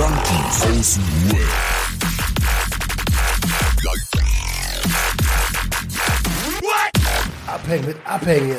Junkies 0.00 0.62
aus 0.62 0.94
dem 0.94 1.32
Web. 1.32 1.46
Abhängen 7.46 7.84
mit 7.84 7.96
Abhängen. 8.06 8.56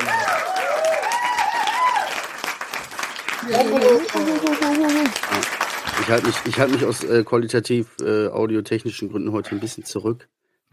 Ich 6.00 6.10
halte 6.10 6.28
mich, 6.28 6.36
ich 6.46 6.60
halt 6.60 6.72
mich 6.72 6.86
aus 6.86 7.04
äh, 7.04 7.24
qualitativ 7.24 7.88
äh, 8.02 8.28
audiotechnischen 8.28 9.10
Gründen 9.10 9.32
heute 9.32 9.56
ein 9.56 9.60
bisschen 9.60 9.84
zurück. 9.84 10.28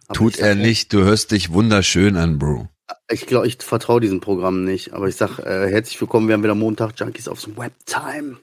Aber 0.06 0.19
Tut 0.19 0.38
er 0.38 0.55
nicht, 0.55 0.92
du 0.92 0.98
hörst 0.98 1.30
dich 1.30 1.50
wunderschön 1.50 2.19
an, 2.19 2.38
Bro. 2.38 2.69
Ich 3.10 3.27
glaube, 3.27 3.46
ich 3.46 3.56
vertraue 3.59 4.00
diesem 4.00 4.20
Programm 4.20 4.64
nicht. 4.64 4.92
Aber 4.92 5.09
ich 5.09 5.16
sag, 5.16 5.38
äh, 5.38 5.70
herzlich 5.70 5.98
willkommen, 5.98 6.28
wir 6.28 6.34
haben 6.34 6.42
wieder 6.42 6.55
Montag 6.55 6.92
Junkies 7.00 7.27
aufs 7.27 7.48
Webtime. 7.56 8.37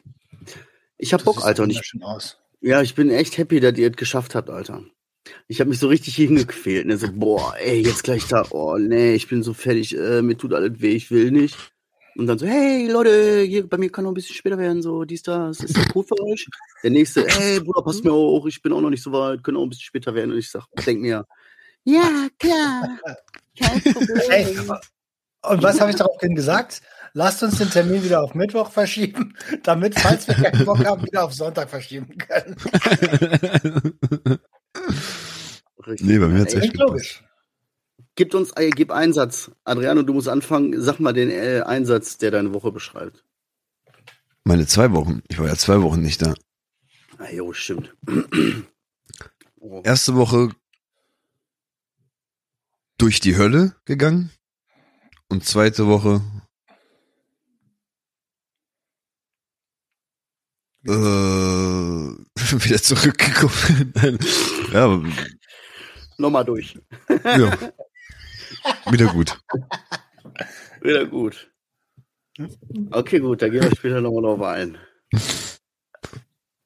Ich 0.97 1.13
hab 1.13 1.23
Bock, 1.23 1.43
Alter. 1.43 1.63
Und 1.63 1.71
ich, 1.71 1.93
aus. 2.01 2.37
ja, 2.61 2.81
ich 2.81 2.95
bin 2.95 3.09
echt 3.09 3.37
happy, 3.37 3.59
dass 3.59 3.77
ihr 3.77 3.89
es 3.89 3.97
geschafft 3.97 4.35
habt, 4.35 4.49
Alter. 4.49 4.83
Ich 5.47 5.59
habe 5.59 5.69
mich 5.69 5.79
so 5.79 5.87
richtig 5.87 6.15
hingequält. 6.15 6.85
Ne? 6.85 6.97
So, 6.97 7.07
boah, 7.11 7.55
ey, 7.57 7.81
jetzt 7.81 8.03
gleich 8.03 8.27
da. 8.27 8.45
Oh, 8.51 8.77
nee, 8.77 9.15
ich 9.15 9.27
bin 9.27 9.43
so 9.43 9.53
fertig. 9.53 9.97
Äh, 9.97 10.21
mir 10.21 10.37
tut 10.37 10.53
alles 10.53 10.79
weh, 10.81 10.95
ich 10.95 11.11
will 11.11 11.31
nicht. 11.31 11.57
Und 12.15 12.27
dann 12.27 12.37
so, 12.37 12.45
hey, 12.45 12.87
Leute, 12.89 13.41
hier, 13.41 13.67
bei 13.67 13.77
mir 13.77 13.91
kann 13.91 14.05
noch 14.05 14.11
ein 14.11 14.13
bisschen 14.13 14.35
später 14.35 14.57
werden. 14.57 14.81
So, 14.81 15.03
dies, 15.03 15.23
das. 15.23 15.59
Ist 15.59 15.75
das 15.75 15.85
cool 15.93 16.03
für 16.03 16.21
euch? 16.21 16.47
Der 16.81 16.91
nächste, 16.91 17.25
hey, 17.27 17.59
Bruder, 17.59 17.81
passt 17.81 18.05
mir 18.05 18.13
auch. 18.13 18.45
Ich 18.45 18.61
bin 18.61 18.71
auch 18.71 18.81
noch 18.81 18.89
nicht 18.89 19.03
so 19.03 19.11
weit. 19.11 19.43
Können 19.43 19.57
auch 19.57 19.63
ein 19.63 19.69
bisschen 19.69 19.83
später 19.83 20.13
werden. 20.15 20.31
Und 20.31 20.37
ich 20.37 20.49
sag, 20.49 20.65
denk 20.85 21.01
mir, 21.01 21.25
ja, 21.83 22.27
klar. 22.39 22.99
Kein 23.59 23.81
Problem. 23.93 24.21
Hey, 24.29 24.57
und 25.47 25.61
was 25.61 25.79
habe 25.79 25.91
ich 25.91 25.97
daraufhin 25.97 26.35
gesagt? 26.35 26.81
Lasst 27.17 27.41
uns 27.43 27.59
den 27.59 27.69
Termin 27.69 28.03
wieder 28.03 28.21
auf 28.21 28.35
Mittwoch 28.35 28.69
verschieben, 28.69 29.37
damit, 29.63 29.97
falls 29.97 30.27
wir 30.27 30.35
keinen 30.35 30.65
Bock 30.65 30.85
haben, 30.85 31.01
wieder 31.05 31.23
auf 31.23 31.33
Sonntag 31.33 31.69
verschieben 31.69 32.17
können. 32.17 32.57
Richtig. 35.87 36.05
Nee, 36.05 36.19
bei 36.19 36.27
mir 36.27 36.41
hat's 36.41 36.53
Ey, 36.55 36.59
echt 36.59 36.73
Klingt 36.73 36.89
logisch. 36.89 37.23
Gib 38.15 38.33
uns, 38.33 38.51
äh, 38.57 38.69
gib 38.69 38.91
Einsatz. 38.91 39.49
Adriano, 39.63 40.01
du 40.01 40.11
musst 40.11 40.27
anfangen. 40.27 40.81
Sag 40.81 40.99
mal 40.99 41.13
den 41.13 41.31
äh, 41.31 41.61
Einsatz, 41.65 42.17
der 42.17 42.31
deine 42.31 42.53
Woche 42.53 42.73
beschreibt. 42.73 43.23
Meine 44.43 44.67
zwei 44.67 44.91
Wochen. 44.91 45.21
Ich 45.29 45.39
war 45.39 45.47
ja 45.47 45.55
zwei 45.55 45.81
Wochen 45.83 46.01
nicht 46.01 46.21
da. 46.21 46.33
Ah, 47.17 47.31
jo, 47.31 47.53
stimmt. 47.53 47.95
oh. 49.61 49.81
Erste 49.85 50.15
Woche 50.15 50.49
durch 52.97 53.21
die 53.21 53.37
Hölle 53.37 53.73
gegangen. 53.85 54.31
Und 55.29 55.45
zweite 55.45 55.87
Woche 55.87 56.21
äh, 60.85 60.91
wieder 62.65 62.81
zurückgekommen. 62.81 63.93
Nein. 63.95 64.19
ja, 64.71 65.01
Nochmal 66.17 66.45
durch. 66.45 66.79
ja. 67.23 67.57
Wieder 68.89 69.07
gut. 69.07 69.37
Wieder 70.81 71.05
gut. 71.05 71.51
Okay, 72.91 73.19
gut, 73.19 73.41
da 73.41 73.49
gehen 73.49 73.63
wir 73.63 73.75
später 73.75 74.01
nochmal 74.01 74.23
drauf 74.23 74.41
ein. 74.41 74.77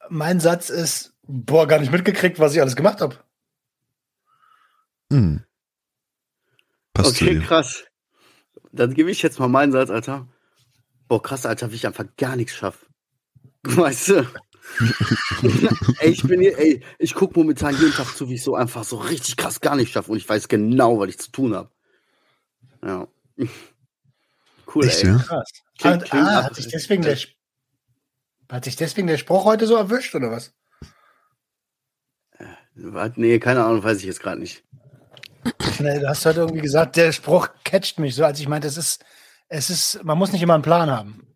Mein 0.10 0.40
Satz 0.40 0.70
ist, 0.70 1.14
boah, 1.24 1.68
gar 1.68 1.80
nicht 1.80 1.92
mitgekriegt, 1.92 2.40
was 2.40 2.54
ich 2.54 2.62
alles 2.62 2.76
gemacht 2.76 3.02
habe. 3.02 3.18
Hm. 5.12 5.44
Passt 6.94 7.22
Okay, 7.22 7.40
krass. 7.40 7.86
Dann 8.72 8.94
gebe 8.94 9.12
ich 9.12 9.22
jetzt 9.22 9.40
mal 9.40 9.48
meinen 9.48 9.72
Satz, 9.72 9.90
Alter. 9.90 10.28
Boah, 11.08 11.22
krass, 11.22 11.46
Alter, 11.46 11.72
wie 11.72 11.76
ich 11.76 11.88
einfach 11.88 12.06
gar 12.18 12.36
nichts 12.36 12.54
schaffe. 12.54 12.89
Weißt 13.64 14.10
du? 14.10 14.28
ey, 16.00 16.10
ich 16.12 16.24
bin 16.24 16.42
hier, 16.42 16.58
ey, 16.58 16.84
ich 17.00 17.14
gucke 17.16 17.38
momentan 17.40 17.76
jeden 17.76 17.92
Tag 17.92 18.16
zu, 18.16 18.30
wie 18.30 18.36
ich 18.36 18.44
so 18.44 18.56
einfach 18.56 18.84
so 18.84 18.98
richtig 18.98 19.36
krass 19.36 19.62
gar 19.62 19.76
nicht 19.76 19.92
schaffe 19.92 20.12
und 20.12 20.18
ich 20.18 20.30
weiß 20.30 20.48
genau, 20.48 21.00
was 21.00 21.10
ich 21.10 21.20
zu 21.20 21.32
tun 21.32 21.56
habe. 21.56 21.72
Ja. 22.84 23.08
Cool, 24.74 24.86
Echt, 24.86 25.04
ey. 25.04 25.10
ja? 25.10 25.18
Krass. 25.18 25.50
Klingt- 25.78 26.04
ah, 26.04 26.06
klingt 26.08 26.28
ah, 26.28 26.44
hat 26.44 26.56
sich 26.56 26.68
deswegen 26.68 27.02
der 27.02 27.18
hat 28.52 28.66
sich 28.66 28.76
deswegen 28.76 29.08
der 29.08 29.18
Spruch 29.18 29.46
heute 29.46 29.68
so 29.68 29.76
erwischt, 29.76 30.16
oder 30.16 30.32
was? 30.32 30.54
Was? 32.76 33.12
Nee, 33.16 33.40
keine 33.40 33.64
Ahnung, 33.64 33.84
weiß 33.84 34.00
ich 34.00 34.06
jetzt 34.06 34.22
gerade 34.22 34.40
nicht. 34.40 34.64
Du 35.78 36.08
hast 36.08 36.26
heute 36.26 36.42
irgendwie 36.42 36.62
gesagt, 36.62 36.96
der 36.96 37.12
Spruch 37.12 37.50
catcht 37.64 38.00
mich 38.00 38.16
so, 38.16 38.24
als 38.26 38.40
ich 38.40 38.48
meinte, 38.48 38.68
es 38.68 38.78
ist, 38.78 39.04
es 39.48 39.70
ist, 39.70 40.04
man 40.04 40.18
muss 40.18 40.32
nicht 40.32 40.42
immer 40.42 40.54
einen 40.56 40.64
Plan 40.64 40.90
haben. 40.90 41.28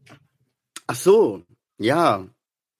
Ach 0.87 0.95
so, 0.95 1.43
ja. 1.77 2.27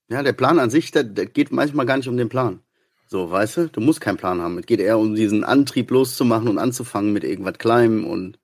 Ja, 0.10 0.22
der 0.22 0.34
Plan 0.34 0.60
an 0.60 0.70
sich, 0.70 0.92
der, 0.92 1.04
der 1.04 1.26
geht 1.26 1.52
manchmal 1.52 1.86
gar 1.86 1.98
nicht 1.98 2.08
um 2.10 2.18
den 2.18 2.30
Plan. 2.30 2.60
So, 3.08 3.32
weißt 3.32 3.58
du, 3.58 3.70
du 3.70 3.80
musst 3.82 4.02
keinen 4.02 4.18
Plan 4.18 4.42
haben. 4.42 4.58
Es 4.60 4.66
geht 4.66 4.80
eher 4.80 5.00
um 5.00 5.16
diesen 5.16 5.44
Antrieb 5.44 5.90
loszumachen 5.92 6.48
und 6.48 6.58
anzufangen 6.60 7.14
mit 7.14 7.24
irgendwas 7.24 7.58
Kleinem 7.58 8.06
und, 8.06 8.40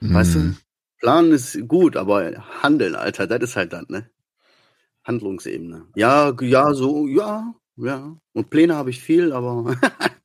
weißt 0.00 0.34
Hm. 0.34 0.52
du, 0.52 0.56
Plan 1.00 1.32
ist 1.32 1.66
gut, 1.68 1.96
aber 1.96 2.32
Handeln, 2.62 2.94
Alter, 2.94 3.26
das 3.26 3.40
ist 3.50 3.56
halt 3.56 3.72
dann, 3.72 3.86
ne? 3.88 4.10
Handlungsebene. 5.04 5.86
Ja, 5.96 6.34
ja, 6.40 6.74
so, 6.74 7.06
ja, 7.08 7.54
ja. 7.76 8.16
Und 8.32 8.50
Pläne 8.50 8.74
habe 8.76 8.90
ich 8.90 9.00
viel, 9.00 9.32
aber 9.32 9.74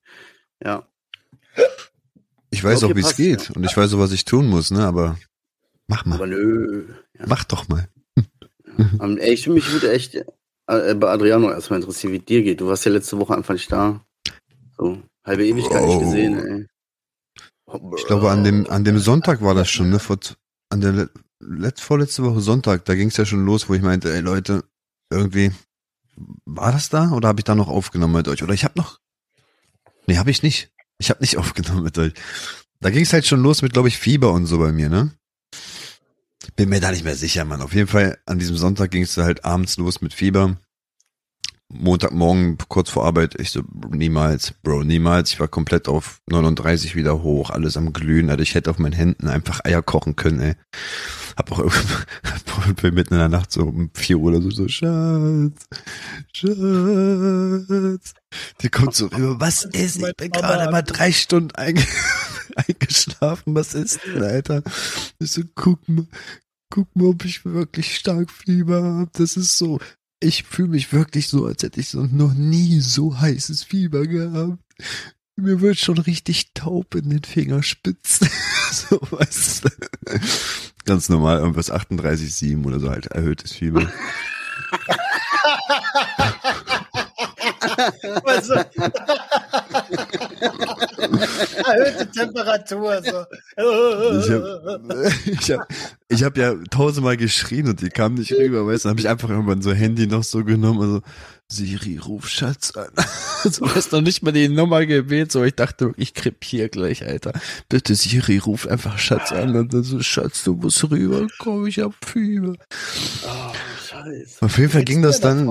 ja. 0.63 0.87
Ich 2.49 2.63
weiß 2.63 2.83
Okay, 2.83 2.91
auch, 2.93 2.95
wie 2.95 3.01
es 3.01 3.15
geht. 3.15 3.49
ja. 3.49 3.55
Und 3.55 3.63
ich 3.63 3.75
weiß 3.75 3.93
auch, 3.93 3.99
was 3.99 4.11
ich 4.11 4.25
tun 4.25 4.47
muss, 4.47 4.71
ne? 4.71 4.85
Aber 4.85 5.17
mach 5.87 6.05
mal. 6.05 6.15
Aber 6.15 6.27
nö. 6.27 6.87
Ja. 7.17 7.25
Mach 7.27 7.43
doch 7.45 7.67
mal. 7.69 7.87
Ähm, 9.01 9.17
ey, 9.17 9.33
ich, 9.33 9.47
mich 9.47 9.71
würde 9.71 9.91
echt 9.91 10.15
äh, 10.15 10.95
bei 10.95 11.09
Adriano 11.09 11.49
erstmal 11.51 11.79
interessieren, 11.79 12.13
wie 12.13 12.19
dir 12.19 12.43
geht. 12.43 12.61
Du 12.61 12.67
warst 12.67 12.85
ja 12.85 12.91
letzte 12.91 13.17
Woche 13.19 13.35
einfach 13.35 13.53
nicht 13.53 13.71
da. 13.71 14.05
So, 14.77 15.01
halbe 15.25 15.45
Ewigkeit 15.45 15.83
nicht 15.83 15.95
Oh. 15.95 15.99
gesehen, 15.99 16.37
ey. 16.37 16.65
Ich 17.97 18.05
glaube, 18.05 18.29
an 18.29 18.43
dem, 18.43 18.67
an 18.69 18.83
dem 18.83 18.99
Sonntag 18.99 19.41
war 19.41 19.55
das 19.55 19.69
schon, 19.69 19.89
ne? 19.89 19.99
Vor, 19.99 20.17
an 20.69 20.81
der 20.81 20.91
le- 20.91 21.09
letzt, 21.39 21.81
vorletzte 21.81 22.23
Woche 22.23 22.39
Sonntag, 22.41 22.85
da 22.85 22.95
ging 22.95 23.07
es 23.07 23.17
ja 23.17 23.25
schon 23.25 23.45
los, 23.45 23.67
wo 23.69 23.73
ich 23.73 23.81
meinte, 23.81 24.13
ey 24.13 24.21
Leute, 24.21 24.63
irgendwie, 25.09 25.51
war 26.45 26.71
das 26.71 26.89
da 26.89 27.11
oder 27.11 27.27
habe 27.27 27.39
ich 27.39 27.43
da 27.43 27.55
noch 27.55 27.67
aufgenommen 27.67 28.13
mit 28.15 28.27
euch? 28.27 28.43
Oder 28.43 28.53
ich 28.53 28.63
habe 28.63 28.77
noch, 28.77 28.99
nee, 30.07 30.17
habe 30.17 30.29
ich 30.31 30.43
nicht. 30.43 30.71
Ich 30.99 31.09
habe 31.09 31.21
nicht 31.21 31.37
aufgenommen 31.39 31.83
mit 31.83 31.97
euch. 31.97 32.13
Da 32.81 32.89
ging 32.91 33.03
es 33.03 33.13
halt 33.13 33.25
schon 33.25 33.41
los 33.41 33.61
mit, 33.61 33.73
glaube 33.73 33.87
ich, 33.87 33.97
Fieber 33.97 34.31
und 34.31 34.45
so 34.45 34.59
bei 34.59 34.71
mir, 34.71 34.89
ne? 34.89 35.11
Bin 36.55 36.69
mir 36.69 36.79
da 36.79 36.91
nicht 36.91 37.03
mehr 37.03 37.15
sicher, 37.15 37.45
Mann. 37.45 37.61
Auf 37.61 37.73
jeden 37.73 37.87
Fall, 37.87 38.17
an 38.25 38.39
diesem 38.39 38.57
Sonntag 38.57 38.91
ging 38.91 39.03
es 39.03 39.17
halt 39.17 39.45
abends 39.45 39.77
los 39.77 40.01
mit 40.01 40.13
Fieber. 40.13 40.57
Montagmorgen, 41.67 42.57
kurz 42.69 42.91
vor 42.91 43.05
Arbeit, 43.05 43.39
ich 43.39 43.49
so, 43.49 43.63
niemals, 43.89 44.53
Bro, 44.63 44.83
niemals. 44.83 45.33
Ich 45.33 45.39
war 45.39 45.47
komplett 45.47 45.87
auf 45.87 46.21
39 46.29 46.95
wieder 46.95 47.23
hoch, 47.23 47.49
alles 47.49 47.75
am 47.75 47.91
Glühen. 47.91 48.29
Also 48.29 48.43
ich 48.43 48.53
hätte 48.53 48.69
auf 48.69 48.77
meinen 48.77 48.93
Händen 48.93 49.27
einfach 49.27 49.65
Eier 49.65 49.81
kochen 49.81 50.15
können, 50.15 50.39
ey. 50.41 50.55
Hab 51.35 51.51
auch 51.51 51.59
irgendwie 51.59 52.91
mitten 52.91 53.15
in 53.15 53.19
der 53.19 53.29
Nacht 53.29 53.51
so 53.51 53.63
um 53.63 53.89
4 53.93 54.17
Uhr 54.17 54.31
oder 54.31 54.41
so, 54.41 54.51
so, 54.51 54.67
Schatz, 54.67 55.67
Schatz. 56.33 58.13
Die 58.61 58.69
kommt 58.69 58.95
so 58.95 59.07
rüber, 59.07 59.39
was 59.39 59.65
ist? 59.65 59.97
Ich 59.97 60.15
bin 60.15 60.31
gerade 60.31 60.71
mal 60.71 60.83
drei 60.83 61.11
Stunden 61.11 61.51
einge 61.55 61.83
eingeschlafen, 62.67 63.55
was 63.55 63.73
ist 63.73 63.99
denn, 64.05 64.23
Alter? 64.23 64.63
Ich 65.19 65.31
so, 65.31 65.41
guck 65.55 65.87
mal, 65.87 66.07
guck 66.69 66.95
mal, 66.95 67.07
ob 67.07 67.25
ich 67.25 67.45
wirklich 67.45 67.95
stark 67.95 68.31
Fieber 68.31 68.99
hab. 68.99 69.13
Das 69.13 69.37
ist 69.37 69.57
so, 69.57 69.79
ich 70.19 70.43
fühle 70.43 70.69
mich 70.69 70.93
wirklich 70.93 71.27
so, 71.27 71.45
als 71.45 71.63
hätte 71.63 71.79
ich 71.79 71.89
so 71.89 72.03
noch 72.03 72.33
nie 72.33 72.79
so 72.79 73.19
heißes 73.19 73.63
Fieber 73.63 74.07
gehabt. 74.07 74.59
Mir 75.37 75.59
wird 75.59 75.77
schon 75.77 75.97
richtig 75.97 76.53
taub 76.53 76.95
in 76.95 77.09
den 77.09 77.23
Fingerspitzen. 77.23 78.29
so, 78.71 78.99
du. 78.99 79.69
Ganz 80.85 81.09
normal, 81.09 81.39
irgendwas 81.39 81.71
38,7 81.71 82.63
oder 82.65 82.79
so 82.79 82.89
halt 82.89 83.07
erhöhtes 83.07 83.53
Fieber. 83.53 83.91
Also, 88.23 88.53
erhöhte 91.65 92.11
Temperatur. 92.11 93.01
So. 93.03 93.25
Ich 94.19 94.31
habe 94.31 94.71
ich 95.25 95.51
hab, 95.51 95.67
ich 96.07 96.23
hab 96.23 96.37
ja 96.37 96.55
tausendmal 96.69 97.17
geschrien 97.17 97.67
und 97.67 97.81
die 97.81 97.89
kam 97.89 98.15
nicht 98.15 98.31
rüber, 98.31 98.65
weißt 98.67 98.85
du, 98.85 98.89
dann 98.89 98.93
habe 98.93 99.01
ich 99.01 99.09
einfach 99.09 99.29
irgendwann 99.29 99.61
so 99.61 99.73
Handy 99.73 100.07
noch 100.07 100.23
so 100.23 100.43
genommen, 100.43 100.81
also 100.81 101.01
Siri, 101.47 101.97
ruf 101.97 102.27
Schatz 102.27 102.71
an. 102.71 102.89
so 103.43 103.69
hast 103.75 103.91
noch 103.91 104.01
nicht 104.01 104.23
mal 104.23 104.31
die 104.31 104.49
Nummer 104.49 104.85
gewählt, 104.85 105.31
so 105.31 105.43
ich 105.43 105.55
dachte, 105.55 105.93
ich 105.97 106.13
krepier 106.13 106.69
gleich, 106.69 107.05
Alter. 107.05 107.33
Bitte 107.69 107.93
Siri, 107.95 108.37
ruf 108.39 108.67
einfach 108.67 108.97
Schatz 108.97 109.31
an 109.31 109.55
und 109.55 109.73
dann 109.73 109.83
so, 109.83 110.01
Schatz, 110.01 110.43
du 110.43 110.55
musst 110.55 110.83
rüber, 110.89 111.27
komm, 111.37 111.67
ich 111.67 111.79
hab 111.79 111.93
Fieber. 112.03 112.55
Oh, 113.25 113.53
scheiße. 113.87 114.43
Auf 114.43 114.57
jeden 114.57 114.71
Fall 114.71 114.83
ging 114.83 115.03
das 115.03 115.19
dann, 115.19 115.47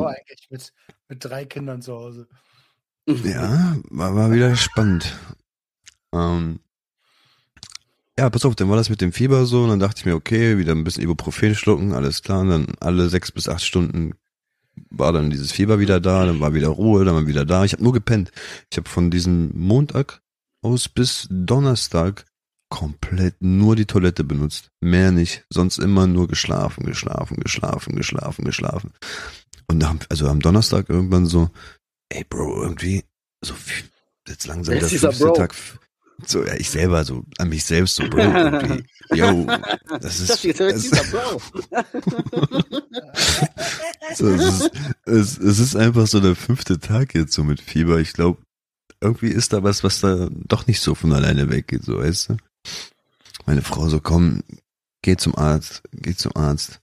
Mit, 1.09 1.25
drei 1.25 1.45
Kindern 1.45 1.83
zu 1.83 1.95
Hause. 1.95 2.29
ja, 3.07 3.77
war, 3.91 4.15
war 4.15 4.33
wieder 4.33 4.57
spannend. 4.57 5.17
Ähm, 6.13 6.61
ja, 8.19 8.31
pass 8.31 8.45
auf, 8.45 8.55
dann 8.55 8.71
war 8.71 8.77
das 8.77 8.91
mit 8.91 9.01
dem 9.01 9.13
Fieber 9.13 9.45
so 9.45 9.63
und 9.65 9.71
dann 9.71 9.81
dachte 9.81 9.99
ich 9.99 10.07
mir, 10.07 10.15
okay, 10.15 10.57
wieder 10.59 10.73
ein 10.73 10.85
bisschen 10.85 11.03
Ibuprofen 11.03 11.55
schlucken, 11.55 11.93
alles 11.93 12.23
klar, 12.23 12.41
und 12.41 12.49
dann 12.49 12.67
alle 12.81 13.09
sechs 13.09 13.33
bis 13.33 13.49
acht 13.49 13.63
Stunden 13.63 14.15
war 14.91 15.13
dann 15.13 15.31
dieses 15.31 15.53
Fieber 15.53 15.79
wieder 15.79 16.01
da, 16.01 16.27
dann 16.27 16.41
war 16.41 16.55
wieder 16.55 16.69
Ruhe, 16.69 17.05
dann 17.05 17.15
war 17.15 17.27
wieder 17.27 17.45
da. 17.45 17.65
Ich 17.65 17.73
habe 17.73 17.83
nur 17.83 17.93
gepennt. 17.93 18.33
Ich 18.71 18.77
habe 18.77 18.89
von 18.89 19.11
diesem 19.11 19.51
Montag 19.55 20.23
aus 20.63 20.89
bis 20.89 21.29
Donnerstag 21.31 22.25
komplett 22.69 23.37
nur 23.41 23.77
die 23.77 23.87
Toilette 23.87 24.25
benutzt. 24.25 24.71
Mehr 24.81 25.13
nicht. 25.13 25.45
Sonst 25.49 25.79
immer 25.79 26.07
nur 26.07 26.27
geschlafen, 26.27 26.85
geschlafen, 26.87 27.37
geschlafen, 27.37 27.95
geschlafen, 27.95 28.45
geschlafen. 28.45 28.93
Und 29.67 29.85
am, 29.85 29.99
also 30.09 30.29
am 30.29 30.41
Donnerstag 30.41 30.89
irgendwann 30.89 31.27
so, 31.27 31.51
ey 32.09 32.25
Bro, 32.25 32.63
irgendwie, 32.63 33.05
so 33.43 33.55
jetzt 34.29 34.47
langsam 34.47 34.75
Wer 34.75 34.81
der 34.81 34.93
ist 34.93 35.01
fünfte? 35.01 35.33
Tag. 35.35 35.55
So, 36.27 36.45
ja, 36.45 36.55
ich 36.55 36.71
selber, 36.71 37.05
so, 37.05 37.25
an 37.39 37.49
mich 37.49 37.65
selbst, 37.65 37.97
so, 37.97 38.09
Bro, 38.09 38.21
irgendwie, 38.21 38.85
yo, 39.15 39.47
das 40.01 40.21
ist, 40.21 40.45
jetzt 40.45 40.61
das, 40.61 40.91
Bro. 41.11 41.41
so, 44.15 44.29
es, 44.29 44.61
ist 44.61 44.71
es, 45.07 45.39
es 45.39 45.59
ist 45.59 45.77
einfach 45.77 46.07
so 46.07 46.21
der 46.21 46.37
fünfte 46.37 46.79
Tag 46.79 47.15
jetzt 47.15 47.33
so 47.33 47.43
mit 47.43 47.61
Fieber. 47.61 47.99
Ich 47.99 48.13
glaube, 48.13 48.41
irgendwie 49.01 49.29
ist 49.29 49.53
da 49.53 49.63
was, 49.63 49.85
was 49.85 50.01
da 50.01 50.29
doch 50.31 50.67
nicht 50.67 50.81
so 50.81 50.95
von 50.95 51.13
alleine 51.13 51.51
weggeht, 51.51 51.85
so, 51.85 51.99
weißt 51.99 52.31
du? 52.31 52.37
Meine 53.47 53.63
Frau 53.63 53.89
so, 53.89 54.01
komm, 54.01 54.43
geh 55.03 55.17
zum 55.17 55.37
Arzt, 55.37 55.83
geh 55.93 56.15
zum 56.15 56.35
Arzt. 56.37 56.81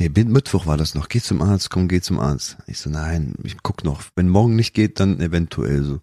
Nee, 0.00 0.08
Bin- 0.08 0.32
Mittwoch 0.32 0.66
war 0.66 0.76
das 0.76 0.94
noch. 0.94 1.08
Geh 1.08 1.20
zum 1.20 1.40
Arzt, 1.40 1.70
komm, 1.70 1.88
geh 1.88 2.00
zum 2.00 2.18
Arzt. 2.18 2.56
Ich 2.66 2.78
so, 2.78 2.90
nein, 2.90 3.34
ich 3.42 3.56
guck 3.62 3.84
noch. 3.84 4.02
Wenn 4.16 4.28
morgen 4.28 4.56
nicht 4.56 4.74
geht, 4.74 4.98
dann 5.00 5.20
eventuell 5.20 5.82
so. 5.84 6.00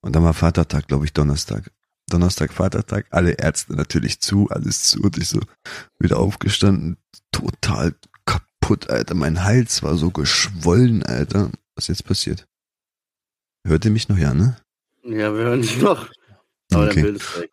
Und 0.00 0.14
dann 0.14 0.24
war 0.24 0.34
Vatertag, 0.34 0.88
glaube 0.88 1.04
ich, 1.04 1.12
Donnerstag. 1.12 1.70
Donnerstag, 2.08 2.52
Vatertag, 2.52 3.06
alle 3.10 3.32
Ärzte 3.32 3.74
natürlich 3.74 4.20
zu, 4.20 4.48
alles 4.50 4.84
zu. 4.84 5.00
Und 5.02 5.18
ich 5.18 5.28
so 5.28 5.40
wieder 5.98 6.18
aufgestanden, 6.18 6.96
total 7.32 7.94
kaputt, 8.24 8.88
Alter. 8.90 9.14
Mein 9.14 9.44
Hals 9.44 9.82
war 9.82 9.96
so 9.96 10.10
geschwollen, 10.10 11.02
Alter. 11.02 11.50
Was 11.74 11.84
ist 11.84 11.88
jetzt 11.88 12.04
passiert? 12.06 12.46
Hört 13.66 13.84
ihr 13.84 13.90
mich 13.90 14.08
noch, 14.08 14.16
ja, 14.18 14.34
ne? 14.34 14.56
Ja, 15.04 15.34
wir 15.34 15.44
hören 15.44 15.62
dich 15.62 15.78
noch. 15.80 16.08
Aber 16.72 16.86
Okay. 16.86 16.94
dein 16.94 17.02
Bild 17.04 17.16
ist 17.16 17.40
weg. 17.40 17.50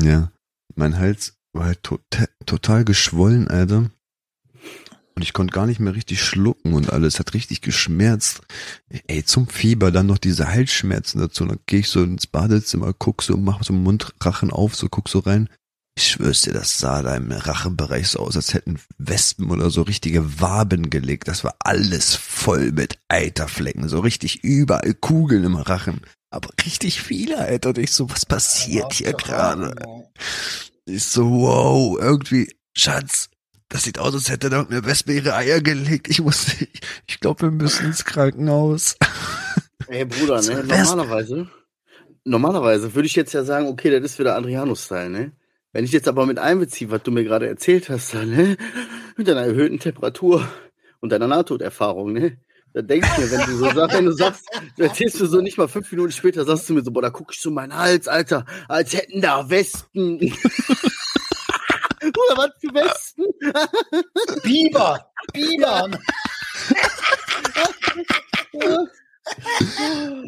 Ja. 0.00 0.32
Mein 0.74 0.96
Hals 0.96 1.36
war 1.52 1.64
halt 1.66 1.82
total, 1.82 2.28
total 2.46 2.84
geschwollen, 2.84 3.48
Alter. 3.48 3.90
Und 5.18 5.22
ich 5.22 5.32
konnte 5.32 5.52
gar 5.52 5.66
nicht 5.66 5.80
mehr 5.80 5.96
richtig 5.96 6.22
schlucken 6.22 6.74
und 6.74 6.92
alles 6.92 7.18
hat 7.18 7.34
richtig 7.34 7.60
geschmerzt. 7.60 8.40
Ey, 9.08 9.24
zum 9.24 9.48
Fieber, 9.48 9.90
dann 9.90 10.06
noch 10.06 10.18
diese 10.18 10.46
Halsschmerzen 10.46 11.18
dazu. 11.18 11.44
Dann 11.44 11.58
gehe 11.66 11.80
ich 11.80 11.88
so 11.88 12.04
ins 12.04 12.28
Badezimmer, 12.28 12.92
guck 12.96 13.24
so, 13.24 13.36
mach 13.36 13.64
so 13.64 13.72
Mundrachen 13.72 14.52
auf, 14.52 14.76
so 14.76 14.88
guck 14.88 15.08
so 15.08 15.18
rein. 15.18 15.48
Ich 15.96 16.06
schwör's 16.06 16.42
dir, 16.42 16.52
das 16.52 16.78
sah 16.78 17.02
da 17.02 17.16
im 17.16 17.32
Rachenbereich 17.32 18.06
so 18.06 18.20
aus, 18.20 18.36
als 18.36 18.54
hätten 18.54 18.78
Wespen 18.98 19.50
oder 19.50 19.70
so 19.70 19.82
richtige 19.82 20.40
Waben 20.40 20.88
gelegt. 20.88 21.26
Das 21.26 21.42
war 21.42 21.56
alles 21.58 22.14
voll 22.14 22.70
mit 22.70 23.00
Eiterflecken, 23.08 23.88
so 23.88 23.98
richtig 23.98 24.44
überall 24.44 24.94
Kugeln 24.94 25.42
im 25.42 25.56
Rachen. 25.56 26.00
Aber 26.30 26.50
richtig 26.64 27.02
viele, 27.02 27.38
Alter. 27.38 27.70
Und 27.70 27.78
ich 27.78 27.90
so, 27.90 28.08
was 28.08 28.24
passiert 28.24 28.92
hier 28.92 29.14
gerade? 29.14 29.74
Ich 30.84 31.02
so, 31.02 31.28
wow, 31.28 31.98
irgendwie, 31.98 32.54
Schatz, 32.76 33.30
das 33.68 33.84
sieht 33.84 33.98
aus, 33.98 34.14
als 34.14 34.30
hätte 34.30 34.50
da 34.50 34.62
eine 34.62 34.84
Wespe 34.84 35.12
ihre 35.12 35.34
Eier 35.34 35.60
gelegt. 35.60 36.08
Ich 36.08 36.20
muss, 36.20 36.48
ich, 36.60 36.80
ich 37.06 37.20
glaube, 37.20 37.42
wir 37.42 37.50
müssen 37.50 37.86
ins 37.86 38.04
Krankenhaus. 38.04 38.96
Ey, 39.88 40.04
Bruder, 40.04 40.42
So, 40.42 40.52
ne? 40.52 40.64
Normalerweise, 40.64 41.48
normalerweise 42.24 42.94
würde 42.94 43.06
ich 43.06 43.14
jetzt 43.14 43.32
ja 43.32 43.44
sagen, 43.44 43.68
okay, 43.68 43.90
das 43.90 44.12
ist 44.12 44.18
wieder 44.18 44.36
Adriano-Style, 44.36 45.10
ne? 45.10 45.32
Wenn 45.72 45.84
ich 45.84 45.92
jetzt 45.92 46.08
aber 46.08 46.26
mit 46.26 46.38
einbeziehe, 46.38 46.90
was 46.90 47.02
du 47.02 47.10
mir 47.10 47.24
gerade 47.24 47.46
erzählt 47.46 47.88
hast, 47.88 48.14
dann, 48.14 48.30
ne? 48.30 48.56
Mit 49.16 49.28
deiner 49.28 49.42
erhöhten 49.42 49.78
Temperatur 49.78 50.48
und 51.00 51.10
deiner 51.10 51.26
Nahtoderfahrung, 51.26 52.12
ne? 52.12 52.38
Da 52.72 52.82
denke 52.82 53.08
ich 53.10 53.18
mir, 53.18 53.30
wenn 53.30 53.46
du 53.46 53.56
so 53.56 53.70
sagst, 53.70 53.96
wenn 53.96 54.04
du 54.04 54.12
sagst, 54.12 54.46
du 54.76 54.82
erzählst 54.82 55.20
mir 55.20 55.26
so 55.26 55.40
nicht 55.40 55.56
mal 55.56 55.68
fünf 55.68 55.90
Minuten 55.90 56.12
später, 56.12 56.44
sagst 56.44 56.68
du 56.68 56.74
mir 56.74 56.82
so, 56.82 56.90
boah, 56.90 57.02
da 57.02 57.10
guck 57.10 57.32
ich 57.32 57.40
zu 57.40 57.50
meinen 57.50 57.74
Hals, 57.74 58.08
Alter, 58.08 58.44
als 58.68 58.94
hätten 58.94 59.20
da 59.20 59.48
Wespen. 59.48 60.34
Bruder, 62.28 62.36
was 62.36 62.50
für 62.60 62.74
Wespen? 62.74 63.24
Biber! 64.42 65.10
Biber! 65.32 65.88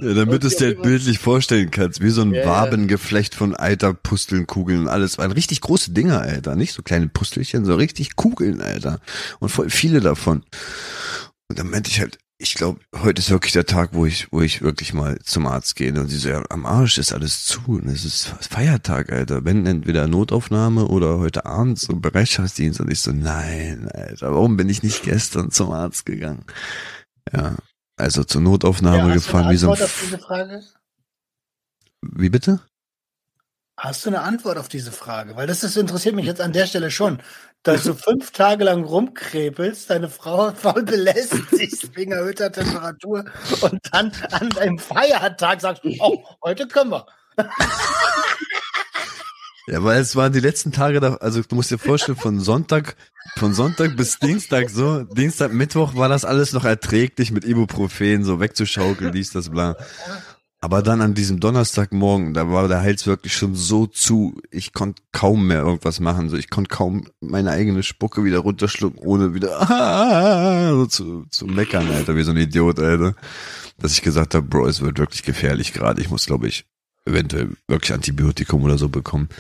Ja, 0.03 0.13
damit 0.13 0.43
du 0.43 0.49
es 0.49 0.57
dir 0.57 0.67
halt 0.67 0.83
bildlich 0.83 1.19
vorstellen 1.19 1.71
kannst, 1.71 2.03
wie 2.03 2.11
so 2.11 2.21
ein 2.21 2.35
Ja. 2.35 2.45
Wabengeflecht 2.45 3.35
von 3.35 3.57
Eiterpusteln, 3.57 4.47
Kugeln 4.47 4.81
und 4.83 4.89
alles. 4.89 5.17
Waren 5.17 5.33
richtig 5.33 5.63
große 5.63 5.93
Dinger, 5.93 6.21
Alter. 6.21 6.55
Nicht 6.55 6.75
so 6.75 6.83
kleine 6.83 7.09
Pustelchen, 7.09 7.65
so 7.65 7.77
richtig 7.77 8.15
Kugeln, 8.17 8.61
Alter. 8.61 9.01
Und 9.39 9.49
voll 9.49 9.71
viele 9.71 10.01
davon. 10.01 10.45
Und 11.49 11.59
dann 11.59 11.71
meinte 11.71 11.89
ich 11.91 11.99
halt, 12.01 12.19
ich 12.43 12.55
glaube, 12.55 12.81
heute 12.97 13.21
ist 13.21 13.31
wirklich 13.31 13.53
der 13.53 13.67
Tag, 13.67 13.91
wo 13.93 14.07
ich, 14.07 14.33
wo 14.33 14.41
ich 14.41 14.63
wirklich 14.63 14.95
mal 14.95 15.19
zum 15.19 15.47
Arzt 15.47 15.77
gehe. 15.77 15.93
Und 15.93 16.09
sie 16.09 16.17
so, 16.17 16.31
ja, 16.31 16.43
am 16.49 16.65
Arsch 16.65 16.97
ist 16.97 17.13
alles 17.13 17.45
zu. 17.45 17.61
Und 17.67 17.87
es 17.89 18.07
ist 18.07 18.33
Feiertag, 18.49 19.13
Alter. 19.13 19.45
Wenn 19.45 19.67
entweder 19.67 20.07
Notaufnahme 20.07 20.87
oder 20.87 21.19
heute 21.19 21.45
Abend 21.45 21.79
so 21.79 21.95
Bereitschaftsdienst. 21.95 22.81
Und 22.81 22.91
ich 22.91 23.01
so, 23.01 23.13
nein, 23.13 23.91
Alter, 23.93 24.33
warum 24.33 24.57
bin 24.57 24.71
ich 24.71 24.83
nicht 24.83 25.03
gestern 25.03 25.51
zum 25.51 25.71
Arzt 25.71 26.07
gegangen? 26.07 26.47
Ja. 27.31 27.57
Also 27.97 28.25
zur 28.25 28.41
Notaufnahme 28.41 29.09
Ja, 29.09 29.15
gefahren, 29.15 29.53
wie 29.53 29.59
so 29.59 29.71
ein? 29.71 30.63
Wie 32.01 32.31
bitte? 32.31 32.61
Hast 33.83 34.05
du 34.05 34.11
eine 34.11 34.21
Antwort 34.21 34.59
auf 34.59 34.69
diese 34.69 34.93
Frage? 34.93 35.37
Weil 35.37 35.47
das, 35.47 35.61
das 35.61 35.75
interessiert 35.75 36.15
mich 36.15 36.27
jetzt 36.27 36.43
an 36.43 36.53
der 36.53 36.67
Stelle 36.67 36.91
schon. 36.91 37.23
Dass 37.63 37.85
du 37.85 37.95
fünf 37.95 38.31
Tage 38.31 38.65
lang 38.65 38.85
rumkrepelst, 38.85 39.89
deine 39.89 40.11
Frau 40.11 40.53
voll 40.55 40.83
belästigst 40.83 41.97
wegen 41.97 42.13
erhöhter 42.13 42.53
Temperatur 42.53 43.25
und 43.63 43.81
dann 43.91 44.13
an 44.33 44.51
deinem 44.51 44.79
Feiertag 44.79 45.63
sagst, 45.63 45.83
oh, 45.99 46.23
heute 46.45 46.69
können 46.69 46.91
wir. 46.91 47.07
Ja, 49.67 49.83
weil 49.83 50.01
es 50.01 50.15
waren 50.17 50.33
die 50.33 50.41
letzten 50.41 50.73
Tage 50.73 51.01
da, 51.01 51.15
also 51.15 51.41
du 51.43 51.55
musst 51.55 51.71
dir 51.71 51.79
vorstellen, 51.79 52.19
von 52.19 52.41
Sonntag, 52.41 52.97
von 53.37 53.55
Sonntag 53.55 53.97
bis 53.97 54.19
Dienstag 54.19 54.69
so, 54.69 55.05
Dienstag, 55.05 55.53
Mittwoch 55.53 55.95
war 55.95 56.09
das 56.09 56.25
alles 56.25 56.53
noch 56.53 56.65
erträglich 56.65 57.31
mit 57.31 57.45
Ibuprofen, 57.45 58.25
so 58.25 58.41
wegzuschaukeln, 58.41 59.13
dies, 59.13 59.31
das, 59.31 59.49
bla. 59.49 59.77
Aber 60.63 60.83
dann 60.83 61.01
an 61.01 61.15
diesem 61.15 61.41
Donnerstagmorgen, 61.41 62.35
da 62.35 62.51
war 62.51 62.69
der 62.69 62.83
Hals 62.83 63.07
wirklich 63.07 63.35
schon 63.35 63.55
so 63.55 63.87
zu, 63.87 64.39
ich 64.51 64.75
konnte 64.75 65.03
kaum 65.11 65.47
mehr 65.47 65.61
irgendwas 65.61 66.01
machen, 66.01 66.29
so 66.29 66.37
ich 66.37 66.51
konnte 66.51 66.69
kaum 66.69 67.07
meine 67.21 67.51
eigene 67.51 67.83
Spucke 67.83 68.25
wieder 68.25 68.41
runterschlucken, 68.41 69.01
ohne 69.01 69.33
wieder 69.33 69.59
so 70.71 70.85
zu, 70.85 71.25
zu 71.31 71.47
meckern, 71.47 71.91
Alter, 71.91 72.15
wie 72.15 72.25
so 72.25 72.33
ein 72.33 72.37
Idiot, 72.37 72.79
Alter. 72.79 73.15
Dass 73.79 73.93
ich 73.93 74.03
gesagt 74.03 74.35
habe, 74.35 74.47
Bro, 74.47 74.67
es 74.67 74.83
wird 74.83 74.99
wirklich 74.99 75.23
gefährlich 75.23 75.73
gerade, 75.73 76.03
ich 76.03 76.11
muss, 76.11 76.27
glaube 76.27 76.49
ich, 76.49 76.67
eventuell 77.07 77.57
wirklich 77.67 77.95
Antibiotikum 77.95 78.63
oder 78.63 78.77
so 78.77 78.91
bekommen. 78.91 79.31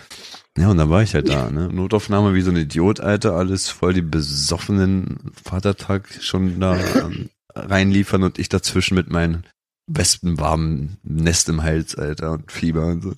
Ja, 0.56 0.68
und 0.68 0.78
dann 0.78 0.88
war 0.88 1.02
ich 1.02 1.14
halt 1.14 1.28
da, 1.28 1.50
ne? 1.50 1.68
Notaufnahme 1.68 2.34
wie 2.34 2.40
so 2.40 2.50
ein 2.50 2.56
Idiot, 2.56 3.00
Alter, 3.00 3.34
alles 3.34 3.68
voll 3.68 3.92
die 3.92 4.00
besoffenen 4.00 5.32
Vatertag 5.44 6.08
schon 6.20 6.58
da 6.58 6.78
ähm, 6.96 7.28
reinliefern 7.54 8.22
und 8.22 8.38
ich 8.38 8.48
dazwischen 8.48 8.94
mit 8.94 9.10
meinem 9.10 9.42
wespenwarmen 9.90 10.98
Nest 11.02 11.48
im 11.48 11.62
Hals, 11.62 11.94
Alter, 11.96 12.32
und 12.32 12.50
Fieber 12.50 12.86
und 12.86 13.02
so. 13.02 13.12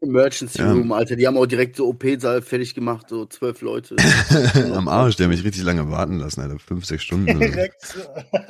Emergency 0.00 0.58
Ja. 0.58 0.72
Room, 0.72 0.90
Alter. 0.92 1.14
Die 1.14 1.26
haben 1.26 1.36
auch 1.36 1.46
direkt 1.46 1.76
so 1.76 1.86
OP-Saal 1.88 2.42
fertig 2.42 2.74
gemacht, 2.74 3.06
so 3.08 3.24
zwölf 3.26 3.60
Leute. 3.60 3.94
Am 4.74 4.88
Arsch, 4.88 5.16
der 5.16 5.26
hat 5.26 5.30
mich 5.30 5.44
richtig 5.44 5.62
lange 5.62 5.88
warten 5.90 6.18
lassen, 6.18 6.40
Alter, 6.40 6.58
fünf, 6.58 6.84
sechs 6.84 7.04
Stunden. 7.04 7.38
Direkt, 7.38 7.80
so. 7.86 8.00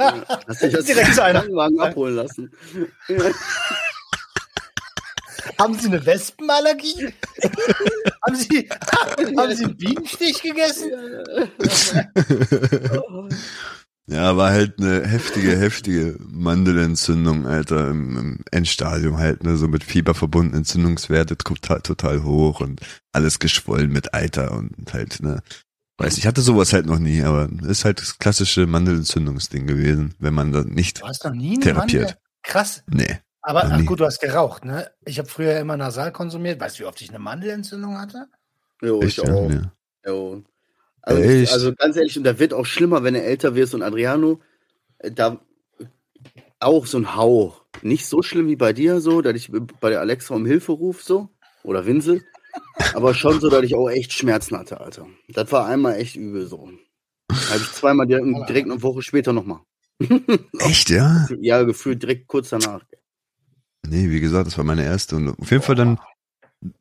Hast 0.49 0.63
dich 0.63 0.79
aus 0.79 0.85
Direkt 0.85 1.09
dem 1.09 1.15
zu 1.15 1.23
einer. 1.23 1.41
Krankenwagen 1.41 1.81
abholen 1.81 2.15
lassen. 2.15 2.51
Haben 5.59 5.75
Sie 5.75 5.89
eine 5.89 6.05
Wespenallergie? 6.07 7.13
haben, 8.25 8.37
Sie, 8.37 8.69
haben 8.69 9.57
Sie 9.57 9.65
einen 9.65 9.77
Bienenstich 9.77 10.41
gegessen? 10.43 10.91
Ja, 14.09 14.37
war 14.37 14.51
halt 14.51 14.81
eine 14.81 15.07
heftige, 15.07 15.57
heftige 15.57 16.17
Mandelentzündung, 16.21 17.47
Alter, 17.47 17.89
im, 17.91 18.19
im 18.19 18.45
Endstadium 18.51 19.17
halt, 19.19 19.45
ne, 19.45 19.57
so 19.57 19.69
mit 19.69 19.85
Fieber 19.85 20.15
verbunden, 20.15 20.57
Entzündungswerte 20.57 21.37
total, 21.39 21.81
total 21.83 22.25
hoch 22.25 22.61
und 22.61 22.81
alles 23.13 23.39
geschwollen 23.39 23.93
mit 23.93 24.13
Eiter 24.13 24.53
und 24.53 24.93
halt, 24.93 25.23
ne, 25.23 25.41
weiß 25.99 26.19
ich 26.19 26.27
hatte 26.27 26.41
sowas 26.41 26.73
halt 26.73 26.87
noch 26.87 26.99
nie, 26.99 27.23
aber 27.23 27.49
ist 27.63 27.85
halt 27.85 28.01
das 28.01 28.19
klassische 28.19 28.67
Mandelentzündungsding 28.67 29.69
gewesen, 29.69 30.15
wenn 30.19 30.35
man 30.35 30.51
da 30.51 30.63
nicht, 30.65 31.01
Du 31.01 31.07
hast 31.07 31.25
noch 31.25 31.33
nie 31.33 31.61
Therapiert. 31.61 32.03
Mandel? 32.03 32.17
Krass. 32.43 32.83
nee, 32.89 33.21
Aber 33.41 33.65
ach 33.65 33.85
gut, 33.85 34.01
du 34.01 34.05
hast 34.05 34.21
geraucht, 34.21 34.65
ne? 34.65 34.91
Ich 35.05 35.21
habe 35.21 35.29
früher 35.29 35.61
immer 35.61 35.77
Nasal 35.77 36.11
konsumiert. 36.11 36.61
Weißt 36.61 36.77
du, 36.79 36.83
wie 36.83 36.87
oft 36.87 37.01
ich 37.01 37.11
eine 37.11 37.21
Mandelentzündung 37.21 37.99
hatte? 37.99 38.27
Jo, 38.83 39.01
echt, 39.01 39.19
ich 39.19 39.25
ja, 39.25 39.33
auch. 39.33 39.49
nee. 39.49 39.61
Jo. 40.05 40.43
Also, 41.03 41.21
Echt? 41.21 41.53
also 41.53 41.75
ganz 41.75 41.97
ehrlich, 41.97 42.17
und 42.17 42.25
da 42.25 42.39
wird 42.39 42.55
auch 42.55 42.65
schlimmer, 42.65 43.03
wenn 43.03 43.15
er 43.15 43.25
älter 43.25 43.55
wird 43.55 43.75
und 43.75 43.83
Adriano, 43.83 44.41
äh, 44.99 45.11
da 45.11 45.41
auch 46.61 46.87
so 46.87 46.99
ein 46.99 47.17
Hauch. 47.17 47.65
Nicht 47.83 48.07
so 48.07 48.23
schlimm 48.23 48.47
wie 48.47 48.57
bei 48.57 48.73
dir, 48.73 49.01
so, 49.01 49.21
dass 49.21 49.35
ich 49.35 49.51
bei 49.81 49.91
der 49.91 50.01
Alexa 50.01 50.35
um 50.35 50.47
Hilfe 50.47 50.73
rufe, 50.73 51.03
so. 51.03 51.29
Oder 51.65 51.87
Winsel. 51.87 52.25
Aber 52.95 53.15
schon 53.15 53.41
so, 53.41 53.49
dass 53.49 53.65
ich 53.65 53.75
auch 53.75 53.89
echt 53.89 54.13
Schmerzen 54.13 54.57
hatte, 54.57 54.81
Alter. 54.81 55.07
Das 55.29 55.51
war 55.51 55.67
einmal 55.67 55.97
echt 55.97 56.17
übel 56.17 56.47
so. 56.47 56.71
Habe 57.31 57.61
ich 57.61 57.73
zweimal 57.73 58.07
direkt, 58.07 58.27
direkt 58.49 58.71
eine 58.71 58.83
Woche 58.83 59.03
später 59.03 59.33
nochmal. 59.33 59.61
Echt, 60.59 60.91
ja? 60.91 61.27
Ja, 61.41 61.63
gefühlt 61.63 62.03
direkt 62.03 62.27
kurz 62.27 62.51
danach. 62.51 62.85
Nee, 63.87 64.11
wie 64.11 64.21
gesagt, 64.21 64.47
das 64.47 64.59
war 64.59 64.65
meine 64.65 64.85
erste. 64.85 65.17
Und 65.17 65.29
auf 65.29 65.51
jeden 65.51 65.63
Fall 65.63 65.77
dann, 65.77 65.99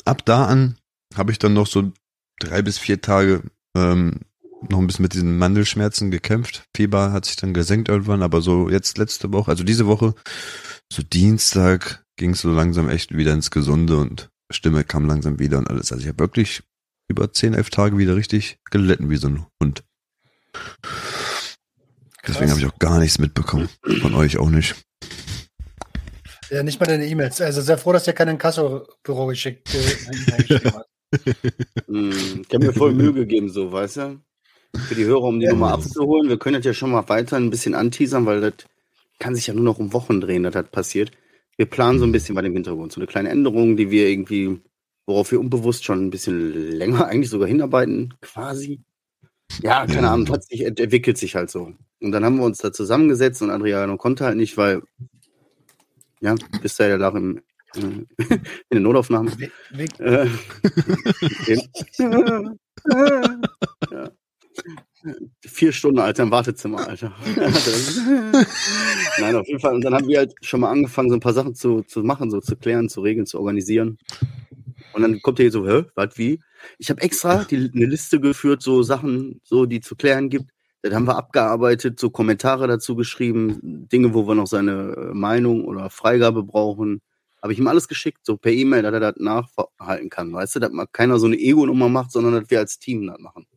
ab 0.06 0.26
da 0.26 0.46
an, 0.46 0.78
habe 1.16 1.32
ich 1.32 1.40
dann 1.40 1.54
noch 1.54 1.68
so 1.68 1.92
drei 2.40 2.62
bis 2.62 2.78
vier 2.78 3.02
Tage 3.02 3.44
ähm, 3.76 4.22
noch 4.70 4.80
ein 4.80 4.88
bisschen 4.88 5.04
mit 5.04 5.14
diesen 5.14 5.38
Mandelschmerzen 5.38 6.12
gekämpft. 6.12 6.66
Fieber 6.76 7.12
hat 7.12 7.26
sich 7.26 7.36
dann 7.36 7.54
gesenkt 7.54 7.90
irgendwann, 7.90 8.22
aber 8.22 8.42
so 8.42 8.70
jetzt 8.70 8.98
letzte 8.98 9.32
Woche, 9.34 9.50
also 9.50 9.64
diese 9.64 9.88
Woche, 9.88 10.14
so 10.92 11.02
Dienstag 11.04 12.04
ging 12.18 12.32
es 12.32 12.42
so 12.42 12.52
langsam 12.52 12.90
echt 12.90 13.16
wieder 13.16 13.34
ins 13.34 13.52
Gesunde 13.52 13.98
und 13.98 14.30
Stimme 14.52 14.84
kam 14.84 15.06
langsam 15.06 15.40
wieder 15.40 15.58
und 15.58 15.70
alles. 15.70 15.92
Also 15.92 16.04
ich 16.04 16.10
habe 16.10 16.20
wirklich 16.20 16.62
über 17.08 17.32
zehn, 17.32 17.54
elf 17.54 17.70
Tage 17.70 17.98
wieder 17.98 18.16
richtig 18.16 18.60
gelitten 18.70 19.10
wie 19.10 19.18
so 19.18 19.28
ein 19.28 19.46
Hund. 19.62 19.84
Deswegen 22.28 22.52
habe 22.52 22.60
ich 22.60 22.68
auch 22.68 22.78
gar 22.78 23.00
nichts 23.00 23.18
mitbekommen. 23.18 23.70
Von 24.02 24.14
euch 24.14 24.38
auch 24.38 24.50
nicht. 24.50 24.76
Ja, 26.50 26.64
nicht 26.64 26.80
mal 26.80 26.86
deine 26.86 27.08
E-Mails. 27.08 27.42
Also 27.42 27.62
sehr 27.62 27.78
froh, 27.78 27.94
dass 27.94 28.04
der 28.04 28.14
kein 28.14 28.38
Kassobüro 28.38 29.28
geschickt, 29.28 29.74
äh, 29.74 30.60
hat. 30.72 30.86
Hm, 31.88 32.44
ich 32.48 32.54
habe 32.54 32.66
mir 32.68 32.74
voll 32.74 32.94
Mühe 32.94 33.14
gegeben, 33.14 33.50
so, 33.50 33.72
weißt 33.72 33.98
du? 33.98 34.20
Für 34.88 34.96
die 34.96 35.06
Hörer, 35.06 35.24
um 35.24 35.40
die 35.40 35.46
Ja. 35.46 35.52
Nummer 35.52 35.72
abzuholen. 35.74 36.30
Wir 36.30 36.38
können 36.40 36.56
das 36.56 36.66
ja 36.66 36.74
schon 36.74 36.92
mal 36.92 37.08
weiter 37.10 37.38
ein 37.38 37.50
bisschen 37.50 37.76
anteasern, 37.76 38.26
weil 38.26 38.42
das 38.42 38.54
kann 39.20 39.36
sich 39.36 39.48
ja 39.48 39.54
nur 39.54 39.64
noch 39.66 39.80
um 39.80 39.94
Wochen 39.94 40.22
drehen, 40.22 40.44
dass 40.44 40.54
das 40.54 40.70
passiert. 40.70 41.12
Wir 41.58 41.66
planen 41.66 42.00
so 42.00 42.06
ein 42.06 42.12
bisschen 42.12 42.36
bei 42.36 42.42
dem 42.42 42.54
Hintergrund. 42.54 42.92
So 42.94 43.00
eine 43.02 43.08
kleine 43.08 43.30
Änderung, 43.30 43.76
die 43.78 43.92
wir 43.92 44.08
irgendwie, 44.10 44.62
worauf 45.06 45.32
wir 45.32 45.40
unbewusst 45.40 45.84
schon 45.84 46.06
ein 46.06 46.10
bisschen 46.10 46.72
länger 46.72 47.06
eigentlich 47.08 47.30
sogar 47.30 47.48
hinarbeiten, 47.48 48.14
quasi. 48.22 48.82
Ja, 49.62 49.86
keine 49.86 50.04
Ja. 50.04 50.14
Ahnung, 50.14 50.30
hat 50.30 50.46
sich, 50.46 50.62
ent- 50.66 50.80
entwickelt 50.80 51.18
sich 51.18 51.36
halt 51.36 51.52
so. 51.52 51.74
Und 52.00 52.12
dann 52.14 52.24
haben 52.24 52.38
wir 52.38 52.46
uns 52.46 52.60
da 52.60 52.72
zusammengesetzt 52.72 53.42
und 53.42 53.50
Adriano 53.52 53.98
konnte 53.98 54.24
halt 54.26 54.38
nicht, 54.38 54.56
weil, 54.58 54.82
ja, 56.22 56.36
bis 56.62 56.76
da 56.78 56.98
der 56.98 57.16
im, 57.16 57.42
in 57.76 58.08
den 58.72 58.84
Notaufnahmen. 58.84 59.34
Wie, 59.72 59.88
Äh, 60.00 60.28
ja. 63.92 64.10
Vier 65.46 65.72
Stunden, 65.72 66.00
Alter, 66.00 66.24
im 66.24 66.32
Wartezimmer, 66.32 66.88
Alter. 66.88 67.14
Nein, 69.20 69.36
auf 69.36 69.48
jeden 69.48 69.60
Fall. 69.60 69.74
Und 69.76 69.82
dann 69.84 69.94
haben 69.96 70.08
wir 70.08 70.20
halt 70.20 70.34
schon 70.42 70.62
mal 70.62 70.70
angefangen, 70.70 71.10
so 71.10 71.16
ein 71.16 71.22
paar 71.22 71.34
Sachen 71.34 71.56
zu, 71.56 71.82
zu 71.84 72.04
machen, 72.04 72.30
so 72.30 72.40
zu 72.40 72.56
klären, 72.56 72.90
zu 72.90 73.02
regeln, 73.02 73.26
zu 73.26 73.40
organisieren. 73.40 73.98
Und 74.94 75.02
dann 75.02 75.22
kommt 75.22 75.40
ihr 75.40 75.52
so, 75.52 75.68
hä, 75.68 75.86
was, 75.96 76.18
wie? 76.18 76.40
Ich 76.78 76.90
habe 76.90 77.02
extra 77.02 77.44
die, 77.46 77.72
eine 77.74 77.86
Liste 77.86 78.20
geführt, 78.20 78.62
so 78.62 78.84
Sachen, 78.84 79.42
so 79.44 79.66
die 79.66 79.80
zu 79.82 79.96
klären 79.96 80.30
gibt. 80.30 80.52
Dann 80.84 80.96
haben 80.96 81.08
wir 81.08 81.18
abgearbeitet, 81.18 82.00
so 82.00 82.10
Kommentare 82.10 82.68
dazu 82.68 82.96
geschrieben, 82.96 83.88
Dinge, 83.92 84.14
wo 84.14 84.28
wir 84.28 84.36
noch 84.36 84.48
seine 84.48 85.12
Meinung 85.14 85.66
oder 85.66 85.90
Freigabe 85.90 86.44
brauchen. 86.44 87.02
Habe 87.42 87.54
ich 87.54 87.60
ihm 87.60 87.68
alles 87.68 87.88
geschickt, 87.88 88.20
so 88.24 88.38
per 88.38 88.52
E-Mail, 88.52 88.84
dass 88.84 88.94
er 88.94 89.00
das 89.00 89.16
nachhalten 89.18 90.10
kann. 90.10 90.32
Weißt 90.32 90.56
du, 90.56 90.60
dass 90.60 90.72
mal 90.72 90.88
keiner 90.88 91.18
so 91.20 91.26
eine 91.26 91.38
Ego-Nummer 91.38 91.90
macht, 91.90 92.12
sondern 92.12 92.40
dass 92.40 92.50
wir 92.50 92.60
als 92.60 92.78
Team 92.78 93.08
das 93.08 93.18
machen. 93.20 93.48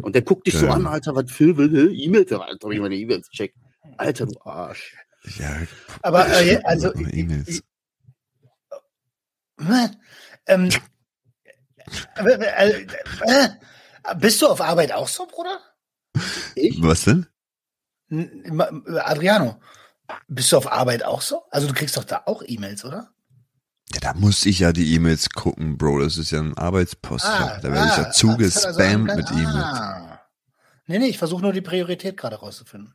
Und 0.00 0.14
der 0.14 0.22
guckt 0.22 0.46
dich 0.46 0.54
so 0.54 0.66
Ja. 0.66 0.74
an, 0.74 0.86
Alter, 0.86 1.14
was 1.14 1.30
für 1.30 1.56
will, 1.56 1.92
E-Mails, 1.94 2.32
Alter, 2.32 2.66
hab 2.68 2.72
ich 2.72 2.80
meine 2.80 2.94
E-Mails 2.96 3.28
checkt. 3.30 3.56
Alter, 3.96 4.26
du 4.26 4.40
Arsch. 4.42 4.96
Ja, 5.36 5.56
aber 6.02 6.28
äh, 6.40 6.60
also, 6.64 6.94
E-Mails. 6.94 7.62
ähm, 10.46 10.68
äh, 12.16 12.30
äh, 12.32 12.86
äh, 13.26 13.48
bist 14.16 14.40
du 14.40 14.46
auf 14.46 14.60
Arbeit 14.60 14.92
auch 14.92 15.08
so, 15.08 15.26
Bruder? 15.26 15.58
Ich? 16.54 16.80
Was 16.82 17.04
denn? 17.04 17.26
Adriano, 18.10 19.60
bist 20.28 20.52
du 20.52 20.56
auf 20.56 20.70
Arbeit 20.70 21.04
auch 21.04 21.20
so? 21.22 21.42
Also 21.50 21.66
du 21.68 21.74
kriegst 21.74 21.96
doch 21.96 22.04
da 22.04 22.22
auch 22.26 22.42
E-Mails, 22.46 22.84
oder? 22.84 23.10
Ja, 23.92 24.00
da 24.00 24.14
muss 24.14 24.46
ich 24.46 24.60
ja 24.60 24.72
die 24.72 24.94
E-Mails 24.94 25.30
gucken, 25.30 25.76
Bro. 25.76 26.00
Das 26.00 26.16
ist 26.16 26.30
ja 26.30 26.38
ein 26.40 26.56
Arbeitspost. 26.56 27.24
da 27.24 27.62
werde 27.62 27.68
ich 27.68 27.74
ja 27.74 27.96
hat 27.96 28.06
also 28.06 28.28
zugespammt 28.28 28.78
einen 28.80 29.04
mit 29.04 29.26
kleinen- 29.26 29.42
E-Mails. 29.42 29.56
Ah. 29.56 30.20
Nee, 30.86 30.98
nee, 30.98 31.06
ich 31.06 31.18
versuche 31.18 31.42
nur 31.42 31.52
die 31.52 31.60
Priorität 31.60 32.16
gerade 32.16 32.36
rauszufinden. 32.36 32.94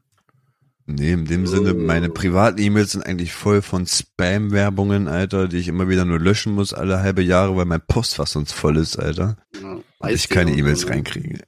Nee, 0.87 1.13
in 1.13 1.25
dem 1.25 1.47
Sinne, 1.47 1.73
meine 1.73 2.09
privaten 2.09 2.59
E-Mails 2.59 2.91
sind 2.91 3.03
eigentlich 3.05 3.33
voll 3.33 3.61
von 3.63 3.87
Spam-Werbungen, 3.87 5.07
Alter, 5.07 5.47
die 5.47 5.57
ich 5.57 5.67
immer 5.67 5.89
wieder 5.89 6.05
nur 6.05 6.19
löschen 6.19 6.53
muss 6.53 6.73
alle 6.75 6.99
halbe 6.99 7.23
Jahre, 7.23 7.55
weil 7.57 7.65
mein 7.65 7.81
Postfach 7.87 8.27
sonst 8.27 8.51
voll 8.51 8.77
ist, 8.77 8.97
Alter. 8.99 9.37
Ja, 9.61 9.77
Und 9.97 10.09
ich 10.11 10.29
keine 10.29 10.51
E-Mails 10.55 10.81
so, 10.81 10.87
ne? 10.87 10.93
reinkriege. 10.93 11.43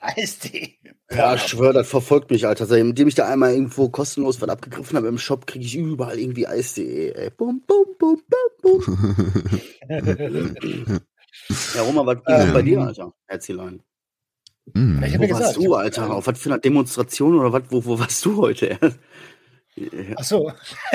Eistee. 0.00 0.78
Ja, 1.10 1.34
ich 1.34 1.42
schwör, 1.42 1.72
das 1.72 1.88
verfolgt 1.88 2.30
mich, 2.30 2.46
Alter. 2.46 2.66
Seitdem 2.66 3.08
ich 3.08 3.14
da 3.14 3.26
einmal 3.28 3.54
irgendwo 3.54 3.88
kostenlos 3.88 4.40
was 4.40 4.48
abgegriffen 4.48 4.96
habe 4.96 5.08
im 5.08 5.18
Shop, 5.18 5.46
kriege 5.46 5.64
ich 5.64 5.74
überall 5.76 6.18
irgendwie 6.18 6.46
Eis.de, 6.46 7.12
ey. 7.12 7.30
Bum, 7.30 7.62
bum, 7.66 7.86
bum, 7.98 8.20
bum, 8.62 8.84
bum. 8.84 9.40
Ja, 11.74 11.82
Roma, 11.82 12.04
was 12.04 12.16
ging 12.24 12.34
Ähm, 12.48 12.52
bei 12.52 12.62
dir, 12.62 12.80
Alter? 12.80 13.12
Erzählein. 13.26 13.82
Hm. 14.74 15.02
Ich 15.02 15.14
hab 15.14 15.20
Wo 15.20 15.22
ja 15.22 15.28
gesagt, 15.28 15.44
warst 15.44 15.56
du, 15.56 15.74
Alter? 15.74 16.10
Auf 16.10 16.26
was 16.26 16.38
für 16.38 16.50
einer 16.50 16.58
Demonstration 16.58 17.38
oder 17.38 17.52
was? 17.52 17.62
Wo, 17.70 17.84
wo 17.84 17.98
warst 17.98 18.24
du 18.24 18.36
heute? 18.36 18.78
Ach 20.16 20.24
so. 20.24 20.50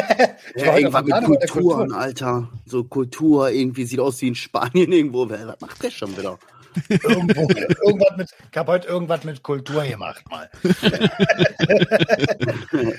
ich 0.56 0.62
Ja, 0.62 0.68
war 0.68 0.74
heute 0.74 0.82
irgendwas 0.82 1.24
auf 1.24 1.30
mit 1.30 1.50
Kulturen, 1.50 1.78
Kultur. 1.80 1.98
Alter. 1.98 2.50
So 2.66 2.84
Kultur, 2.84 3.50
irgendwie 3.50 3.86
sieht 3.86 4.00
aus 4.00 4.22
wie 4.22 4.28
in 4.28 4.36
Spanien 4.36 4.92
irgendwo. 4.92 5.30
Was 5.30 5.62
macht 5.62 5.82
der 5.82 5.90
schon 5.92 6.16
wieder? 6.18 6.38
Irgendwo, 6.90 7.48
irgendwas 7.86 8.18
mit, 8.18 8.30
ich 8.52 8.58
habe 8.58 8.72
heute 8.72 8.88
irgendwas 8.88 9.24
mit 9.24 9.44
Kultur 9.44 9.84
gemacht 9.84 10.24
mal. 10.30 10.50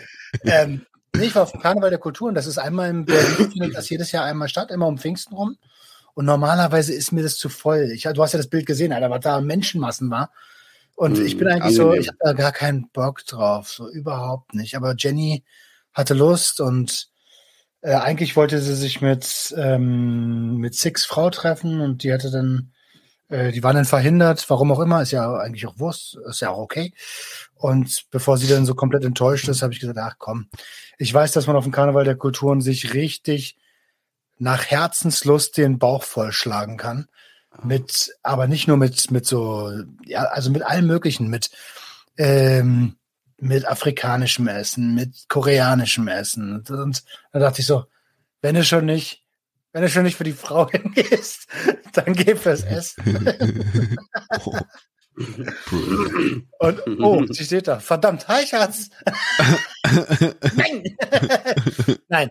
ähm, 0.45 0.87
ich 1.21 1.35
war 1.35 1.45
auf 1.45 1.53
dem 1.53 1.61
Karneval 1.61 1.91
der 1.91 1.99
Kultur 1.99 2.29
und 2.29 2.35
das 2.35 2.47
ist 2.47 2.59
einmal 2.59 2.91
im 2.91 3.05
Berlin, 3.05 3.51
findet 3.53 3.77
das 3.77 3.89
jedes 3.89 4.13
Jahr 4.13 4.25
einmal 4.25 4.49
statt, 4.49 4.71
immer 4.71 4.87
um 4.87 4.99
Pfingsten 4.99 5.35
rum. 5.35 5.57
Und 6.15 6.27
normalerweise 6.27 6.93
ist 6.93 7.13
mir 7.13 7.23
das 7.23 7.37
zu 7.37 7.49
voll. 7.49 7.91
Ich, 7.93 8.03
du 8.03 8.23
hast 8.23 8.33
ja 8.33 8.39
das 8.39 8.49
Bild 8.49 8.67
gesehen, 8.67 8.93
Alter, 8.93 9.11
was 9.11 9.21
da 9.21 9.41
Menschenmassen 9.41 10.11
war. 10.11 10.31
Und 10.97 11.19
Hm, 11.19 11.27
ich 11.27 11.37
bin 11.37 11.49
eigentlich 11.49 11.77
so, 11.77 11.93
ich 11.93 12.09
habe 12.09 12.19
da 12.21 12.33
gar 12.33 12.53
keinen 12.53 12.89
Bock 12.91 13.25
drauf, 13.27 13.69
so 13.69 13.91
überhaupt 13.91 14.55
nicht. 14.55 14.77
Aber 14.77 14.95
Jenny 14.97 15.45
hatte 15.93 16.15
Lust 16.15 16.61
und 16.61 17.09
äh, 17.81 17.95
eigentlich 17.95 18.37
wollte 18.37 18.61
sie 18.61 18.77
sich 18.77 19.01
mit, 19.01 19.55
ähm, 19.57 20.57
mit 20.57 20.75
Six 20.75 21.05
Frau 21.05 21.31
treffen 21.31 21.81
und 21.81 22.03
die 22.03 22.13
hatte 22.13 22.31
dann, 22.31 22.73
äh, 23.35 23.51
die 23.51 23.63
waren 23.65 23.75
dann 23.75 23.85
verhindert, 23.85 24.49
warum 24.49 24.71
auch 24.71 24.79
immer, 24.79 25.03
ist 25.03 25.11
ja 25.11 25.35
eigentlich 25.35 25.67
auch 25.67 25.79
Wurst, 25.79 26.17
ist 26.29 26.41
ja 26.41 26.51
auch 26.51 26.59
okay. 26.59 26.95
Und 27.55 28.05
bevor 28.11 28.39
sie 28.39 28.47
dann 28.47 28.65
so 28.65 28.75
komplett 28.75 29.05
enttäuscht 29.05 29.49
ist, 29.49 29.63
habe 29.63 29.73
ich 29.73 29.81
gesagt, 29.81 29.99
ach 29.99 30.15
komm, 30.19 30.49
ich 30.99 31.13
weiß, 31.13 31.33
dass 31.33 31.49
man 31.49 31.57
auf 31.57 31.65
dem 31.65 31.73
Karneval 31.73 32.05
der 32.05 32.17
Kulturen 32.17 32.61
sich 32.61 32.95
richtig 32.95 33.57
nach 34.39 34.67
Herzenslust 34.67 35.57
den 35.57 35.79
Bauch 35.79 36.05
vollschlagen 36.05 36.77
kann. 36.77 37.09
Mit, 37.63 38.15
aber 38.23 38.47
nicht 38.47 38.69
nur 38.69 38.77
mit, 38.77 39.11
mit 39.11 39.27
so, 39.27 39.71
ja, 40.05 40.23
also 40.25 40.51
mit 40.51 40.63
allem 40.63 40.87
Möglichen, 40.87 41.29
mit, 41.29 41.51
ähm, 42.17 42.97
mit 43.39 43.67
afrikanischem 43.67 44.49
Essen, 44.49 44.95
mit 44.95 45.29
koreanischem 45.29 46.09
Essen. 46.09 46.65
Und, 46.69 47.05
da 47.33 47.39
dachte 47.39 47.61
ich 47.61 47.67
so, 47.67 47.85
wenn 48.43 48.57
du 48.57 48.65
schon 48.65 48.87
nicht, 48.87 49.24
wenn 49.75 49.83
du 49.83 49.89
schon 49.91 50.05
nicht 50.05 50.17
für 50.17 50.25
die 50.25 50.33
Frau 50.33 50.71
hingehst, 50.71 51.47
dann 51.93 52.15
geh 52.15 52.37
fürs 52.37 52.63
Essen. 52.63 53.29
Oh. 54.45 54.57
Und, 56.59 57.01
oh, 57.01 57.25
sie 57.33 57.45
steht 57.45 57.69
da. 57.69 57.79
Verdammt, 57.81 58.27
hi, 58.29 58.47
Schatz. 58.47 58.91
Nein. 60.55 60.97
Nein. 62.09 62.29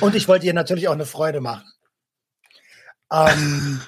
Und 0.00 0.14
ich 0.14 0.28
wollte 0.28 0.46
ihr 0.46 0.54
natürlich 0.54 0.88
auch 0.88 0.92
eine 0.92 1.06
Freude 1.06 1.40
machen. 1.40 1.64
Ähm, 3.10 3.80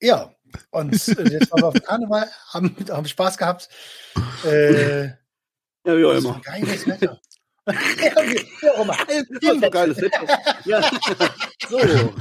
ja, 0.00 0.34
und 0.70 0.92
jetzt 0.92 1.50
waren 1.50 1.62
wir 1.62 1.66
auf 1.68 1.74
dem 1.74 1.82
Karneval, 1.84 2.28
haben, 2.50 2.76
haben 2.90 3.06
Spaß 3.08 3.38
gehabt. 3.38 3.68
Äh, 4.44 5.04
Ja, 5.84 5.96
wie 5.96 6.04
auch 6.04 6.12
immer. 6.12 6.40
geiles 6.40 6.86
Wetter. 6.86 7.20
Ja, 7.66 8.72
auch. 8.76 8.86
Das 9.40 9.62
war 9.62 9.70
geiles. 9.70 9.98
Ja. 10.64 10.82
So. 11.68 11.78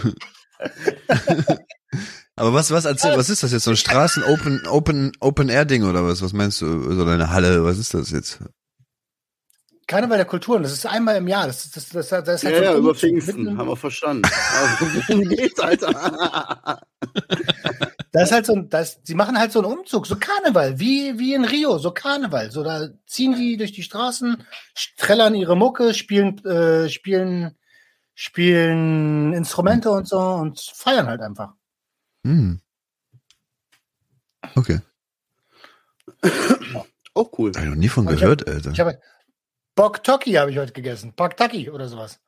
Aber 2.35 2.53
was, 2.53 2.71
was, 2.71 2.85
erzähl, 2.85 3.17
was 3.17 3.29
ist 3.29 3.43
das 3.43 3.51
jetzt? 3.51 3.63
So 3.63 3.71
ein 3.71 3.77
Straßen 3.77 4.23
Open, 4.23 4.65
Open, 4.67 5.11
Open 5.19 5.49
Air 5.49 5.65
Ding 5.65 5.83
oder 5.83 6.05
was? 6.05 6.21
Was 6.21 6.33
meinst 6.33 6.61
du? 6.61 6.93
So 6.93 7.05
eine 7.05 7.29
Halle? 7.29 7.63
Was 7.63 7.77
ist 7.77 7.93
das 7.93 8.11
jetzt? 8.11 8.39
Karneval 9.87 10.17
der 10.17 10.25
Kulturen, 10.25 10.63
das 10.63 10.71
ist 10.71 10.85
einmal 10.85 11.17
im 11.17 11.27
Jahr. 11.27 11.47
Das, 11.47 11.65
ist- 11.65 11.75
das, 11.75 11.89
das, 11.89 12.07
das 12.09 12.43
ist 12.43 12.45
halt 12.45 12.55
Ja, 12.55 12.59
so 12.59 12.63
ja, 12.73 12.77
über 12.77 12.95
Pfingsten, 12.95 13.57
haben 13.57 13.67
wir 13.67 13.75
verstanden. 13.75 14.23
Also, 14.25 14.85
worum 15.07 15.29
geht's, 15.29 15.59
Alter? 15.59 16.81
Das 18.13 18.23
ist 18.23 18.31
halt 18.33 18.45
so 18.45 18.53
ein, 18.53 18.67
das, 18.69 18.99
sie 19.03 19.15
machen 19.15 19.39
halt 19.39 19.53
so 19.53 19.59
einen 19.63 19.71
Umzug, 19.71 20.05
so 20.05 20.17
Karneval, 20.17 20.77
wie, 20.81 21.17
wie 21.17 21.33
in 21.33 21.45
Rio, 21.45 21.77
so 21.77 21.91
Karneval. 21.91 22.51
So, 22.51 22.61
da 22.61 22.89
ziehen 23.05 23.33
die 23.35 23.55
durch 23.55 23.71
die 23.71 23.83
Straßen, 23.83 24.43
trällern 24.97 25.33
ihre 25.33 25.55
Mucke, 25.55 25.93
spielen, 25.93 26.37
äh, 26.45 26.89
spielen, 26.89 27.55
spielen 28.13 29.31
Instrumente 29.31 29.91
und 29.91 30.09
so 30.09 30.19
und 30.19 30.59
feiern 30.59 31.07
halt 31.07 31.21
einfach. 31.21 31.53
Hm. 32.25 32.59
Okay. 34.55 34.81
Auch 37.13 37.31
cool. 37.37 37.53
Hab 37.55 37.63
ich 37.63 37.69
noch 37.69 37.75
nie 37.75 37.87
von 37.89 38.05
gehört, 38.07 38.45
Alter. 38.45 38.71
Ich 38.71 38.79
habe 38.81 38.99
Bok-Toki 39.75 40.33
habe 40.33 40.51
ich 40.51 40.57
heute 40.57 40.73
gegessen. 40.73 41.13
Bok-Taki 41.15 41.69
oder 41.69 41.87
sowas. 41.87 42.19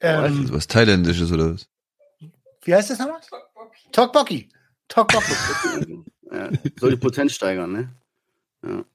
Ähm, 0.00 0.52
was 0.52 0.66
Thailändisches 0.66 1.32
oder 1.32 1.54
was? 1.54 1.68
wie 2.62 2.74
heißt 2.74 2.90
das 2.90 2.98
nochmal? 2.98 3.20
Tokboki. 3.92 4.48
Tokboki. 4.88 5.32
Ja, 6.30 6.50
soll 6.78 6.90
die 6.90 6.96
Potenz 6.96 7.32
steigern, 7.34 7.72
ne? 7.72 7.94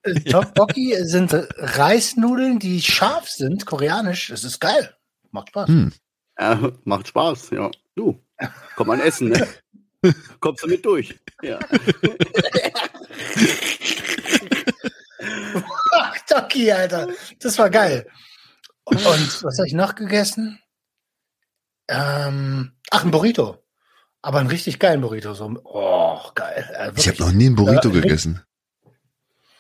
Äh, 0.04 0.14
Tokboki 0.22 0.96
sind 1.04 1.32
Reisnudeln, 1.34 2.60
die 2.60 2.82
scharf 2.82 3.30
sind, 3.30 3.66
koreanisch. 3.66 4.30
Es 4.30 4.44
ist 4.44 4.60
geil. 4.60 4.96
Macht 5.32 5.50
Spaß. 5.50 5.70
Hm. 5.70 5.94
Ja, 6.40 6.72
macht 6.86 7.08
Spaß, 7.08 7.52
ja. 7.52 7.70
Du, 7.96 8.20
komm 8.76 8.90
an 8.90 9.00
Essen, 9.00 9.30
ne? 9.30 9.48
Kommst 10.40 10.64
du 10.64 10.68
mit 10.68 10.86
durch? 10.86 11.20
Ja. 11.42 11.60
Toki, 16.50 16.72
Alter. 16.72 17.08
Das 17.40 17.58
war 17.58 17.70
geil. 17.70 18.08
Und 18.84 19.00
was 19.44 19.58
habe 19.58 19.68
ich 19.68 19.74
noch 19.74 19.96
gegessen? 19.96 20.60
Ähm, 21.88 22.74
ach, 22.92 23.04
ein 23.04 23.12
Burrito. 23.12 23.64
Aber 24.22 24.40
einen 24.40 24.50
richtig 24.50 24.80
geilen 24.80 25.02
Burrito. 25.02 25.34
So, 25.34 25.60
oh, 25.64 26.20
geil. 26.36 26.70
Äh, 26.78 26.92
Ich 26.98 27.08
habe 27.08 27.20
noch 27.20 27.32
nie 27.32 27.48
einen 27.48 27.56
Burrito 27.56 27.90
Ja, 27.90 28.02
gegessen. 28.02 28.44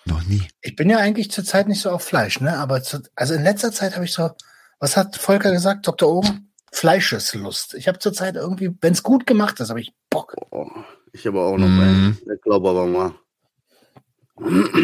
Noch 0.05 0.23
nie. 0.23 0.47
Ich 0.61 0.75
bin 0.75 0.89
ja 0.89 0.97
eigentlich 0.97 1.31
zurzeit 1.31 1.67
nicht 1.67 1.81
so 1.81 1.91
auf 1.91 2.03
Fleisch, 2.03 2.41
ne? 2.41 2.57
Aber 2.57 2.81
zu, 2.81 3.01
also 3.15 3.35
in 3.35 3.43
letzter 3.43 3.71
Zeit 3.71 3.95
habe 3.95 4.05
ich 4.05 4.13
so, 4.13 4.31
was 4.79 4.97
hat 4.97 5.15
Volker 5.15 5.51
gesagt, 5.51 5.87
Dr. 5.87 6.09
Oben? 6.09 6.51
Fleischeslust. 6.71 7.73
Ich 7.75 7.87
habe 7.87 7.99
zurzeit 7.99 8.35
irgendwie, 8.35 8.71
wenn 8.81 8.93
es 8.93 9.03
gut 9.03 9.25
gemacht 9.25 9.59
ist, 9.59 9.69
habe 9.69 9.81
ich 9.81 9.93
Bock. 10.09 10.35
Oh, 10.51 10.69
ich 11.13 11.25
habe 11.27 11.39
auch 11.41 11.57
noch 11.57 11.67
Mhm. 11.67 11.79
einen. 11.79 12.17
Ich 12.35 12.41
glaube 12.41 12.69
aber 12.69 12.85
mal. 12.85 13.13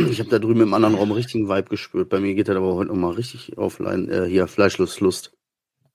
Ich 0.10 0.20
habe 0.20 0.30
da 0.30 0.40
drüben 0.40 0.62
im 0.62 0.74
anderen 0.74 0.96
Raum 0.96 1.12
richtigen 1.12 1.48
Vibe 1.48 1.70
gespürt. 1.70 2.10
Bei 2.10 2.20
mir 2.20 2.36
geht 2.36 2.48
das 2.48 2.56
aber 2.56 2.76
heute 2.76 2.90
noch 2.90 2.98
mal 2.98 3.14
richtig 3.14 3.54
Lein, 3.80 4.10
äh, 4.10 4.26
hier 4.26 4.48
Fleischlust, 4.48 5.00
Lust. 5.00 5.32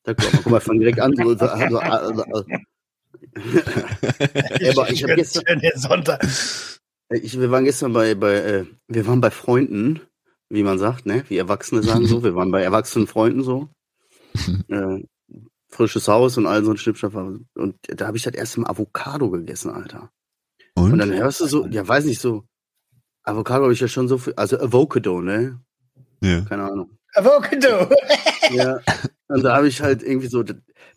Da 0.05 0.15
guck 0.15 0.33
mal, 0.33 0.41
guck 0.43 0.53
mal, 0.53 0.61
fang 0.61 0.79
direkt 0.79 1.01
an. 1.01 1.15
So, 1.15 1.37
so, 1.37 1.47
also, 1.47 1.79
also, 1.79 2.23
also. 2.23 2.45
Aber 4.71 4.91
ich 4.91 5.03
habe 5.03 5.15
gestern, 5.15 5.61
Sonntag. 5.75 6.27
ich, 7.11 7.39
wir 7.39 7.51
waren 7.51 7.65
gestern 7.65 7.93
bei, 7.93 8.15
bei 8.15 8.35
äh, 8.35 8.65
wir 8.89 9.07
waren 9.07 9.21
bei 9.21 9.31
Freunden, 9.31 10.01
wie 10.49 10.63
man 10.63 10.79
sagt, 10.79 11.05
ne? 11.05 11.25
Wie 11.29 11.37
Erwachsene 11.37 11.83
sagen 11.83 12.07
so. 12.07 12.25
Wir 12.25 12.35
waren 12.35 12.51
bei 12.51 12.63
erwachsenen 12.63 13.07
Freunden 13.07 13.43
so. 13.43 13.69
äh, 14.69 15.05
frisches 15.69 16.09
Haus 16.09 16.39
und 16.39 16.47
all 16.47 16.65
so 16.65 16.71
ein 16.71 16.77
Schnippschnapp. 16.79 17.15
Und 17.55 17.77
da 17.89 18.07
habe 18.07 18.17
ich 18.17 18.23
das 18.23 18.35
erste 18.35 18.61
Mal 18.61 18.71
Avocado 18.71 19.31
gegessen, 19.31 19.71
Alter. 19.71 20.11
Und? 20.75 20.93
Und 20.93 20.99
dann 20.99 21.13
hörst 21.13 21.41
du 21.41 21.47
so, 21.47 21.67
ja, 21.67 21.87
weiß 21.87 22.05
nicht, 22.07 22.21
so, 22.21 22.45
Avocado 23.31 23.65
habe 23.65 23.73
ich 23.73 23.81
ja 23.81 23.89
schon 23.89 24.09
so 24.09 24.19
viel, 24.19 24.35
also 24.35 24.59
Avocado, 24.59 25.21
ne? 25.21 25.61
ja. 26.23 26.43
Keine 26.43 26.65
Ahnung. 26.65 26.99
Avocado. 27.15 27.89
Ja. 28.53 28.81
Und 29.29 29.45
da 29.45 29.55
habe 29.55 29.69
ich 29.69 29.81
halt 29.81 30.03
irgendwie 30.03 30.27
so, 30.27 30.43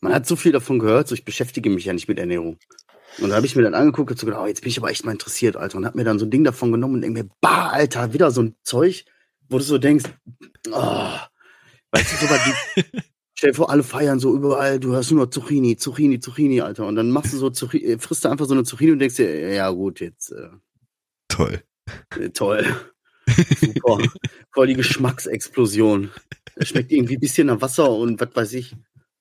man 0.02 0.12
hat 0.12 0.25
so 0.25 0.36
viel 0.36 0.52
davon 0.52 0.80
gehört, 0.80 1.08
so 1.08 1.13
ich 1.13 1.24
beschäftige 1.24 1.70
mich 1.70 1.86
ja 1.86 1.94
nicht 1.94 2.08
mit 2.08 2.18
Ernährung. 2.18 2.58
Und 3.20 3.30
da 3.30 3.36
habe 3.36 3.46
ich 3.46 3.56
mir 3.56 3.62
dann 3.62 3.75
angeguckt 3.75 4.10
und 4.10 4.20
so 4.20 4.25
gedacht, 4.25 4.42
oh, 4.44 4.48
jetzt 4.48 4.62
bin 4.62 4.72
ich 4.72 4.80
aber 4.80 4.90
echt 4.90 5.06
mal 5.06 5.12
interessiert, 5.12 5.56
Alter. 5.56 5.78
Und 5.78 5.86
hab 5.86 5.94
mir 5.94 6.04
dann 6.04 6.18
so 6.18 6.25
ein 6.25 6.32
Ding 6.32 6.44
davon 6.44 6.72
genommen 6.72 6.96
und 6.96 7.02
denke 7.02 7.22
mir, 7.22 7.30
bah, 7.42 7.70
Alter, 7.70 8.12
wieder 8.12 8.32
so 8.32 8.42
ein 8.42 8.56
Zeug, 8.63 9.06
wo 9.50 9.60
du 9.60 9.63
so 9.63 9.78
denkst, 9.78 10.06
oh, 10.72 11.16
weißt 11.92 12.12
du, 12.12 12.25
so 12.25 12.28
bei 12.28 12.40
die, 12.40 12.84
stell 13.36 13.52
dir 13.52 13.56
vor, 13.56 13.70
alle 13.70 13.84
feiern 13.84 14.20
so 14.20 14.34
überall, 14.34 14.80
du 14.80 14.94
hörst 14.94 15.12
nur 15.12 15.25
noch 15.25 15.30
Zucchini, 15.30 15.78
Zucchini, 15.78 16.20
Zucchini, 16.20 16.62
Alter. 16.62 16.88
Und 16.88 16.96
dann 16.96 17.12
machst 17.12 17.34
du 17.34 17.38
so, 17.38 17.52
Zucchini, 17.52 17.84
äh, 17.84 17.98
frisst 18.00 18.25
du 18.25 18.30
einfach 18.30 18.48
so 18.48 18.56
eine 18.56 18.63
Zucchini 18.63 18.94
und 18.94 19.00
denkst 19.00 19.18
dir, 19.18 19.54
ja 19.54 19.70
gut, 19.70 20.00
jetzt, 20.00 20.32
äh, 20.32 20.50
Toll. 21.28 21.63
Äh, 22.20 22.30
toll. 22.30 22.66
Super. 23.60 24.00
Voll 24.54 24.67
die 24.67 24.74
Geschmacksexplosion. 24.76 26.12
Es 26.56 26.69
schmeckt 26.69 26.91
irgendwie 26.91 27.15
ein 27.17 27.22
bisschen 27.22 27.48
nach 27.48 27.62
Wasser 27.62 27.89
und 27.89 28.19
was 28.19 28.36
weiß 28.36 28.54
ich, 28.54 28.76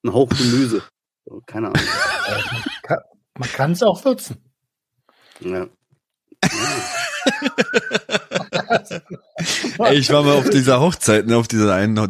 ein 0.04 0.12
Hauch 0.12 0.28
Gemüse. 0.28 0.82
Keine 1.46 1.68
Ahnung. 1.68 1.82
Man 3.38 3.48
kann 3.50 3.72
es 3.72 3.82
auch 3.82 4.04
würzen. 4.04 4.36
Ja. 5.40 5.66
Ey, 9.78 9.96
ich 9.98 10.10
war 10.10 10.22
mal 10.22 10.36
auf 10.36 10.50
dieser 10.50 10.80
Hochzeit, 10.80 11.26
ne, 11.26 11.36
auf 11.36 11.48
dieser 11.48 11.74
einen 11.74 11.98
Ho 11.98 12.06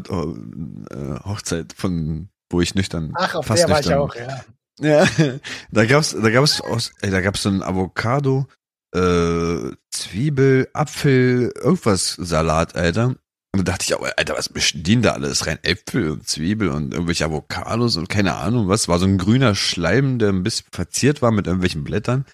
äh, 0.90 1.18
Hochzeit 1.24 1.72
von, 1.76 2.28
wo 2.50 2.60
ich 2.60 2.74
nüchtern, 2.74 3.12
Ach, 3.16 3.34
auf 3.36 3.46
fast 3.46 3.62
der 3.62 3.70
war 3.70 3.80
ich 3.80 3.86
nüchtern. 3.86 4.00
auch, 4.00 4.14
ja. 4.14 4.44
Ja, 4.80 5.06
da 5.70 5.84
gab's, 5.84 6.16
da 6.20 6.30
gab's 6.30 6.60
aus, 6.60 6.92
ey, 7.02 7.10
da 7.10 7.20
gab's 7.20 7.42
so 7.42 7.50
ein 7.50 7.62
Avocado, 7.62 8.46
äh, 8.94 9.70
Zwiebel, 9.90 10.68
Apfel, 10.72 11.52
irgendwas 11.56 12.14
Salat, 12.18 12.76
Alter. 12.76 13.14
Und 13.54 13.58
da 13.58 13.72
dachte 13.72 13.84
ich 13.84 13.94
auch, 13.94 14.06
Alter, 14.16 14.34
was 14.36 14.48
bestehen 14.48 15.02
da 15.02 15.12
alles 15.12 15.46
rein? 15.46 15.58
Äpfel 15.62 16.10
und 16.10 16.26
Zwiebel 16.26 16.68
und 16.68 16.94
irgendwelche 16.94 17.26
Avocados 17.26 17.96
und 17.96 18.08
keine 18.08 18.34
Ahnung 18.36 18.68
was. 18.68 18.88
War 18.88 18.98
so 18.98 19.06
ein 19.06 19.18
grüner 19.18 19.54
Schleim, 19.54 20.18
der 20.18 20.30
ein 20.30 20.42
bisschen 20.42 20.66
verziert 20.72 21.20
war 21.20 21.32
mit 21.32 21.46
irgendwelchen 21.46 21.84
Blättern. 21.84 22.24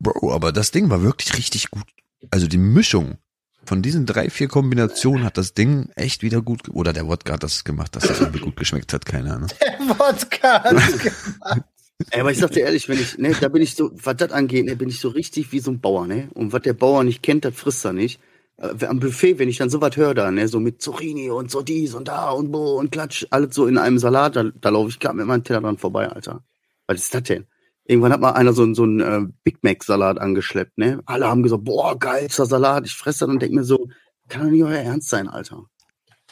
Bro, 0.00 0.32
aber 0.32 0.52
das 0.52 0.70
Ding 0.70 0.88
war 0.88 1.02
wirklich 1.02 1.36
richtig 1.36 1.70
gut. 1.70 1.84
Also 2.30 2.46
die 2.46 2.58
Mischung 2.58 3.18
von 3.66 3.82
diesen 3.82 4.06
drei, 4.06 4.30
vier 4.30 4.48
Kombinationen 4.48 5.24
hat 5.24 5.38
das 5.38 5.54
Ding 5.54 5.90
echt 5.96 6.22
wieder 6.22 6.42
gut, 6.42 6.68
oder 6.70 6.92
der 6.92 7.06
Wodka 7.06 7.34
hat 7.34 7.42
das 7.42 7.64
gemacht, 7.64 7.96
dass 7.96 8.04
das 8.04 8.18
gut 8.40 8.56
geschmeckt 8.56 8.92
hat, 8.92 9.06
keine 9.06 9.34
Ahnung. 9.34 9.48
Wodka. 9.98 10.64
hat's 10.64 10.98
gemacht. 10.98 11.62
Ey, 12.10 12.20
aber 12.20 12.30
ich 12.32 12.38
sag 12.38 12.50
dir 12.50 12.64
ehrlich, 12.64 12.88
wenn 12.88 12.98
ich, 12.98 13.18
ne, 13.18 13.34
da 13.40 13.48
bin 13.48 13.62
ich 13.62 13.74
so, 13.74 13.90
was 13.94 14.16
das 14.16 14.32
angeht, 14.32 14.66
ne, 14.66 14.76
bin 14.76 14.88
ich 14.88 15.00
so 15.00 15.08
richtig 15.08 15.52
wie 15.52 15.60
so 15.60 15.70
ein 15.70 15.80
Bauer, 15.80 16.06
ne? 16.06 16.28
Und 16.34 16.52
was 16.52 16.62
der 16.62 16.72
Bauer 16.74 17.04
nicht 17.04 17.22
kennt, 17.22 17.44
das 17.44 17.54
frisst 17.54 17.84
er 17.84 17.92
nicht. 17.92 18.20
Äh, 18.58 18.84
am 18.86 19.00
Buffet, 19.00 19.38
wenn 19.38 19.48
ich 19.48 19.58
dann 19.58 19.70
sowas 19.70 19.96
höre 19.96 20.14
da, 20.14 20.30
ne, 20.30 20.48
so 20.48 20.60
mit 20.60 20.82
Zucchini 20.82 21.30
und 21.30 21.50
so 21.50 21.62
dies 21.62 21.94
und 21.94 22.08
da 22.08 22.30
und 22.30 22.52
bo 22.52 22.78
und 22.78 22.92
klatsch, 22.92 23.26
alles 23.30 23.54
so 23.54 23.66
in 23.66 23.78
einem 23.78 23.98
Salat, 23.98 24.36
da, 24.36 24.44
da 24.44 24.68
laufe 24.68 24.90
ich 24.90 24.98
gerade 25.00 25.16
mit 25.16 25.26
meinem 25.26 25.44
Teller 25.44 25.60
dran 25.60 25.78
vorbei, 25.78 26.08
Alter. 26.08 26.44
Was 26.86 26.98
ist 26.98 27.14
das 27.14 27.22
denn? 27.24 27.46
Irgendwann 27.86 28.12
hat 28.12 28.20
mal 28.20 28.32
einer 28.32 28.52
so, 28.52 28.72
so 28.74 28.84
einen 28.84 29.00
äh, 29.00 29.20
Big 29.42 29.62
Mac 29.62 29.84
Salat 29.84 30.18
angeschleppt, 30.18 30.78
ne? 30.78 31.00
Alle 31.06 31.28
haben 31.28 31.42
gesagt, 31.42 31.64
boah, 31.64 31.98
geilster 31.98 32.46
Salat. 32.46 32.86
Ich 32.86 32.94
fresse 32.94 33.20
das 33.20 33.28
und 33.28 33.42
denk 33.42 33.52
mir 33.52 33.64
so, 33.64 33.88
kann 34.28 34.44
doch 34.44 34.50
nicht 34.50 34.64
euer 34.64 34.78
Ernst 34.78 35.08
sein, 35.10 35.28
Alter. 35.28 35.64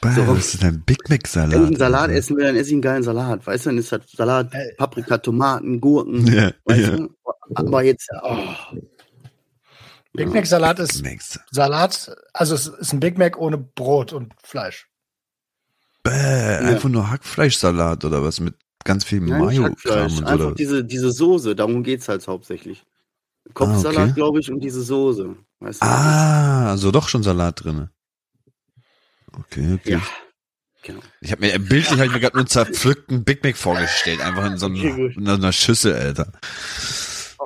Bah, 0.03 0.13
So. 0.13 0.27
was 0.29 0.53
ist 0.55 0.63
denn 0.63 0.75
ein 0.75 0.83
Big 0.85 1.09
Mac 1.09 1.27
Salat? 1.27 1.53
Wenn 1.53 1.63
ich 1.63 1.67
einen 1.69 1.77
Salat 1.77 2.01
Alter? 2.03 2.15
essen 2.15 2.37
will, 2.37 2.45
dann 2.45 2.57
esse 2.57 2.69
ich 2.69 2.73
einen 2.75 2.83
geilen 2.83 3.03
Salat. 3.05 3.47
Weißt 3.47 3.65
du, 3.65 3.71
dann 3.71 3.79
ist 3.79 3.91
das 3.93 4.01
Salat, 4.15 4.53
Ey. 4.53 4.75
Paprika, 4.77 5.17
Tomaten, 5.19 5.81
Gurken. 5.81 6.27
Ja, 6.27 6.53
Weißt 6.67 6.81
ja. 6.81 6.97
du? 6.97 7.09
Aber 7.55 7.83
jetzt, 7.85 8.09
oh, 8.23 8.39
Big 10.15 10.29
Mac 10.35 10.47
Salat 10.47 10.79
ist 10.81 11.03
Macs. 11.03 11.41
Salat, 11.51 12.15
also 12.35 12.55
es 12.55 12.67
ist 12.67 12.93
ein 12.93 13.01
Big 13.01 13.17
Mac 13.17 13.39
ohne 13.39 13.57
Brot 13.59 14.13
und 14.13 14.35
Fleisch. 14.43 14.89
Bäh, 16.03 16.11
einfach 16.11 16.89
nur 16.89 17.09
Hackfleischsalat 17.11 18.05
oder 18.05 18.23
was 18.25 18.41
mit 18.41 18.55
ganz 18.85 19.05
viel 19.05 19.21
nein, 19.21 19.39
Mayo-Kram 19.41 19.71
Hackfleisch. 19.71 20.05
und 20.05 20.17
so. 20.19 20.25
Einfach 20.25 20.47
Oder? 20.47 20.55
diese, 20.57 20.85
diese 20.85 21.13
Soße, 21.13 21.55
darum 21.55 21.85
geht's 21.85 22.09
halt 22.09 22.27
hauptsächlich. 22.27 22.85
Kopfsalat, 23.55 23.99
Ah, 23.99 24.03
okay. 24.05 24.13
glaube 24.15 24.41
ich, 24.41 24.51
und 24.51 24.59
diese 24.61 24.83
Soße. 24.83 25.37
Weißt 25.61 25.81
du? 25.81 25.87
Ah, 25.87 26.71
also 26.71 26.91
doch 26.91 27.09
schon 27.09 27.23
Salat 27.23 27.63
drinne. 27.65 27.91
Okay, 29.39 29.75
okay. 29.75 29.93
Ja, 29.93 30.03
genau. 30.83 31.01
Ich 31.21 31.33
habe 31.33 31.41
mir 31.47 31.59
bildlich 31.59 31.99
hab 31.99 32.07
ich 32.07 32.13
mir 32.13 32.21
gerade 32.21 32.37
nur 32.37 32.43
einen 32.43 32.49
zerpflückten 32.49 33.25
Big 33.25 33.43
Mac 33.45 33.57
vorgestellt, 33.57 34.21
einfach 34.21 34.45
in 34.47 34.59
so, 34.59 34.67
einem, 34.67 34.77
Okay, 34.77 35.15
in 35.17 35.27
so 35.27 35.33
einer 35.33 35.53
Schüssel, 35.53 35.95
Alter. 35.95 36.33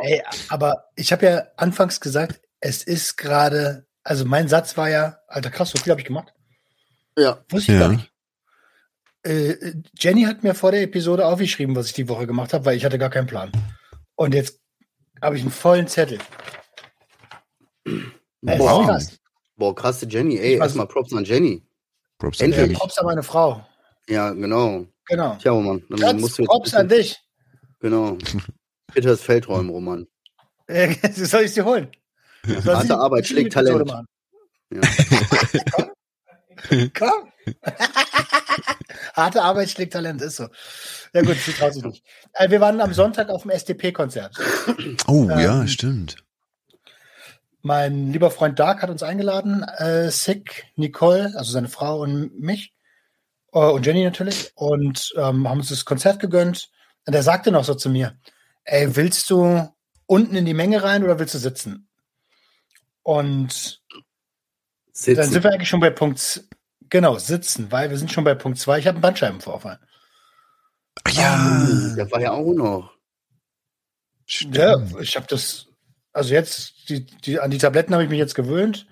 Ey, 0.01 0.23
aber 0.49 0.85
ich 0.97 1.13
habe 1.13 1.27
ja 1.27 1.47
anfangs 1.57 2.01
gesagt, 2.01 2.41
es 2.61 2.83
ist 2.83 3.17
gerade, 3.17 3.87
also 4.03 4.25
mein 4.25 4.49
Satz 4.49 4.77
war 4.77 4.91
ja, 4.91 5.19
Alter 5.29 5.51
krass, 5.51 5.71
so 5.71 5.79
viel 5.79 5.91
habe 5.91 6.01
ich 6.01 6.07
gemacht. 6.07 6.33
Ja, 7.19 7.43
Wusste 7.49 7.73
ich 7.73 7.79
Ja. 7.79 7.87
gar 7.89 7.97
nicht. 7.97 8.13
Äh, 9.23 9.75
Jenny 9.99 10.23
hat 10.25 10.43
mir 10.45 10.55
vor 10.55 10.71
der 10.71 10.83
Episode 10.83 11.27
aufgeschrieben, 11.27 11.75
was 11.75 11.87
ich 11.87 11.95
die 11.95 12.09
Woche 12.09 12.27
gemacht 12.27 12.53
habe, 12.53 12.65
weil 12.65 12.77
ich 12.77 12.85
hatte 12.85 12.99
gar 12.99 13.11
keinen 13.11 13.27
Plan. 13.27 13.51
Und 14.15 14.35
jetzt 14.35 14.61
habe 15.21 15.37
ich 15.37 15.43
einen 15.43 15.51
vollen 15.51 15.89
Zettel. 15.89 16.19
Ey, 17.85 18.59
Boah. 18.59 18.81
ist 18.83 18.87
krass. 18.87 19.19
boah, 19.57 19.75
krasse 19.75 20.07
Jenny. 20.07 20.37
Ey, 20.39 20.55
erstmal 20.59 20.87
Props 20.87 21.13
an 21.13 21.25
Jenny. 21.25 21.66
Props 22.19 22.41
Endlich. 22.41 22.63
an 22.63 22.69
dich. 22.71 22.79
Props 22.79 22.99
an 22.99 23.07
meine 23.07 23.23
Frau. 23.23 23.67
Ja, 24.09 24.31
genau. 24.31 24.87
Genau. 25.09 25.37
Tja, 25.37 25.55
Mann. 25.55 25.83
Dann 25.89 25.99
Ganz 25.99 26.21
musst 26.21 26.39
du 26.39 26.43
jetzt 26.43 26.49
Props 26.49 26.75
an 26.75 26.89
dich. 26.89 27.17
Genau. 27.81 28.17
Peters 28.93 29.21
Feldräumen-Roman. 29.23 30.07
Äh, 30.67 30.95
Soll 31.13 31.43
ich 31.43 31.53
sie 31.55 31.63
holen? 31.63 31.89
Soll 32.45 32.61
sie 32.63 32.71
Harte 32.73 32.97
Arbeit 32.99 33.27
schlägt 33.27 33.53
Talent. 33.53 33.91
Ja. 34.73 34.81
Komm. 36.99 37.33
Harte 39.15 39.43
Arbeit 39.43 39.71
schlägt 39.71 39.93
Talent, 39.93 40.23
ist 40.23 40.37
so. 40.37 40.49
Ja 41.13 41.23
gut, 41.23 41.37
sie 41.37 41.53
traut 41.53 41.75
sich 41.75 41.85
nicht. 41.85 42.05
Äh, 42.33 42.51
wir 42.51 42.61
waren 42.61 42.81
am 42.81 42.93
Sonntag 42.93 43.29
auf 43.29 43.43
dem 43.43 43.51
SDP-Konzert. 43.51 44.37
Oh, 45.07 45.29
Ähm, 45.31 45.39
ja, 45.39 45.67
stimmt. 45.67 46.17
Mein 47.67 48.13
lieber 48.13 48.31
Freund 48.31 48.61
Dark 48.61 48.81
hat 48.81 48.91
uns 48.91 49.03
eingeladen, 49.03 49.65
äh, 49.65 50.09
Sick, 50.09 50.67
Nicole, 50.77 51.33
also 51.35 51.51
seine 51.51 51.69
Frau 51.69 52.01
und 52.01 52.39
mich 52.39 52.73
äh, 53.53 53.59
und 53.59 53.85
Jenny 53.85 54.05
natürlich 54.05 54.53
und 54.55 55.13
ähm, 55.17 55.49
haben 55.49 55.59
uns 55.59 55.71
das 55.71 55.85
Konzert 55.85 56.21
gegönnt. 56.21 56.71
Und 57.07 57.15
er 57.15 57.25
sagte 57.25 57.51
noch 57.51 57.65
so 57.65 57.75
zu 57.75 57.91
mir, 57.91 58.17
ey, 58.63 58.95
willst 58.95 59.29
du 59.31 59.69
unten 60.07 60.37
in 60.37 60.45
die 60.45 60.55
Menge 60.55 60.85
rein 60.85 61.03
oder 61.03 61.19
willst 61.19 61.35
du 61.35 61.39
sitzen? 61.39 61.89
Und 63.03 63.83
Sitzen. 64.93 65.17
Dann 65.17 65.31
sind 65.31 65.43
wir 65.43 65.53
eigentlich 65.53 65.69
schon 65.69 65.81
bei 65.81 65.91
Punkt, 65.91 66.45
genau, 66.89 67.19
sitzen, 67.19 67.73
weil 67.73 67.91
wir 67.91 67.99
sind 67.99 68.13
schon 68.13 68.23
bei 68.23 68.37
Punkt 68.37 68.59
2. 68.59 68.79
Ich 68.79 68.87
habe 68.87 68.95
einen 68.95 69.03
Bandscheibenvorfall. 69.03 69.81
Ach 71.03 71.11
ja, 71.11 71.67
oh, 71.69 71.97
der 71.97 72.11
war 72.13 72.21
ja 72.21 72.31
auch 72.31 72.55
noch. 72.55 72.93
Stimmt. 74.25 74.57
Ja, 74.57 74.79
ich 75.01 75.17
habe 75.17 75.27
das, 75.27 75.67
also 76.17 76.33
jetzt, 76.33 76.89
die, 76.89 77.05
die, 77.05 77.39
an 77.39 77.51
die 77.51 77.59
Tabletten 77.59 77.93
habe 77.93 78.05
ich 78.05 78.11
mich 78.11 78.19
jetzt 78.19 78.35
gewöhnt. 78.35 78.87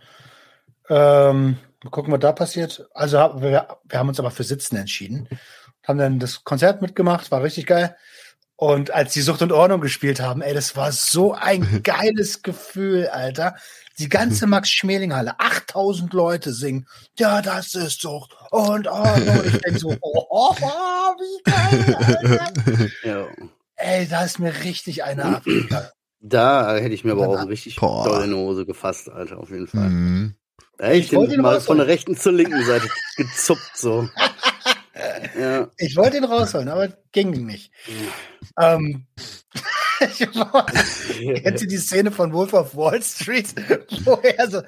Ähm, 0.88 1.56
mal 1.82 1.90
gucken, 1.90 2.12
was 2.12 2.20
da 2.20 2.32
passiert. 2.32 2.86
Also 2.92 3.16
wir, 3.40 3.68
wir 3.84 3.98
haben 3.98 4.08
uns 4.08 4.20
aber 4.20 4.30
für 4.30 4.44
Sitzen 4.44 4.76
entschieden. 4.76 5.28
Haben 5.82 5.98
dann 5.98 6.18
das 6.18 6.44
Konzert 6.44 6.82
mitgemacht, 6.82 7.30
war 7.30 7.42
richtig 7.42 7.66
geil. 7.66 7.96
Und 8.56 8.92
als 8.92 9.12
die 9.12 9.20
Sucht 9.20 9.42
und 9.42 9.52
Ordnung 9.52 9.80
gespielt 9.80 10.20
haben, 10.20 10.40
ey, 10.40 10.54
das 10.54 10.76
war 10.76 10.92
so 10.92 11.32
ein 11.32 11.82
geiles 11.82 12.42
Gefühl, 12.42 13.08
Alter. 13.08 13.56
Die 13.98 14.08
ganze 14.08 14.46
Max-Schmeling-Halle, 14.48 15.40
8000 15.40 16.12
Leute 16.12 16.52
singen, 16.52 16.86
ja, 17.18 17.42
das 17.42 17.74
ist 17.74 18.00
Sucht 18.00 18.36
und 18.50 18.86
Ordnung. 18.86 19.42
Ich 19.46 19.58
denke 19.58 19.78
so, 19.78 19.96
oh, 20.00 20.26
oh, 20.30 20.54
oh, 20.60 21.14
wie 21.18 21.50
geil, 21.50 21.96
Alter. 21.96 22.88
Ja. 23.02 23.26
Ey, 23.76 24.06
da 24.06 24.24
ist 24.24 24.38
mir 24.38 24.54
richtig 24.62 25.04
eine 25.04 25.24
abgegangen. 25.36 25.88
Da 26.26 26.76
hätte 26.76 26.94
ich 26.94 27.04
mir 27.04 27.12
aber 27.12 27.28
auch 27.28 27.46
richtig 27.48 27.76
Boah. 27.76 28.02
doll 28.06 28.24
in 28.24 28.30
die 28.30 28.36
Hose 28.36 28.64
gefasst, 28.64 29.10
Alter, 29.10 29.38
auf 29.38 29.50
jeden 29.50 29.66
Fall. 29.66 29.90
Mhm. 29.90 30.34
ich 30.90 31.10
den 31.10 31.42
mal 31.42 31.60
von 31.60 31.76
der 31.76 31.86
rechten 31.86 32.16
zur 32.16 32.32
linken 32.32 32.64
Seite 32.64 32.88
gezuppt, 33.18 33.72
so. 33.74 34.08
ja. 35.38 35.68
Ich 35.76 35.96
wollte 35.96 36.16
ihn 36.16 36.24
rausholen, 36.24 36.70
aber 36.70 36.88
ging 37.12 37.44
nicht. 37.44 37.70
ähm, 38.58 39.04
Kennst 39.98 41.62
du 41.62 41.66
die 41.66 41.76
Szene 41.76 42.10
von 42.10 42.32
Wolf 42.32 42.54
of 42.54 42.74
Wall 42.74 43.02
Street, 43.02 43.54
wo 44.04 44.14
er 44.22 44.50
so, 44.50 44.62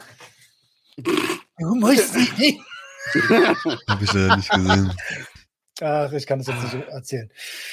du 0.99 1.75
musst 1.75 2.15
nicht. 2.15 2.61
Hab 3.89 4.03
ich 4.03 4.13
leider 4.13 4.37
nicht 4.37 4.51
gesehen. 4.51 4.93
Ach, 5.81 6.11
ich 6.13 6.27
kann 6.27 6.39
das 6.39 6.49
jetzt 6.49 6.75
nicht 6.75 6.89
erzählen. 6.89 7.31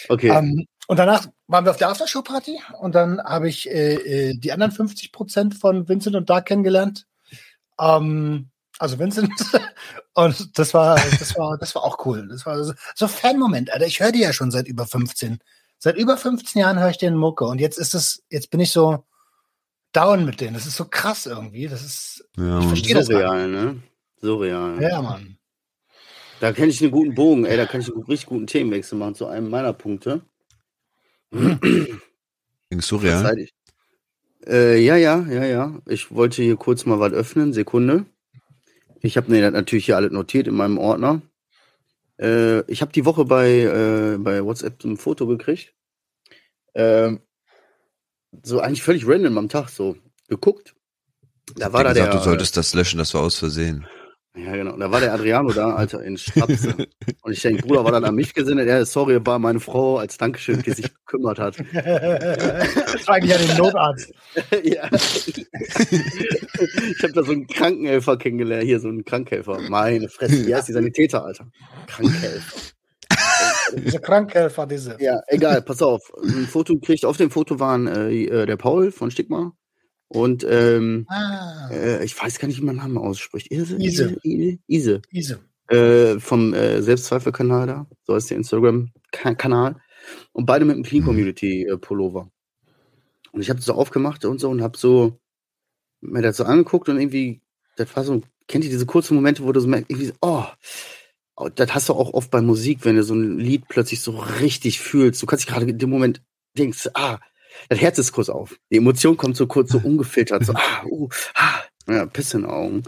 Okay. 0.10 0.30
Ähm, 0.30 0.66
und 0.88 1.00
danach 1.00 1.28
waren 1.48 1.66
wir 1.66 1.72
auf 1.72 1.78
der 1.78 1.90
Aftershow-Party 1.90 2.60
und 2.80 2.96
dann 2.96 3.22
habe 3.24 3.48
ich 3.48 3.70
äh, 3.70 3.94
äh 3.96 4.38
die 4.38 4.52
anderen 4.52 4.72
50 4.72 5.12
Prozent 5.12 5.56
von 5.56 5.88
Vincent 5.88 6.16
und 6.16 6.30
Dark 6.30 6.48
kennengelernt. 6.48 7.08
Ähm, 7.80 8.50
also 8.80 9.00
Vincent. 9.00 9.32
und 10.14 10.58
das 10.58 10.74
war, 10.74 10.96
das 10.96 11.38
war, 11.38 11.58
das 11.58 11.76
war 11.76 11.84
auch 11.84 12.06
cool. 12.06 12.28
Das 12.28 12.46
war 12.46 12.62
so, 12.64 12.74
so 12.96 13.08
Fan-Moment, 13.08 13.72
Alter. 13.72 13.86
Ich 13.86 14.00
höre 14.00 14.12
die 14.12 14.22
ja 14.22 14.34
schon 14.34 14.52
seit 14.52 14.68
über 14.68 14.86
15. 14.86 15.40
Seit 15.80 15.98
über 15.98 16.18
15 16.18 16.62
Jahren 16.62 16.80
höre 16.80 16.90
ich 16.90 16.98
den 16.98 17.16
Mucke 17.16 17.46
und 17.46 17.60
jetzt 17.60 17.78
ist 17.78 17.94
es, 17.94 18.24
jetzt 18.30 18.50
bin 18.50 18.60
ich 18.60 18.72
so 18.72 19.06
down 19.94 20.26
mit 20.26 20.42
denen. 20.42 20.54
Das 20.54 20.66
ist 20.66 20.76
so 20.76 20.86
krass 20.86 21.26
irgendwie. 21.26 21.68
Das 21.68 21.84
ist, 21.84 22.26
ja, 22.38 22.60
ich 22.60 22.68
verstehe 22.68 22.96
das 22.96 23.10
real, 23.10 23.48
ne? 23.48 23.82
So 24.22 24.38
real. 24.38 24.82
Ja, 24.82 25.02
Mann. 25.02 25.38
Da 26.44 26.52
kenne 26.52 26.72
ich 26.72 26.82
einen 26.82 26.92
guten 26.92 27.16
Bogen, 27.16 27.46
ey, 27.46 27.56
da 27.56 27.66
kann 27.66 27.80
ich 27.80 27.88
einen 27.88 28.04
richtig 28.04 28.26
guten 28.26 28.48
Themenwechsel 28.48 28.98
machen 28.98 29.16
zu 29.16 29.28
einem 29.28 29.50
meiner 29.50 29.72
Punkte. 29.72 30.24
Ging 31.32 32.82
surreal? 32.82 33.48
Äh, 34.46 34.78
ja, 34.84 34.98
ja, 34.98 35.26
ja, 35.26 35.46
ja. 35.46 35.82
Ich 35.88 36.12
wollte 36.12 36.44
hier 36.44 36.58
kurz 36.58 36.86
mal 36.86 37.00
was 37.00 37.14
öffnen. 37.14 37.54
Sekunde. 37.54 38.08
Ich 39.00 39.16
habe 39.16 39.32
nee, 39.32 39.40
natürlich 39.52 39.86
hier 39.86 39.96
alles 39.96 40.12
notiert 40.12 40.48
in 40.48 40.56
meinem 40.56 40.80
Ordner. 40.80 41.22
Äh, 42.20 42.70
ich 42.70 42.82
habe 42.82 42.92
die 42.92 43.06
Woche 43.06 43.24
bei, 43.24 43.62
äh, 43.62 44.18
bei 44.18 44.44
WhatsApp 44.44 44.84
ein 44.84 44.98
Foto 44.98 45.26
gekriegt. 45.28 45.74
Ähm, 46.76 47.22
so 48.42 48.60
eigentlich 48.60 48.84
völlig 48.84 49.08
random 49.08 49.38
am 49.38 49.48
Tag 49.48 49.70
so 49.70 49.96
geguckt. 50.28 50.76
Da 51.56 51.72
war 51.72 51.86
da 51.86 51.94
gesagt, 51.94 52.14
der. 52.14 52.20
Du 52.20 52.26
solltest 52.26 52.58
das 52.58 52.74
löschen, 52.74 52.98
das 52.98 53.14
war 53.14 53.22
aus 53.22 53.38
Versehen. 53.38 53.88
Ja, 54.36 54.56
genau. 54.56 54.76
Da 54.78 54.90
war 54.90 55.00
der 55.00 55.14
Adriano 55.14 55.52
da, 55.52 55.76
Alter, 55.76 56.04
in 56.04 56.18
Strapse. 56.18 56.88
Und 57.22 57.32
ich 57.32 57.44
denke, 57.44 57.62
Bruder 57.62 57.84
war 57.84 57.92
dann 57.92 58.04
an 58.04 58.16
mich 58.16 58.34
gesinnet. 58.34 58.68
Ja, 58.68 58.84
sorry, 58.84 59.24
war 59.24 59.38
meine 59.38 59.60
Frau 59.60 59.98
als 59.98 60.18
Dankeschön, 60.18 60.64
die 60.64 60.72
sich 60.72 60.92
gekümmert 60.92 61.38
hat. 61.38 61.60
Das 61.60 63.08
war 63.08 63.16
eigentlich 63.16 63.36
an 63.36 63.48
den 63.48 63.58
Notarzt. 63.58 64.12
ja. 64.64 64.90
Ich 64.92 65.46
habe 67.04 67.14
da 67.14 67.24
so 67.24 67.32
einen 67.32 67.46
Krankenhelfer 67.46 68.18
kennengelernt. 68.18 68.64
Hier, 68.64 68.80
so 68.80 68.88
einen 68.88 69.06
Krankhelfer. 69.06 69.60
Meine 69.70 70.10
Fresse. 70.10 70.48
Wie 70.48 70.56
heißt 70.56 70.68
die 70.68 70.74
Sanitäter, 70.74 71.24
Alter? 71.24 71.46
Krankhelfer. 71.86 72.60
diese 73.78 74.00
Krankhelfer, 74.00 74.66
diese. 74.66 74.98
Ja, 75.00 75.22
egal, 75.28 75.62
pass 75.62 75.84
auf. 75.84 76.12
Ein 76.24 76.48
Foto 76.48 76.80
kriegt, 76.80 77.06
auf 77.06 77.18
dem 77.18 77.30
Foto 77.30 77.60
waren 77.60 77.86
äh, 77.86 78.24
äh 78.24 78.48
der 78.48 78.58
Paul 78.58 78.92
von 78.92 79.12
Stigma 79.12 79.54
und 80.14 80.46
ähm, 80.48 81.06
ah. 81.10 81.70
äh, 81.72 82.04
ich 82.04 82.20
weiß 82.22 82.40
gar 82.40 82.48
nicht, 82.48 82.60
wie 82.62 82.66
man 82.66 82.76
Namen 82.76 82.98
ausspricht. 82.98 83.52
Ise? 83.52 83.78
Ise. 83.78 84.18
Ise. 84.24 84.60
Ise. 84.68 85.02
Ise. 85.12 85.40
Äh, 85.70 86.20
vom 86.20 86.54
äh, 86.54 86.82
Selbstzweifelkanal 86.82 87.68
da. 87.68 87.88
So 88.04 88.16
ist 88.16 88.30
der 88.30 88.38
Instagram-Kanal. 88.38 89.78
Und 90.34 90.46
beide 90.46 90.66
mit 90.66 90.76
einem 90.76 90.84
Clean 90.84 91.04
Community 91.04 91.64
äh, 91.64 91.78
Pullover. 91.78 92.30
Und 93.32 93.42
ich 93.42 93.50
habe 93.50 93.58
das 93.58 93.66
so 93.66 93.74
aufgemacht 93.74 94.26
und 94.26 94.40
so 94.40 94.50
und 94.50 94.62
habe 94.62 94.78
so 94.78 95.20
mir 96.02 96.22
das 96.22 96.38
so 96.38 96.44
angeguckt 96.44 96.90
und 96.90 97.00
irgendwie, 97.00 97.42
das 97.78 97.96
war 97.96 98.04
so, 98.04 98.22
kennt 98.48 98.66
ihr 98.66 98.70
diese 98.70 98.86
kurzen 98.86 99.16
Momente, 99.16 99.44
wo 99.44 99.52
du 99.52 99.60
so 99.60 99.68
merkst, 99.68 99.90
irgendwie 99.90 100.08
so, 100.08 100.14
oh, 100.22 100.46
oh, 101.38 101.50
das 101.50 101.74
hast 101.74 101.90
du 101.90 101.94
auch 101.94 102.14
oft 102.14 102.30
bei 102.30 102.42
Musik, 102.42 102.80
wenn 102.84 102.98
du 102.98 103.04
so 103.04 103.16
ein 103.16 103.40
Lied 103.40 103.68
plötzlich 103.68 104.02
so 104.02 104.12
richtig 104.42 104.80
fühlst. 104.80 105.22
Du 105.22 105.26
kannst 105.26 105.46
dich 105.46 105.52
gerade 105.52 105.68
in 105.68 105.78
dem 105.78 105.90
Moment 105.90 106.22
denkst, 106.58 106.90
ah, 106.94 107.20
das 107.70 107.80
Herz 107.80 107.98
ist 107.98 108.12
kurz 108.12 108.30
auf. 108.30 108.56
Die 108.72 108.78
Emotion 108.78 109.18
kommt 109.18 109.38
so 109.38 109.48
kurz 109.48 109.72
so 109.72 109.80
ungefiltert, 109.84 110.46
so, 110.46 110.54
ah, 110.54 110.86
uh, 110.90 111.10
ah, 111.36 111.62
ja, 111.88 112.06
Piss 112.06 112.34
in 112.34 112.42
den 112.42 112.50
Augen. 112.50 112.84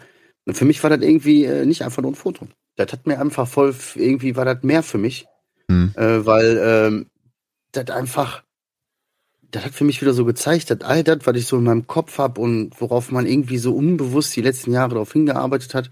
Und 0.45 0.55
für 0.55 0.65
mich 0.65 0.81
war 0.83 0.89
das 0.89 1.01
irgendwie 1.01 1.45
äh, 1.45 1.65
nicht 1.65 1.83
einfach 1.83 2.01
nur 2.01 2.11
ein 2.11 2.15
Foto. 2.15 2.47
Das 2.75 2.91
hat 2.91 3.07
mir 3.07 3.19
einfach 3.19 3.47
voll, 3.47 3.73
irgendwie 3.95 4.35
war 4.35 4.45
das 4.45 4.63
mehr 4.63 4.83
für 4.83 4.97
mich, 4.97 5.25
hm. 5.69 5.93
äh, 5.95 6.25
weil 6.25 6.61
ähm, 6.63 7.07
das 7.71 7.89
einfach, 7.89 8.43
das 9.51 9.65
hat 9.65 9.73
für 9.73 9.85
mich 9.85 10.01
wieder 10.01 10.13
so 10.13 10.25
gezeigt, 10.25 10.69
dass 10.69 10.81
all 10.81 11.03
das, 11.03 11.19
was 11.23 11.35
ich 11.37 11.47
so 11.47 11.57
in 11.57 11.63
meinem 11.63 11.87
Kopf 11.87 12.17
habe 12.17 12.41
und 12.41 12.79
worauf 12.79 13.11
man 13.11 13.25
irgendwie 13.25 13.57
so 13.57 13.73
unbewusst 13.75 14.35
die 14.35 14.41
letzten 14.41 14.71
Jahre 14.73 14.89
darauf 14.89 15.13
hingearbeitet 15.13 15.73
hat, 15.73 15.89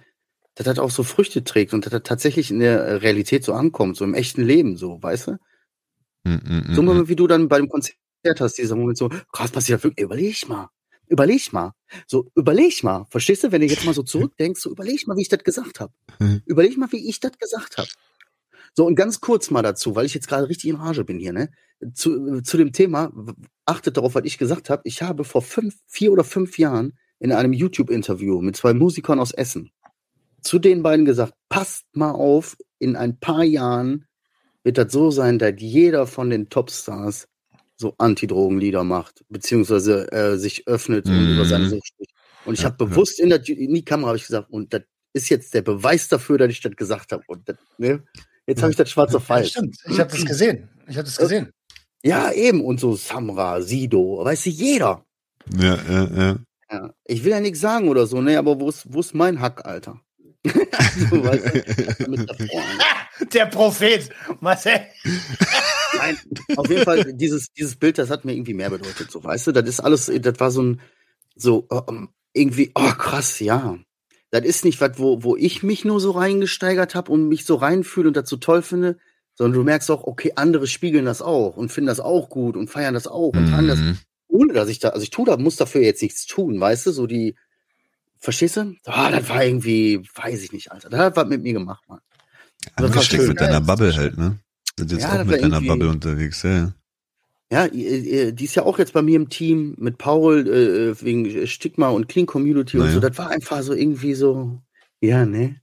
dass 0.55 0.65
das 0.65 0.79
auch 0.79 0.91
so 0.91 1.03
Früchte 1.03 1.43
trägt 1.43 1.73
und 1.73 1.85
dass 1.85 1.91
das 1.91 2.03
tatsächlich 2.03 2.51
in 2.51 2.59
der 2.59 3.01
Realität 3.01 3.43
so 3.43 3.53
ankommt, 3.53 3.97
so 3.97 4.05
im 4.05 4.13
echten 4.13 4.43
Leben 4.43 4.77
so, 4.77 5.01
weißt 5.01 5.27
du? 5.27 5.31
Mm, 6.25 6.33
mm, 6.33 6.73
so 6.73 7.09
wie 7.09 7.15
du 7.15 7.27
dann 7.27 7.47
bei 7.47 7.57
dem 7.57 7.69
Konzert 7.69 7.97
hast, 8.39 8.57
dieser 8.57 8.75
Moment 8.75 8.97
so, 8.97 9.09
krass, 9.31 9.51
passiert 9.51 9.83
wirklich, 9.83 10.05
überleg 10.05 10.47
mal. 10.47 10.69
Überleg 11.07 11.51
mal. 11.51 11.73
So, 12.07 12.31
überleg 12.35 12.83
mal. 12.83 13.05
Verstehst 13.09 13.43
du, 13.43 13.51
wenn 13.51 13.61
du 13.61 13.67
jetzt 13.67 13.85
mal 13.85 13.93
so 13.93 14.03
zurückdenkst, 14.03 14.61
so 14.61 14.71
überleg 14.71 15.05
mal, 15.07 15.17
wie 15.17 15.21
ich 15.21 15.29
das 15.29 15.43
gesagt 15.43 15.79
habe. 15.79 15.93
Mhm. 16.19 16.41
Überleg 16.45 16.77
mal, 16.77 16.91
wie 16.91 17.09
ich 17.09 17.19
das 17.19 17.37
gesagt 17.37 17.77
habe. 17.77 17.89
So, 18.75 18.85
und 18.87 18.95
ganz 18.95 19.21
kurz 19.21 19.51
mal 19.51 19.61
dazu, 19.61 19.95
weil 19.95 20.05
ich 20.05 20.13
jetzt 20.13 20.27
gerade 20.27 20.49
richtig 20.49 20.69
in 20.69 20.77
Rage 20.77 21.03
bin 21.03 21.19
hier, 21.19 21.33
ne? 21.33 21.51
Zu, 21.93 22.41
zu 22.41 22.57
dem 22.57 22.71
Thema, 22.71 23.11
achtet 23.65 23.97
darauf, 23.97 24.15
was 24.15 24.23
ich 24.25 24.37
gesagt 24.37 24.69
habe. 24.69 24.81
Ich 24.85 25.01
habe 25.01 25.25
vor 25.25 25.41
fünf, 25.41 25.75
vier 25.85 26.11
oder 26.13 26.23
fünf 26.23 26.57
Jahren 26.57 26.97
in 27.19 27.31
einem 27.31 27.53
YouTube-Interview 27.53 28.41
mit 28.41 28.55
zwei 28.55 28.73
Musikern 28.73 29.19
aus 29.19 29.31
Essen 29.31 29.71
zu 30.43 30.59
den 30.59 30.83
beiden 30.83 31.05
gesagt, 31.05 31.33
passt 31.49 31.85
mal 31.93 32.11
auf, 32.11 32.57
in 32.77 32.95
ein 32.95 33.19
paar 33.19 33.43
Jahren 33.43 34.05
wird 34.63 34.77
das 34.77 34.91
so 34.91 35.09
sein, 35.09 35.39
dass 35.39 35.53
jeder 35.57 36.05
von 36.05 36.29
den 36.29 36.49
Topstars 36.49 37.27
so 37.75 37.95
Anti-Drogen-Lieder 37.97 38.83
macht, 38.83 39.23
beziehungsweise 39.29 40.11
äh, 40.11 40.37
sich 40.37 40.67
öffnet 40.67 41.05
mm. 41.05 41.11
und 41.11 41.33
über 41.35 41.45
seine 41.45 41.65
mhm. 41.65 41.69
Sucht 41.69 41.87
spricht. 41.87 42.13
Und 42.45 42.53
ich 42.55 42.61
ja, 42.61 42.65
habe 42.65 42.85
bewusst 42.85 43.19
ja. 43.19 43.23
in, 43.23 43.29
der, 43.29 43.47
in 43.47 43.73
die 43.73 43.85
Kamera 43.85 44.09
habe 44.09 44.17
ich 44.17 44.25
gesagt, 44.25 44.49
und 44.49 44.73
das 44.73 44.83
ist 45.13 45.29
jetzt 45.29 45.53
der 45.53 45.61
Beweis 45.61 46.07
dafür, 46.07 46.37
dass 46.37 46.51
ich 46.51 46.61
das 46.61 46.75
gesagt 46.75 47.11
habe. 47.11 47.23
Und 47.27 47.47
das, 47.47 47.57
ne? 47.77 48.03
Jetzt 48.45 48.61
habe 48.61 48.71
ich 48.71 48.77
das 48.77 48.89
schwarz 48.89 49.15
auf 49.15 49.29
weiß. 49.29 49.49
stimmt, 49.49 49.77
ich 49.87 49.99
habe 49.99 50.11
das 50.11 50.25
gesehen. 50.25 50.69
Ich 50.87 50.97
habe 50.97 51.05
das 51.05 51.17
gesehen. 51.17 51.51
Ja, 52.03 52.31
eben. 52.33 52.63
Und 52.63 52.79
so 52.79 52.95
Samra, 52.95 53.61
Sido, 53.61 54.23
weißt 54.23 54.47
du, 54.47 54.49
jeder. 54.49 55.05
Ja, 55.57 55.79
ja, 55.89 56.03
ja. 56.03 56.39
ja. 56.69 56.93
Ich 57.05 57.23
will 57.23 57.31
ja 57.31 57.39
nichts 57.39 57.61
sagen 57.61 57.87
oder 57.87 58.05
so, 58.05 58.21
ne, 58.21 58.37
aber 58.37 58.59
wo 58.59 58.67
ist, 58.67 58.91
wo 58.91 58.99
ist 58.99 59.13
mein 59.13 59.39
Hack, 59.39 59.65
Alter? 59.65 60.01
So, 60.45 61.23
weißt 61.23 61.99
du, 61.99 62.11
ne? 62.11 62.25
der 63.33 63.45
Prophet, 63.45 64.09
Marcel. 64.39 64.81
Nein, 65.97 66.17
auf 66.57 66.69
jeden 66.69 66.83
Fall, 66.83 67.13
dieses, 67.13 67.51
dieses 67.53 67.75
Bild, 67.75 67.97
das 67.97 68.09
hat 68.09 68.25
mir 68.25 68.33
irgendwie 68.33 68.53
mehr 68.53 68.69
bedeutet, 68.69 69.11
so, 69.11 69.23
weißt 69.23 69.47
du? 69.47 69.51
Das 69.51 69.67
ist 69.67 69.79
alles, 69.79 70.11
das 70.13 70.39
war 70.39 70.51
so 70.51 70.63
ein, 70.63 70.81
so, 71.35 71.67
um, 71.69 72.09
irgendwie, 72.33 72.71
oh 72.75 72.91
krass, 72.97 73.39
ja. 73.39 73.77
Das 74.31 74.43
ist 74.43 74.65
nicht 74.65 74.81
was, 74.81 74.97
wo, 74.97 75.23
wo 75.23 75.35
ich 75.35 75.63
mich 75.63 75.85
nur 75.85 75.99
so 75.99 76.11
reingesteigert 76.11 76.95
habe 76.95 77.11
und 77.11 77.29
mich 77.29 77.45
so 77.45 77.55
reinfühle 77.55 78.07
und 78.07 78.17
dazu 78.17 78.37
toll 78.37 78.63
finde, 78.63 78.97
sondern 79.35 79.59
du 79.59 79.63
merkst 79.63 79.91
auch, 79.91 80.03
okay, 80.03 80.33
andere 80.35 80.67
spiegeln 80.67 81.05
das 81.05 81.21
auch 81.21 81.55
und 81.55 81.71
finden 81.71 81.87
das 81.87 81.99
auch 81.99 82.29
gut 82.29 82.57
und 82.57 82.69
feiern 82.69 82.93
das 82.93 83.07
auch 83.07 83.33
und 83.33 83.51
das, 83.67 83.79
mhm. 83.79 83.97
ohne 84.27 84.53
dass 84.53 84.69
ich 84.69 84.79
da, 84.79 84.89
also 84.89 85.03
ich 85.03 85.11
tue 85.11 85.25
da, 85.25 85.37
muss 85.37 85.55
dafür 85.55 85.81
jetzt 85.81 86.01
nichts 86.01 86.25
tun, 86.25 86.59
weißt 86.59 86.87
du, 86.87 86.91
so 86.91 87.07
die, 87.07 87.35
verstehst 88.23 88.57
du? 88.57 88.75
Ah, 88.85 89.11
das 89.11 89.27
war 89.29 89.43
irgendwie, 89.43 90.01
weiß 90.15 90.43
ich 90.43 90.51
nicht, 90.51 90.71
Alter. 90.71 90.89
Das 90.89 90.99
hat 90.99 91.15
was 91.15 91.27
mit 91.27 91.43
mir 91.43 91.53
gemacht, 91.53 91.83
Mann. 91.87 91.99
Angesteckt 92.75 93.27
mit 93.27 93.39
deiner 93.39 93.61
Bubble 93.61 93.95
halt, 93.95 94.17
ne? 94.17 94.39
Sind 94.77 94.91
jetzt 94.91 95.01
ja, 95.01 95.21
auch 95.21 95.25
mit 95.25 95.41
deiner 95.41 95.61
Bubble 95.61 95.89
unterwegs, 95.89 96.43
ja. 96.43 96.73
Ja, 97.51 97.67
die 97.67 98.45
ist 98.45 98.55
ja 98.55 98.63
auch 98.63 98.79
jetzt 98.79 98.93
bei 98.93 99.01
mir 99.03 99.15
im 99.15 99.29
Team 99.29 99.75
mit 99.77 99.99
Paul 99.99 100.47
äh, 100.47 100.99
wegen 101.03 101.45
Stigma 101.45 101.89
und 101.89 102.07
Clean 102.07 102.25
Community 102.25 102.77
naja. 102.77 102.89
und 102.89 102.93
so. 102.95 102.99
Das 102.99 103.15
war 103.17 103.29
einfach 103.29 103.61
so 103.61 103.73
irgendwie 103.73 104.15
so. 104.15 104.59
Ja, 105.01 105.25
ne? 105.25 105.61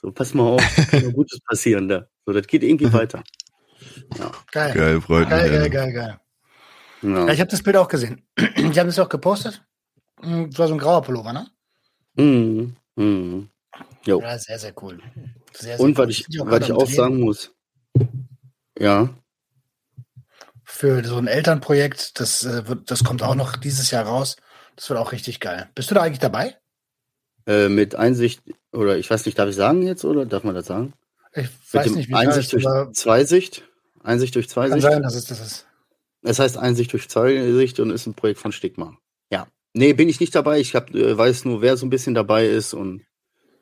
So, 0.00 0.10
pass 0.10 0.34
mal 0.34 0.44
auf, 0.44 0.62
kann 0.90 1.12
Gutes 1.12 1.40
passieren 1.40 1.88
da. 1.88 2.08
So, 2.26 2.32
das 2.32 2.46
geht 2.46 2.64
irgendwie 2.64 2.92
weiter. 2.92 3.22
Ja. 4.18 4.32
Geil. 4.50 4.74
Geil, 4.74 5.00
freut 5.00 5.28
Geil, 5.28 5.50
mich. 5.50 5.70
geil, 5.70 5.70
geil, 5.70 5.92
geil. 5.92 6.20
Ja. 7.02 7.26
Ja, 7.26 7.32
ich 7.32 7.40
habe 7.40 7.50
das 7.50 7.62
Bild 7.62 7.76
auch 7.76 7.88
gesehen. 7.88 8.22
Die 8.38 8.80
haben 8.80 8.86
das 8.88 8.98
auch 8.98 9.08
gepostet. 9.08 9.62
Hm, 10.20 10.50
Das 10.50 10.58
war 10.58 10.66
so 10.68 10.74
ein 10.74 10.80
grauer 10.80 11.02
Pullover, 11.02 11.32
ne? 11.32 11.46
Mhm. 12.18 12.76
Mhm. 12.96 13.48
Jo. 14.04 14.20
Ja, 14.20 14.38
sehr, 14.38 14.58
sehr 14.58 14.72
cool. 14.82 15.00
Sehr, 15.52 15.76
sehr 15.76 15.80
Und 15.80 15.98
cool. 15.98 16.04
was 16.04 16.10
ich, 16.10 16.26
was 16.40 16.64
ich 16.64 16.72
auch 16.72 16.84
Drehen 16.84 16.94
sagen 16.94 17.20
muss. 17.20 17.52
Ja. 18.78 19.08
Für 20.64 21.04
so 21.04 21.16
ein 21.16 21.26
Elternprojekt, 21.26 22.20
das, 22.20 22.44
äh, 22.44 22.66
wird, 22.68 22.90
das 22.90 23.04
kommt 23.04 23.22
auch 23.22 23.34
noch 23.34 23.56
dieses 23.56 23.90
Jahr 23.90 24.04
raus. 24.06 24.36
Das 24.76 24.88
wird 24.90 24.98
auch 24.98 25.12
richtig 25.12 25.40
geil. 25.40 25.68
Bist 25.74 25.90
du 25.90 25.94
da 25.94 26.02
eigentlich 26.02 26.18
dabei? 26.18 26.56
Äh, 27.46 27.68
mit 27.68 27.94
Einsicht, 27.96 28.42
oder 28.72 28.98
ich 28.98 29.08
weiß 29.10 29.24
nicht, 29.26 29.38
darf 29.38 29.48
ich 29.48 29.56
sagen 29.56 29.82
jetzt 29.82 30.04
oder 30.04 30.26
darf 30.26 30.44
man 30.44 30.54
das 30.54 30.66
sagen? 30.66 30.92
Ich 31.34 31.48
weiß 31.72 31.90
nicht, 31.92 32.08
wie 32.08 32.14
Einsicht 32.14 32.52
durch 32.52 32.64
heißt, 32.64 32.74
aber 32.74 32.92
Zweisicht. 32.92 33.64
Einsicht 34.02 34.34
durch 34.34 34.46
kann 34.48 34.68
Zweisicht. 34.68 34.82
sein, 34.82 35.02
dass 35.02 35.14
es 35.14 35.24
das 35.24 35.40
ist. 35.40 35.66
Es 36.22 36.38
heißt 36.38 36.56
Einsicht 36.56 36.92
durch 36.92 37.08
Zweisicht 37.08 37.80
und 37.80 37.90
ist 37.90 38.06
ein 38.06 38.14
Projekt 38.14 38.40
von 38.40 38.52
Stigma. 38.52 38.96
Ja. 39.78 39.86
Nee, 39.86 39.92
bin 39.92 40.08
ich 40.08 40.20
nicht 40.20 40.34
dabei. 40.34 40.60
Ich 40.60 40.74
hab, 40.74 40.94
äh, 40.94 41.16
weiß 41.16 41.44
nur, 41.44 41.60
wer 41.62 41.76
so 41.76 41.86
ein 41.86 41.90
bisschen 41.90 42.14
dabei 42.14 42.46
ist 42.46 42.74
und 42.74 43.02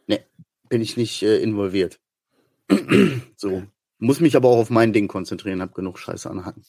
nee, 0.07 0.21
bin 0.69 0.81
ich 0.81 0.97
nicht 0.97 1.23
äh, 1.23 1.39
involviert. 1.39 2.01
so. 3.37 3.63
Muss 3.99 4.21
mich 4.21 4.37
aber 4.37 4.49
auch 4.49 4.59
auf 4.59 4.71
mein 4.71 4.93
Ding 4.93 5.09
konzentrieren, 5.09 5.63
hab 5.63 5.75
genug 5.75 5.99
Scheiße 5.99 6.29
anhaken. 6.29 6.63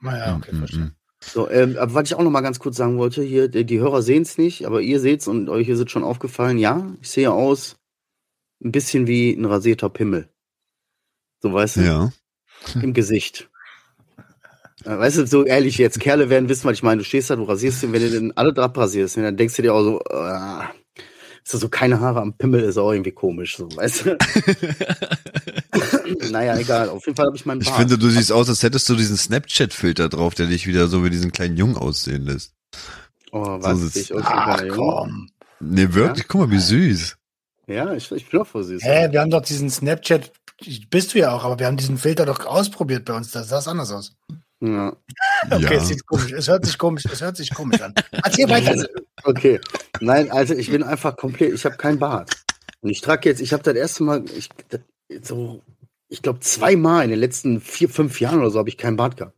Naja, 0.00 0.36
okay, 0.36 0.52
Mhm, 0.52 0.58
verstehe. 0.58 0.80
mhm. 0.80 0.92
So, 1.20 1.48
ähm, 1.50 1.76
aber 1.78 1.94
was 1.94 2.04
ich 2.08 2.14
auch 2.16 2.22
noch 2.22 2.30
mal 2.30 2.40
ganz 2.42 2.58
kurz 2.58 2.76
sagen 2.76 2.98
wollte, 2.98 3.22
hier, 3.22 3.48
die, 3.48 3.64
die 3.64 3.78
Hörer 3.80 4.02
sehen 4.02 4.22
es 4.22 4.38
nicht, 4.38 4.66
aber 4.66 4.80
ihr 4.80 4.98
seht's 5.00 5.28
und 5.28 5.48
euch 5.48 5.68
ist 5.68 5.78
es 5.80 5.90
schon 5.90 6.02
aufgefallen, 6.04 6.58
ja, 6.58 6.94
ich 7.00 7.10
sehe 7.10 7.30
aus 7.32 7.76
ein 8.62 8.72
bisschen 8.72 9.06
wie 9.06 9.32
ein 9.32 9.44
rasierter 9.44 9.88
Pimmel. 9.88 10.28
So, 11.40 11.52
weißt 11.52 11.76
du, 11.76 11.80
Ja. 11.82 12.12
im 12.74 12.92
Gesicht. 12.92 13.50
Äh, 14.84 14.98
Weißt 14.98 15.18
du, 15.18 15.26
so 15.26 15.44
ehrlich 15.44 15.78
jetzt, 15.78 16.00
Kerle 16.00 16.30
werden 16.30 16.48
wissen, 16.48 16.64
was 16.64 16.74
ich 16.74 16.82
meine. 16.82 16.98
Du 16.98 17.04
stehst 17.04 17.30
da, 17.30 17.36
du 17.36 17.44
rasierst 17.44 17.82
den, 17.82 17.92
wenn 17.92 18.02
du 18.02 18.10
den 18.10 18.36
alle 18.36 18.52
drauf 18.52 18.76
rasierst, 18.76 19.16
dann 19.16 19.36
denkst 19.36 19.56
du 19.56 19.62
dir 19.62 19.74
auch 19.74 19.82
so, 19.82 20.00
äh, 20.10 20.64
ist 21.44 21.54
das 21.54 21.60
so 21.60 21.68
keine 21.68 22.00
Haare 22.00 22.20
am 22.20 22.36
Pimmel, 22.36 22.62
ist 22.62 22.78
auch 22.78 22.92
irgendwie 22.92 23.12
komisch, 23.12 23.56
so, 23.56 23.68
weißt 23.74 24.06
du? 24.06 24.18
naja, 26.30 26.56
egal, 26.58 26.88
auf 26.88 27.04
jeden 27.06 27.16
Fall 27.16 27.26
habe 27.26 27.36
ich 27.36 27.46
meinen 27.46 27.60
Ich 27.60 27.68
Bart. 27.68 27.78
finde, 27.80 27.98
du 27.98 28.08
siehst 28.10 28.32
aus, 28.32 28.48
als 28.48 28.62
hättest 28.62 28.88
du 28.88 28.94
diesen 28.94 29.16
Snapchat-Filter 29.16 30.08
drauf, 30.08 30.34
der 30.34 30.46
dich 30.46 30.66
wieder 30.66 30.88
so 30.88 31.04
wie 31.04 31.10
diesen 31.10 31.32
kleinen 31.32 31.56
Jungen 31.56 31.76
aussehen 31.76 32.24
lässt. 32.24 32.54
oh, 33.32 33.44
so 33.44 33.62
was, 33.62 33.78
sitzt- 33.80 34.10
ich 34.10 34.16
Ach 34.16 34.62
komm. 34.70 35.28
Nee, 35.60 35.92
wirklich? 35.94 36.26
Guck 36.28 36.42
mal, 36.42 36.50
wie 36.50 36.58
süß. 36.58 37.16
Ja, 37.68 37.92
ich, 37.94 38.10
ich 38.10 38.28
bin 38.28 38.40
auch 38.40 38.46
voll 38.46 38.64
süß. 38.64 38.82
Hä, 38.82 39.08
wir 39.12 39.20
haben 39.20 39.30
doch 39.30 39.42
diesen 39.42 39.70
Snapchat, 39.70 40.32
bist 40.90 41.14
du 41.14 41.18
ja 41.18 41.32
auch, 41.32 41.44
aber 41.44 41.58
wir 41.58 41.66
haben 41.66 41.76
diesen 41.76 41.98
Filter 41.98 42.26
doch 42.26 42.44
ausprobiert 42.46 43.04
bei 43.04 43.14
uns. 43.14 43.30
Das 43.30 43.48
sah 43.48 43.58
anders 43.70 43.92
aus. 43.92 44.16
Ja. 44.62 44.96
Okay, 45.50 45.60
ja. 45.64 45.70
es 45.72 45.88
sieht 45.88 46.06
komisch, 46.06 46.30
es 46.32 46.46
hört 46.48 46.64
sich 46.64 46.78
komisch, 46.78 47.04
es 47.12 47.20
hört 47.20 47.36
sich 47.36 47.52
komisch 47.52 47.80
an. 47.80 47.94
Erzähl 48.12 48.48
weiter. 48.48 48.86
Okay. 49.24 49.58
Nein, 50.00 50.30
also 50.30 50.54
ich 50.54 50.70
bin 50.70 50.84
einfach 50.84 51.16
komplett, 51.16 51.52
ich 51.52 51.64
habe 51.64 51.76
keinen 51.76 51.98
Bart. 51.98 52.30
Und 52.80 52.90
ich 52.90 53.00
trage 53.00 53.28
jetzt, 53.28 53.40
ich 53.40 53.52
habe 53.52 53.64
das 53.64 53.74
erste 53.74 54.04
Mal, 54.04 54.24
ich, 54.36 54.48
so, 55.22 55.62
ich 56.08 56.22
glaube 56.22 56.38
zweimal 56.40 57.02
in 57.04 57.10
den 57.10 57.18
letzten 57.18 57.60
vier, 57.60 57.88
fünf 57.88 58.20
Jahren 58.20 58.38
oder 58.38 58.50
so 58.50 58.58
habe 58.60 58.68
ich 58.68 58.78
keinen 58.78 58.96
Bart 58.96 59.16
gehabt. 59.16 59.36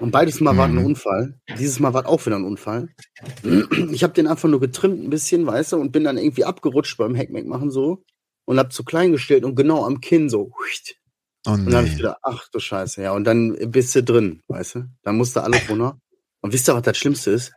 Und 0.00 0.10
beides 0.10 0.40
Mal 0.40 0.56
war 0.56 0.64
ein 0.68 0.74
Mhm. 0.76 0.86
Unfall. 0.86 1.38
Dieses 1.58 1.78
Mal 1.78 1.92
war 1.92 2.06
auch 2.08 2.24
wieder 2.24 2.36
ein 2.36 2.44
Unfall. 2.44 2.88
Ich 3.92 4.02
habe 4.02 4.14
den 4.14 4.26
einfach 4.26 4.48
nur 4.48 4.60
getrimmt 4.60 5.04
ein 5.04 5.10
bisschen, 5.10 5.46
weißt 5.46 5.72
du, 5.72 5.76
und 5.76 5.92
bin 5.92 6.04
dann 6.04 6.16
irgendwie 6.16 6.46
abgerutscht 6.46 6.96
beim 6.96 7.14
Hackmack 7.14 7.44
machen 7.44 7.70
so 7.70 8.02
und 8.46 8.58
habe 8.58 8.70
zu 8.70 8.84
klein 8.84 9.12
gestellt 9.12 9.44
und 9.44 9.54
genau 9.54 9.84
am 9.84 10.00
Kinn 10.00 10.30
so. 10.30 10.50
Oh 11.46 11.52
Und 11.52 11.66
dann 11.66 11.74
habe 11.74 11.86
ich 11.86 11.92
nee. 11.94 11.98
wieder, 12.00 12.18
ach 12.22 12.48
du 12.48 12.58
Scheiße, 12.58 13.02
ja. 13.02 13.12
Und 13.12 13.24
dann 13.24 13.56
bist 13.70 13.94
du 13.94 14.02
drin, 14.02 14.42
weißt 14.48 14.74
du? 14.74 14.88
Dann 15.02 15.16
musste 15.16 15.42
alles 15.42 15.68
runter. 15.68 15.98
Und 16.40 16.52
wisst 16.52 16.68
ihr, 16.68 16.74
was 16.74 16.82
das 16.82 16.98
Schlimmste 16.98 17.30
ist? 17.30 17.52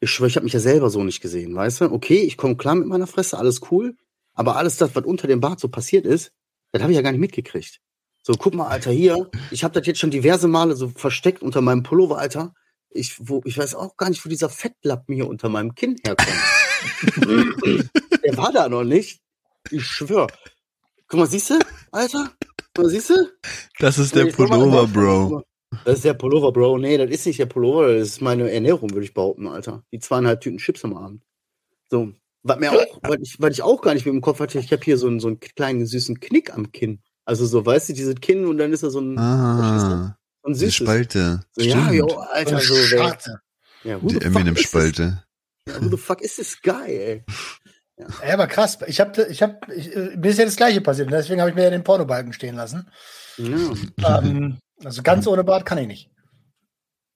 Ich 0.00 0.10
schwöre, 0.10 0.28
ich 0.28 0.36
habe 0.36 0.44
mich 0.44 0.52
ja 0.52 0.60
selber 0.60 0.90
so 0.90 1.02
nicht 1.02 1.20
gesehen, 1.20 1.54
weißt 1.54 1.80
du? 1.80 1.92
Okay, 1.92 2.20
ich 2.20 2.36
komme 2.36 2.56
klar 2.56 2.76
mit 2.76 2.86
meiner 2.86 3.08
Fresse, 3.08 3.36
alles 3.38 3.60
cool. 3.70 3.96
Aber 4.34 4.56
alles 4.56 4.76
das, 4.76 4.94
was 4.94 5.04
unter 5.04 5.26
dem 5.26 5.40
Bart 5.40 5.58
so 5.58 5.68
passiert 5.68 6.06
ist, 6.06 6.30
das 6.70 6.82
habe 6.82 6.92
ich 6.92 6.96
ja 6.96 7.02
gar 7.02 7.10
nicht 7.10 7.20
mitgekriegt. 7.20 7.80
So, 8.22 8.34
guck 8.34 8.54
mal, 8.54 8.68
Alter, 8.68 8.92
hier, 8.92 9.30
ich 9.50 9.64
habe 9.64 9.74
das 9.74 9.86
jetzt 9.86 9.98
schon 9.98 10.10
diverse 10.10 10.46
Male 10.46 10.76
so 10.76 10.90
versteckt 10.90 11.42
unter 11.42 11.60
meinem 11.60 11.82
Pullover, 11.82 12.18
Alter. 12.18 12.54
Ich, 12.90 13.16
wo, 13.18 13.42
ich 13.44 13.58
weiß 13.58 13.74
auch 13.74 13.96
gar 13.96 14.10
nicht, 14.10 14.24
wo 14.24 14.28
dieser 14.28 14.48
Fettlappen 14.48 15.14
hier 15.14 15.26
unter 15.26 15.48
meinem 15.48 15.74
Kinn 15.74 15.96
herkommt. 16.04 16.28
Der 18.24 18.36
war 18.36 18.52
da 18.52 18.68
noch 18.68 18.84
nicht. 18.84 19.20
Ich 19.70 19.84
schwöre. 19.84 20.28
Guck 21.08 21.20
mal, 21.20 21.26
siehst 21.26 21.50
du, 21.50 21.58
Alter? 21.90 22.30
Mal, 22.76 22.88
siehst 22.88 23.10
du? 23.10 23.14
Das 23.78 23.98
ist 23.98 24.14
der 24.14 24.26
Pullover, 24.26 24.86
Bro. 24.86 25.42
Das 25.84 25.96
ist 25.96 26.04
der 26.04 26.14
Pullover, 26.14 26.52
Bro. 26.52 26.78
Nee, 26.78 26.96
das 26.96 27.10
ist 27.10 27.26
nicht 27.26 27.38
der 27.38 27.46
Pullover, 27.46 27.94
das 27.94 28.08
ist 28.08 28.20
meine 28.22 28.50
Ernährung, 28.50 28.90
würde 28.90 29.04
ich 29.04 29.14
behaupten, 29.14 29.46
Alter. 29.48 29.82
Die 29.92 29.98
zweieinhalb 29.98 30.40
Tüten 30.40 30.58
Chips 30.58 30.84
am 30.84 30.96
Abend. 30.96 31.22
So. 31.90 32.12
Was 32.44 32.58
mir 32.60 32.70
auch, 32.72 32.98
was 33.02 33.18
ich, 33.20 33.36
was 33.40 33.50
ich 33.52 33.62
auch 33.62 33.82
gar 33.82 33.94
nicht 33.94 34.06
mit 34.06 34.14
im 34.14 34.20
Kopf 34.20 34.40
hatte, 34.40 34.58
ich 34.60 34.72
habe 34.72 34.82
hier 34.82 34.96
so 34.96 35.08
einen, 35.08 35.20
so 35.20 35.26
einen 35.28 35.40
kleinen 35.40 35.84
süßen 35.86 36.20
Knick 36.20 36.54
am 36.54 36.70
Kinn. 36.72 37.00
Also 37.24 37.44
so, 37.46 37.66
weißt 37.66 37.88
du, 37.90 37.92
dieses 37.92 38.14
Kinn 38.20 38.46
und 38.46 38.58
dann 38.58 38.72
ist 38.72 38.82
da 38.84 38.90
so 38.90 39.00
ein, 39.00 39.18
Ah, 39.18 40.16
so 40.42 40.50
ein 40.50 40.54
süßes. 40.54 40.74
Spalte. 40.76 41.40
So, 41.52 41.62
ja, 41.64 41.76
Stimmt. 41.84 41.92
jo, 41.94 42.06
Alter, 42.16 42.60
so, 42.60 42.74
wer, 42.74 43.18
ja, 43.84 44.00
who 44.02 44.08
Die 44.08 44.14
the 44.14 44.20
fuck 44.20 44.22
ist 44.22 44.22
this? 44.22 44.24
Eminem-Spalte. 44.36 45.24
Ja, 45.68 45.82
who 45.82 45.88
the 45.90 45.96
fuck 45.96 46.20
ist 46.22 46.36
this 46.36 46.62
guy, 46.62 46.86
ey? 46.96 47.24
Ja, 47.98 48.34
aber 48.34 48.46
krass. 48.46 48.78
Ich 48.86 49.00
habe, 49.00 49.22
ich 49.24 49.42
hab, 49.42 49.68
ich, 49.70 49.94
äh, 49.94 50.16
mir 50.16 50.30
ist 50.30 50.38
ja 50.38 50.44
das 50.44 50.56
Gleiche 50.56 50.80
passiert. 50.80 51.10
Deswegen 51.10 51.40
habe 51.40 51.50
ich 51.50 51.56
mir 51.56 51.64
ja 51.64 51.70
den 51.70 51.82
Pornobalken 51.84 52.32
stehen 52.32 52.54
lassen. 52.54 52.88
Ja, 53.38 54.20
ähm, 54.20 54.58
also 54.84 55.02
ganz 55.02 55.26
ohne 55.26 55.44
Bart 55.44 55.66
kann 55.66 55.78
ich 55.78 55.86
nicht. 55.88 56.10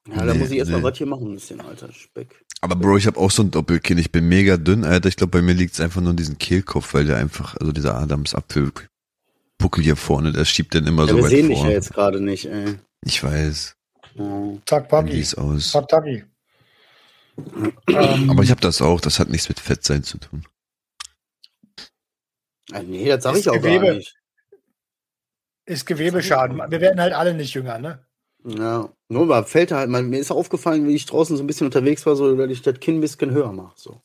ja 0.08 0.24
da 0.24 0.32
Nee, 0.32 0.38
muss 0.40 0.50
ich 0.50 0.58
erstmal 0.58 0.80
nee. 0.80 0.86
was 0.86 0.98
hier 0.98 1.06
machen, 1.06 1.28
ein 1.30 1.34
bisschen, 1.34 1.60
Alter, 1.60 1.92
Speck. 1.92 2.44
Aber 2.60 2.76
Bro, 2.76 2.96
ich 2.96 3.06
habe 3.06 3.18
auch 3.18 3.30
so 3.30 3.42
ein 3.42 3.50
Doppelkinn. 3.50 3.98
Ich 3.98 4.12
bin 4.12 4.28
mega 4.28 4.56
dünn, 4.56 4.84
Alter. 4.84 5.08
Ich 5.08 5.16
glaube, 5.16 5.30
bei 5.38 5.42
mir 5.42 5.54
liegt 5.54 5.74
es 5.74 5.80
einfach 5.80 6.00
nur 6.00 6.10
an 6.10 6.16
diesem 6.16 6.38
Kehlkopf, 6.38 6.94
weil 6.94 7.04
der 7.04 7.16
einfach, 7.16 7.56
also 7.56 7.72
dieser 7.72 7.96
Adamsapfelbuckel 7.96 8.88
hier 9.80 9.96
vorne, 9.96 10.32
der 10.32 10.44
schiebt 10.44 10.74
den 10.74 10.86
immer 10.86 11.02
Ja, 11.06 11.10
so 11.10 11.16
wir 11.16 11.24
weit 11.24 11.30
sehen 11.30 11.48
dich 11.48 11.60
ja 11.62 11.70
jetzt 11.70 11.92
gerade 11.92 12.20
nicht, 12.20 12.46
ey. 12.46 12.78
Ich 13.04 13.22
weiß. 13.22 13.74
Wie 14.14 14.58
Paki. 14.66 15.20
es 15.20 15.34
aus. 15.34 15.72
Taki. 15.88 16.24
ähm, 17.88 18.30
Aber 18.30 18.42
ich 18.42 18.50
habe 18.50 18.60
das 18.60 18.80
auch. 18.82 19.00
Das 19.00 19.18
hat 19.18 19.28
nichts 19.30 19.48
mit 19.48 19.58
Fettsein 19.58 20.02
zu 20.04 20.18
tun. 20.18 20.44
Ah, 22.72 22.82
Nee, 22.82 23.06
das 23.08 23.22
sag 23.24 23.34
Ist 23.34 23.40
ich 23.40 23.48
auch 23.50 23.54
Gewebe. 23.54 23.86
gar 23.86 23.94
nicht. 23.94 24.16
ist 25.66 25.86
Gewebeschaden. 25.86 26.58
Wir 26.70 26.80
werden 26.80 27.00
halt 27.00 27.12
alle 27.12 27.34
nicht 27.34 27.54
jünger, 27.54 27.78
ne? 27.78 28.04
Ja, 28.44 28.92
nur 29.08 29.26
mal 29.26 29.44
fällt 29.44 29.70
halt, 29.70 29.88
mal, 29.88 30.02
mir 30.02 30.18
ist 30.18 30.32
aufgefallen, 30.32 30.86
wie 30.88 30.94
ich 30.96 31.06
draußen 31.06 31.36
so 31.36 31.42
ein 31.42 31.46
bisschen 31.46 31.66
unterwegs 31.66 32.04
war, 32.06 32.16
so, 32.16 32.34
dass 32.34 32.50
ich 32.50 32.62
das 32.62 32.80
Kinn 32.80 32.96
ein 32.96 33.00
bisschen 33.00 33.30
höher 33.30 33.52
mache. 33.52 33.74
So. 33.76 34.00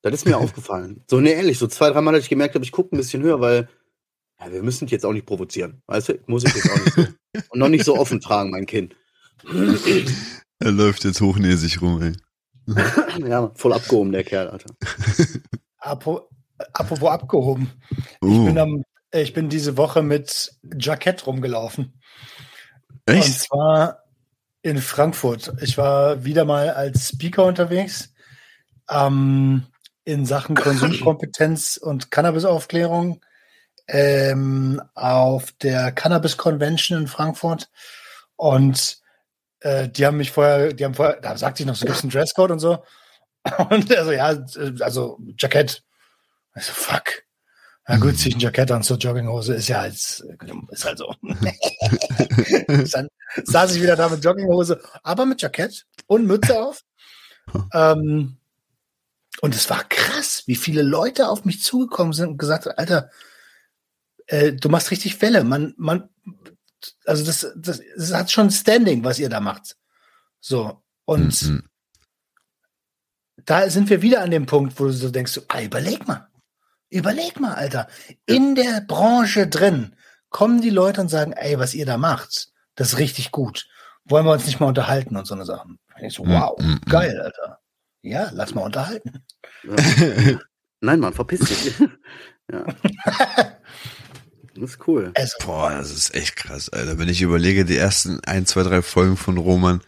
Das 0.00 0.14
ist 0.14 0.24
mir 0.26 0.38
aufgefallen. 0.38 1.04
So, 1.10 1.20
ne, 1.20 1.32
ehrlich, 1.32 1.58
so 1.58 1.66
zwei, 1.66 1.90
dreimal, 1.90 2.14
dass 2.14 2.22
ich 2.24 2.30
gemerkt 2.30 2.54
habe, 2.54 2.64
ich 2.64 2.72
gucke 2.72 2.94
ein 2.94 2.98
bisschen 2.98 3.22
höher, 3.22 3.40
weil 3.40 3.68
ja, 4.40 4.50
wir 4.52 4.62
müssen 4.62 4.88
jetzt 4.88 5.04
auch 5.04 5.12
nicht 5.12 5.26
provozieren. 5.26 5.82
Weißt 5.86 6.08
du, 6.10 6.18
muss 6.26 6.44
ich 6.44 6.54
jetzt 6.54 6.70
auch 6.70 6.76
nicht 6.84 6.94
so. 6.94 7.42
Und 7.50 7.58
noch 7.58 7.68
nicht 7.68 7.84
so 7.84 7.96
offen 7.96 8.20
tragen, 8.20 8.50
mein 8.50 8.66
Kinn. 8.66 8.94
Er 10.60 10.72
läuft 10.72 11.04
jetzt 11.04 11.20
hochnäsig 11.20 11.80
rum, 11.80 12.02
ey. 12.02 12.12
ja, 13.28 13.52
voll 13.54 13.72
abgehoben, 13.72 14.10
der 14.10 14.24
Kerl, 14.24 14.48
Alter. 14.48 14.74
Apo, 15.78 16.28
apropos 16.72 17.10
abgehoben. 17.10 17.70
Ich, 17.90 18.18
bin 18.20 18.58
Uh, 18.58 18.60
am, 18.60 18.84
äh, 19.10 19.22
ich 19.22 19.32
bin 19.32 19.48
diese 19.48 19.76
Woche 19.76 20.02
mit 20.02 20.52
Jackett 20.78 21.26
rumgelaufen. 21.26 22.00
Und 23.08 23.14
echt? 23.14 23.40
zwar 23.40 24.04
in 24.62 24.78
Frankfurt. 24.78 25.52
Ich 25.60 25.78
war 25.78 26.24
wieder 26.24 26.44
mal 26.44 26.70
als 26.70 27.08
Speaker 27.08 27.44
unterwegs 27.44 28.12
ähm, 28.90 29.66
in 30.04 30.26
Sachen 30.26 30.56
Konsumkompetenz 30.56 31.76
und 31.76 32.10
Cannabisaufklärung 32.10 33.20
ähm, 33.88 34.82
auf 34.94 35.52
der 35.52 35.92
Cannabis 35.92 36.36
Convention 36.36 37.02
in 37.02 37.06
Frankfurt. 37.06 37.70
Und 38.36 38.98
äh, 39.60 39.88
die 39.88 40.06
haben 40.06 40.18
mich 40.18 40.30
vorher, 40.30 40.72
die 40.72 40.84
haben 40.84 40.94
vorher, 40.94 41.20
da 41.20 41.36
sagte 41.36 41.62
ich 41.62 41.66
noch, 41.66 41.74
so 41.74 41.86
gibt 41.86 41.96
es 41.96 42.02
einen 42.02 42.12
Dresscode 42.12 42.52
und 42.52 42.58
so. 42.58 42.84
Und 43.70 43.96
also 43.96 44.12
ja, 44.12 44.32
äh, 44.32 44.74
also 44.80 45.18
Jackett. 45.38 45.82
Ich 46.58 46.64
so, 46.64 46.72
fuck. 46.72 47.22
Na 47.86 47.96
gut, 47.96 48.18
zieh 48.18 48.28
ich 48.28 48.36
ein 48.36 48.40
Jackett 48.40 48.70
an 48.70 48.82
zur 48.82 48.98
Jogginghose, 48.98 49.54
ist 49.54 49.68
ja 49.68 49.80
halt, 49.80 49.94
ist 49.94 50.84
halt 50.84 50.98
so. 50.98 51.14
Dann 52.92 53.08
saß 53.44 53.74
ich 53.74 53.82
wieder 53.82 53.96
da 53.96 54.08
mit 54.10 54.22
Jogginghose, 54.22 54.80
aber 55.02 55.24
mit 55.24 55.40
Jackett 55.40 55.86
und 56.06 56.26
Mütze 56.26 56.60
auf. 56.62 56.82
ähm, 57.72 58.36
und 59.40 59.54
es 59.54 59.70
war 59.70 59.84
krass, 59.88 60.42
wie 60.46 60.56
viele 60.56 60.82
Leute 60.82 61.28
auf 61.28 61.44
mich 61.46 61.62
zugekommen 61.62 62.12
sind 62.12 62.28
und 62.30 62.38
gesagt 62.38 62.66
haben, 62.66 62.76
Alter, 62.76 63.10
äh, 64.26 64.52
du 64.52 64.68
machst 64.68 64.90
richtig 64.90 65.20
Welle. 65.22 65.44
Man, 65.44 65.74
man, 65.78 66.10
also 67.06 67.24
das, 67.24 67.46
das, 67.56 67.80
das 67.96 68.12
hat 68.12 68.30
schon 68.30 68.50
Standing, 68.50 69.02
was 69.04 69.18
ihr 69.18 69.30
da 69.30 69.40
macht. 69.40 69.76
So. 70.40 70.82
Und 71.06 71.40
Mhm. 71.42 71.62
da 73.46 73.70
sind 73.70 73.88
wir 73.88 74.02
wieder 74.02 74.20
an 74.20 74.30
dem 74.30 74.44
Punkt, 74.44 74.78
wo 74.78 74.84
du 74.84 74.92
so 74.92 75.08
denkst, 75.10 75.40
ah, 75.48 75.62
überleg 75.62 76.06
mal. 76.06 76.27
Überleg 76.90 77.38
mal, 77.40 77.54
Alter. 77.54 77.88
In 78.26 78.54
der 78.54 78.80
Branche 78.80 79.46
drin 79.46 79.94
kommen 80.30 80.60
die 80.60 80.70
Leute 80.70 81.00
und 81.00 81.08
sagen, 81.08 81.32
ey, 81.32 81.58
was 81.58 81.74
ihr 81.74 81.86
da 81.86 81.98
macht, 81.98 82.48
das 82.74 82.94
ist 82.94 82.98
richtig 82.98 83.30
gut. 83.30 83.66
Wollen 84.04 84.24
wir 84.24 84.32
uns 84.32 84.46
nicht 84.46 84.60
mal 84.60 84.66
unterhalten 84.66 85.16
und 85.16 85.26
so 85.26 85.34
eine 85.34 85.44
Sachen. 85.44 85.78
Ich 86.00 86.14
so, 86.14 86.24
Mm, 86.24 86.30
wow, 86.30 86.58
mm, 86.58 86.64
mm. 86.64 86.80
geil, 86.88 87.20
Alter. 87.20 87.58
Ja, 88.02 88.30
lass 88.32 88.54
mal 88.54 88.62
unterhalten. 88.62 89.24
Ja. 89.64 89.74
Nein, 90.80 91.00
Mann, 91.00 91.12
verpiss 91.12 91.40
dich. 91.40 91.74
ja. 92.52 92.64
Das 94.54 94.70
ist 94.70 94.88
cool. 94.88 95.12
Also, 95.14 95.36
Boah, 95.44 95.70
das 95.70 95.90
ist 95.90 96.14
echt 96.14 96.36
krass, 96.36 96.68
Alter. 96.68 96.98
Wenn 96.98 97.08
ich 97.08 97.20
überlege, 97.20 97.64
die 97.64 97.76
ersten 97.76 98.20
ein, 98.24 98.46
zwei, 98.46 98.62
drei 98.62 98.82
Folgen 98.82 99.16
von 99.16 99.36
Roman, 99.36 99.82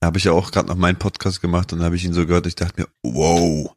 da 0.00 0.06
habe 0.06 0.18
ich 0.18 0.24
ja 0.24 0.32
auch 0.32 0.50
gerade 0.50 0.68
noch 0.68 0.76
meinen 0.76 0.98
Podcast 0.98 1.40
gemacht 1.40 1.72
und 1.72 1.80
da 1.80 1.86
habe 1.86 1.96
ich 1.96 2.04
ihn 2.04 2.12
so 2.12 2.26
gehört, 2.26 2.46
ich 2.46 2.54
dachte 2.54 2.82
mir, 2.82 2.88
wow, 3.02 3.74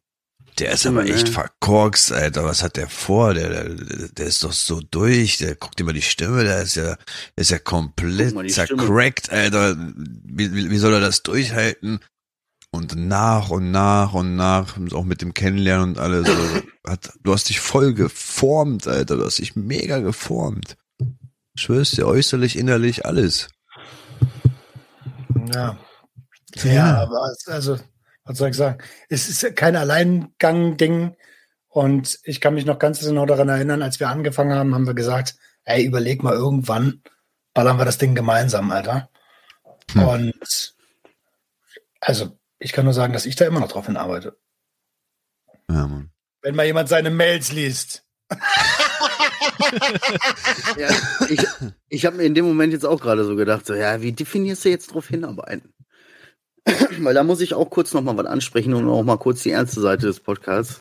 der 0.58 0.72
ist 0.72 0.86
aber 0.86 1.04
Ja, 1.04 1.14
echt 1.14 1.28
ne? 1.28 1.32
verkorkst, 1.32 2.12
Alter. 2.12 2.44
Was 2.44 2.62
hat 2.62 2.76
der 2.76 2.88
vor? 2.88 3.34
Der, 3.34 3.48
der, 3.50 4.08
der 4.08 4.26
ist 4.26 4.44
doch 4.44 4.52
so 4.52 4.80
durch. 4.80 5.38
Der 5.38 5.54
guckt 5.56 5.80
immer 5.80 5.92
die 5.92 6.02
Stimme, 6.02 6.44
der 6.44 6.62
ist 6.62 6.76
ja, 6.76 6.84
der 6.94 6.98
ist 7.36 7.50
ja 7.50 7.58
komplett 7.58 8.40
Stimme. 8.60 8.86
zercrackt, 8.86 9.30
Alter. 9.30 9.76
Wie, 9.96 10.54
wie, 10.54 10.70
wie 10.70 10.78
soll 10.78 10.94
er 10.94 11.00
das 11.00 11.22
durchhalten? 11.22 12.00
Und 12.70 12.96
nach 12.96 13.50
und 13.50 13.70
nach 13.70 14.12
und 14.14 14.36
nach, 14.36 14.76
auch 14.92 15.04
mit 15.04 15.22
dem 15.22 15.32
Kennenlernen 15.34 15.90
und 15.90 15.98
alles, 15.98 16.26
so, 16.26 16.34
hat, 16.86 17.10
du 17.22 17.32
hast 17.32 17.48
dich 17.48 17.60
voll 17.60 17.94
geformt, 17.94 18.86
Alter. 18.86 19.16
Du 19.16 19.24
hast 19.24 19.38
dich 19.38 19.56
mega 19.56 19.98
geformt. 20.00 20.76
Ich 21.56 21.62
schwör's 21.62 21.92
dir, 21.92 22.06
äußerlich, 22.06 22.56
innerlich, 22.58 23.06
alles. 23.06 23.48
ja. 25.54 25.78
Ja, 26.62 27.02
aber 27.02 27.30
es, 27.32 27.46
also, 27.48 27.78
was 28.28 28.38
soll 28.38 28.50
ich 28.50 28.56
sagen? 28.56 28.78
Es 29.08 29.28
ist 29.28 29.56
kein 29.56 29.74
Alleingang-Ding. 29.74 31.16
Und 31.68 32.18
ich 32.24 32.40
kann 32.40 32.54
mich 32.54 32.66
noch 32.66 32.78
ganz 32.78 33.00
genau 33.00 33.26
daran 33.26 33.48
erinnern, 33.48 33.82
als 33.82 34.00
wir 34.00 34.08
angefangen 34.08 34.54
haben, 34.54 34.74
haben 34.74 34.86
wir 34.86 34.94
gesagt, 34.94 35.36
ey, 35.64 35.84
überleg 35.84 36.22
mal 36.22 36.34
irgendwann, 36.34 37.02
ballern 37.54 37.78
wir 37.78 37.84
das 37.84 37.98
Ding 37.98 38.14
gemeinsam, 38.14 38.70
Alter. 38.70 39.10
Hm. 39.92 40.02
Und 40.02 40.76
also, 42.00 42.38
ich 42.58 42.72
kann 42.72 42.84
nur 42.84 42.94
sagen, 42.94 43.12
dass 43.12 43.26
ich 43.26 43.36
da 43.36 43.46
immer 43.46 43.60
noch 43.60 43.68
drauf 43.68 43.86
hinarbeite. 43.86 44.36
Ja, 45.70 45.86
Mann. 45.86 46.10
Wenn 46.42 46.54
mal 46.54 46.66
jemand 46.66 46.88
seine 46.88 47.10
Mails 47.10 47.52
liest. 47.52 48.04
Ja, 50.78 50.88
ich 51.28 51.46
ich 51.88 52.06
habe 52.06 52.16
mir 52.16 52.22
in 52.22 52.34
dem 52.34 52.46
Moment 52.46 52.72
jetzt 52.72 52.86
auch 52.86 53.00
gerade 53.00 53.24
so 53.24 53.36
gedacht, 53.36 53.66
so, 53.66 53.74
ja, 53.74 54.00
wie 54.00 54.12
definierst 54.12 54.64
du 54.64 54.68
jetzt 54.70 54.94
drauf 54.94 55.08
hinarbeiten? 55.08 55.74
Weil 57.00 57.14
da 57.14 57.24
muss 57.24 57.40
ich 57.40 57.54
auch 57.54 57.70
kurz 57.70 57.94
nochmal 57.94 58.16
was 58.16 58.26
ansprechen 58.26 58.74
und 58.74 58.88
auch 58.88 59.02
mal 59.02 59.16
kurz 59.16 59.42
die 59.42 59.50
ernste 59.50 59.80
Seite 59.80 60.06
des 60.06 60.20
Podcasts. 60.20 60.80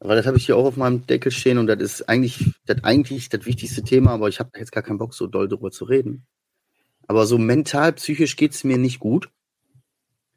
Weil 0.00 0.16
das 0.16 0.26
habe 0.26 0.36
ich 0.36 0.46
hier 0.46 0.56
auch 0.56 0.64
auf 0.64 0.76
meinem 0.76 1.06
Deckel 1.06 1.30
stehen 1.30 1.58
und 1.58 1.68
das 1.68 1.80
ist 1.80 2.08
eigentlich 2.08 2.52
das 2.66 2.82
eigentlich 2.82 3.28
das 3.28 3.46
wichtigste 3.46 3.82
Thema, 3.82 4.10
aber 4.10 4.28
ich 4.28 4.40
habe 4.40 4.50
jetzt 4.58 4.72
gar 4.72 4.82
keinen 4.82 4.98
Bock, 4.98 5.14
so 5.14 5.28
doll 5.28 5.48
darüber 5.48 5.70
zu 5.70 5.84
reden. 5.84 6.26
Aber 7.06 7.26
so 7.26 7.38
mental, 7.38 7.92
psychisch 7.92 8.36
geht's 8.36 8.64
mir 8.64 8.78
nicht 8.78 8.98
gut. 8.98 9.30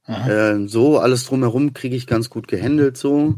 Äh, 0.05 0.67
so, 0.67 0.99
alles 0.99 1.25
drumherum 1.25 1.73
kriege 1.73 1.95
ich 1.95 2.05
ganz 2.05 2.29
gut 2.29 2.47
gehandelt, 2.47 2.97
so. 2.97 3.35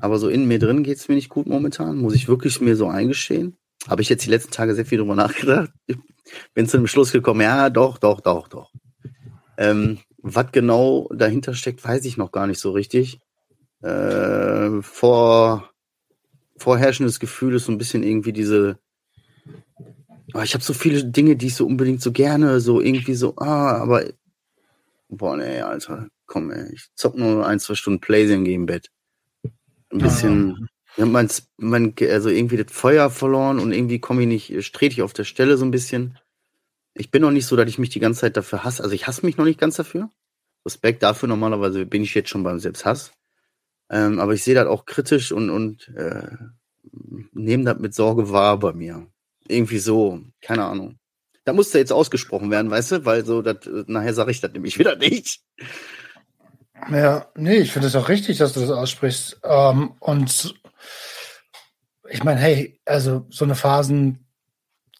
Aber 0.00 0.18
so 0.18 0.28
in 0.28 0.48
mir 0.48 0.58
drin 0.58 0.84
geht's 0.84 1.08
mir 1.08 1.16
nicht 1.16 1.28
gut 1.28 1.46
momentan, 1.46 1.98
muss 1.98 2.14
ich 2.14 2.28
wirklich 2.28 2.60
mir 2.60 2.76
so 2.76 2.88
eingestehen. 2.88 3.56
Habe 3.88 4.00
ich 4.00 4.08
jetzt 4.08 4.24
die 4.24 4.30
letzten 4.30 4.52
Tage 4.52 4.74
sehr 4.74 4.86
viel 4.86 4.98
drüber 4.98 5.14
nachgedacht. 5.14 5.70
Ich 5.86 5.96
bin 6.54 6.66
zu 6.66 6.78
dem 6.78 6.86
Schluss 6.86 7.12
gekommen, 7.12 7.42
ja, 7.42 7.68
doch, 7.68 7.98
doch, 7.98 8.20
doch, 8.20 8.48
doch. 8.48 8.72
Ähm, 9.58 9.98
was 10.22 10.52
genau 10.52 11.08
dahinter 11.14 11.54
steckt, 11.54 11.84
weiß 11.84 12.04
ich 12.04 12.16
noch 12.16 12.32
gar 12.32 12.46
nicht 12.46 12.60
so 12.60 12.70
richtig. 12.70 13.20
Äh, 13.82 14.80
vor, 14.80 15.70
vorherrschendes 16.56 17.20
Gefühl 17.20 17.56
ist 17.56 17.66
so 17.66 17.72
ein 17.72 17.78
bisschen 17.78 18.02
irgendwie 18.02 18.32
diese, 18.32 18.78
oh, 20.34 20.40
ich 20.42 20.54
habe 20.54 20.64
so 20.64 20.72
viele 20.72 21.04
Dinge, 21.04 21.36
die 21.36 21.48
ich 21.48 21.56
so 21.56 21.66
unbedingt 21.66 22.00
so 22.00 22.12
gerne, 22.12 22.60
so 22.60 22.80
irgendwie 22.80 23.14
so, 23.14 23.36
ah, 23.36 23.76
aber 23.76 24.04
Boah, 25.14 25.36
nee, 25.36 25.60
Alter, 25.60 26.08
komm, 26.24 26.50
ey. 26.50 26.72
Ich 26.72 26.88
zock 26.94 27.18
nur 27.18 27.46
ein, 27.46 27.60
zwei 27.60 27.74
Stunden 27.74 28.00
Playstation 28.00 28.46
gehe 28.46 28.54
im 28.54 28.64
Bett. 28.64 28.90
Ein 29.90 29.98
bisschen, 29.98 30.68
ich 30.96 31.02
hab 31.02 31.10
mein, 31.10 31.28
mein, 31.58 31.94
also 32.10 32.30
irgendwie 32.30 32.56
das 32.56 32.72
Feuer 32.72 33.10
verloren 33.10 33.58
und 33.58 33.72
irgendwie 33.72 33.98
komme 33.98 34.22
ich 34.22 34.28
nicht, 34.28 34.64
strete 34.64 34.94
ich 34.94 35.02
auf 35.02 35.12
der 35.12 35.24
Stelle 35.24 35.58
so 35.58 35.66
ein 35.66 35.70
bisschen. 35.70 36.18
Ich 36.94 37.10
bin 37.10 37.22
noch 37.22 37.30
nicht 37.30 37.46
so, 37.46 37.56
dass 37.56 37.68
ich 37.68 37.78
mich 37.78 37.90
die 37.90 38.00
ganze 38.00 38.20
Zeit 38.20 38.36
dafür 38.36 38.64
hasse. 38.64 38.82
Also 38.82 38.94
ich 38.94 39.06
hasse 39.06 39.24
mich 39.24 39.36
noch 39.36 39.44
nicht 39.44 39.60
ganz 39.60 39.76
dafür. 39.76 40.10
Respekt 40.64 41.02
dafür, 41.02 41.28
normalerweise 41.28 41.86
bin 41.86 42.02
ich 42.02 42.14
jetzt 42.14 42.28
schon 42.28 42.42
beim 42.44 42.58
Selbsthass. 42.58 43.12
Ähm, 43.90 44.20
aber 44.20 44.34
ich 44.34 44.44
sehe 44.44 44.54
das 44.54 44.66
auch 44.66 44.84
kritisch 44.84 45.32
und, 45.32 45.50
und 45.50 45.88
äh, 45.96 46.28
nehme 47.32 47.64
das 47.64 47.78
mit 47.78 47.94
Sorge 47.94 48.30
wahr 48.30 48.58
bei 48.58 48.72
mir. 48.72 49.06
Irgendwie 49.48 49.78
so, 49.78 50.20
keine 50.40 50.64
Ahnung. 50.64 50.98
Da 51.44 51.52
muss 51.52 51.70
da 51.70 51.78
jetzt 51.78 51.92
ausgesprochen 51.92 52.50
werden, 52.50 52.70
weißt 52.70 52.92
du, 52.92 53.04
weil 53.04 53.24
so, 53.24 53.42
dat, 53.42 53.68
nachher 53.86 54.14
sage 54.14 54.30
ich 54.30 54.40
das 54.40 54.52
nämlich 54.52 54.78
wieder 54.78 54.96
nicht. 54.96 55.40
Ja, 56.90 57.30
nee, 57.36 57.58
ich 57.58 57.72
finde 57.72 57.88
es 57.88 57.96
auch 57.96 58.08
richtig, 58.08 58.38
dass 58.38 58.52
du 58.52 58.60
das 58.60 58.70
aussprichst. 58.70 59.40
Ähm, 59.42 59.94
und 60.00 60.54
ich 62.08 62.24
meine, 62.24 62.40
hey, 62.40 62.80
also 62.84 63.26
so 63.30 63.44
eine 63.44 63.54
Phasen 63.54 64.26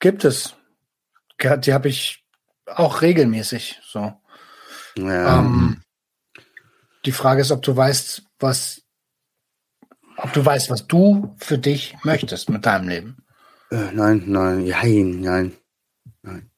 gibt 0.01 0.25
es. 0.25 0.55
Die 1.41 1.73
habe 1.73 1.89
ich 1.89 2.25
auch 2.67 3.03
regelmäßig. 3.03 3.81
So. 3.85 4.13
Ja, 4.97 5.39
Ähm, 5.41 5.83
die 7.05 7.13
Frage 7.13 7.41
ist, 7.41 7.51
ob 7.51 7.63
du 7.63 7.75
weißt, 7.77 8.23
was, 8.39 8.83
ob 10.17 10.33
du 10.33 10.45
weißt, 10.45 10.71
was 10.71 10.87
du 10.87 11.35
für 11.39 11.59
dich 11.59 11.97
möchtest 12.05 12.49
mit 12.51 12.65
deinem 12.67 12.89
Leben. 12.89 13.17
äh, 13.71 13.91
nein, 13.93 14.25
nein, 14.27 14.65
nein, 14.67 15.21
nein, 15.21 15.53
nein. 16.23 16.51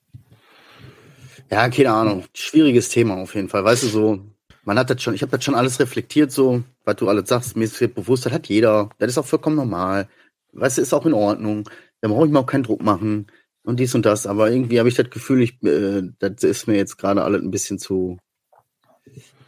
Ja, 1.50 1.68
keine 1.68 1.92
Ahnung. 1.92 2.24
Schwieriges 2.34 2.88
Thema 2.88 3.16
auf 3.16 3.34
jeden 3.34 3.48
Fall. 3.48 3.64
Weißt 3.64 3.84
du, 3.84 3.88
so, 3.88 4.24
man 4.64 4.78
hat 4.78 4.90
das 4.90 5.02
schon, 5.02 5.14
ich 5.14 5.22
habe 5.22 5.30
das 5.30 5.44
schon 5.44 5.54
alles 5.54 5.78
reflektiert, 5.78 6.32
so, 6.32 6.64
was 6.84 6.96
du 6.96 7.08
alles 7.08 7.28
sagst, 7.28 7.56
mir 7.56 7.64
ist 7.64 7.78
bewusst, 7.94 8.26
das 8.26 8.32
hat 8.32 8.48
jeder. 8.48 8.90
Das 8.98 9.08
ist 9.10 9.18
auch 9.18 9.26
vollkommen 9.26 9.56
normal. 9.56 10.08
Weißt 10.52 10.78
du, 10.78 10.82
ist 10.82 10.92
auch 10.92 11.06
in 11.06 11.14
Ordnung. 11.14 11.68
Da 12.00 12.08
brauche 12.08 12.26
ich 12.26 12.32
mir 12.32 12.40
auch 12.40 12.46
keinen 12.46 12.64
Druck 12.64 12.82
machen 12.82 13.26
und 13.64 13.80
dies 13.80 13.94
und 13.94 14.06
das. 14.06 14.26
Aber 14.26 14.50
irgendwie 14.50 14.78
habe 14.78 14.88
ich 14.88 14.94
das 14.94 15.10
Gefühl, 15.10 15.42
ich, 15.42 15.62
äh, 15.62 16.02
das 16.18 16.42
ist 16.44 16.66
mir 16.68 16.76
jetzt 16.76 16.96
gerade 16.98 17.22
alles 17.22 17.42
ein 17.42 17.50
bisschen 17.50 17.78
zu. 17.78 18.18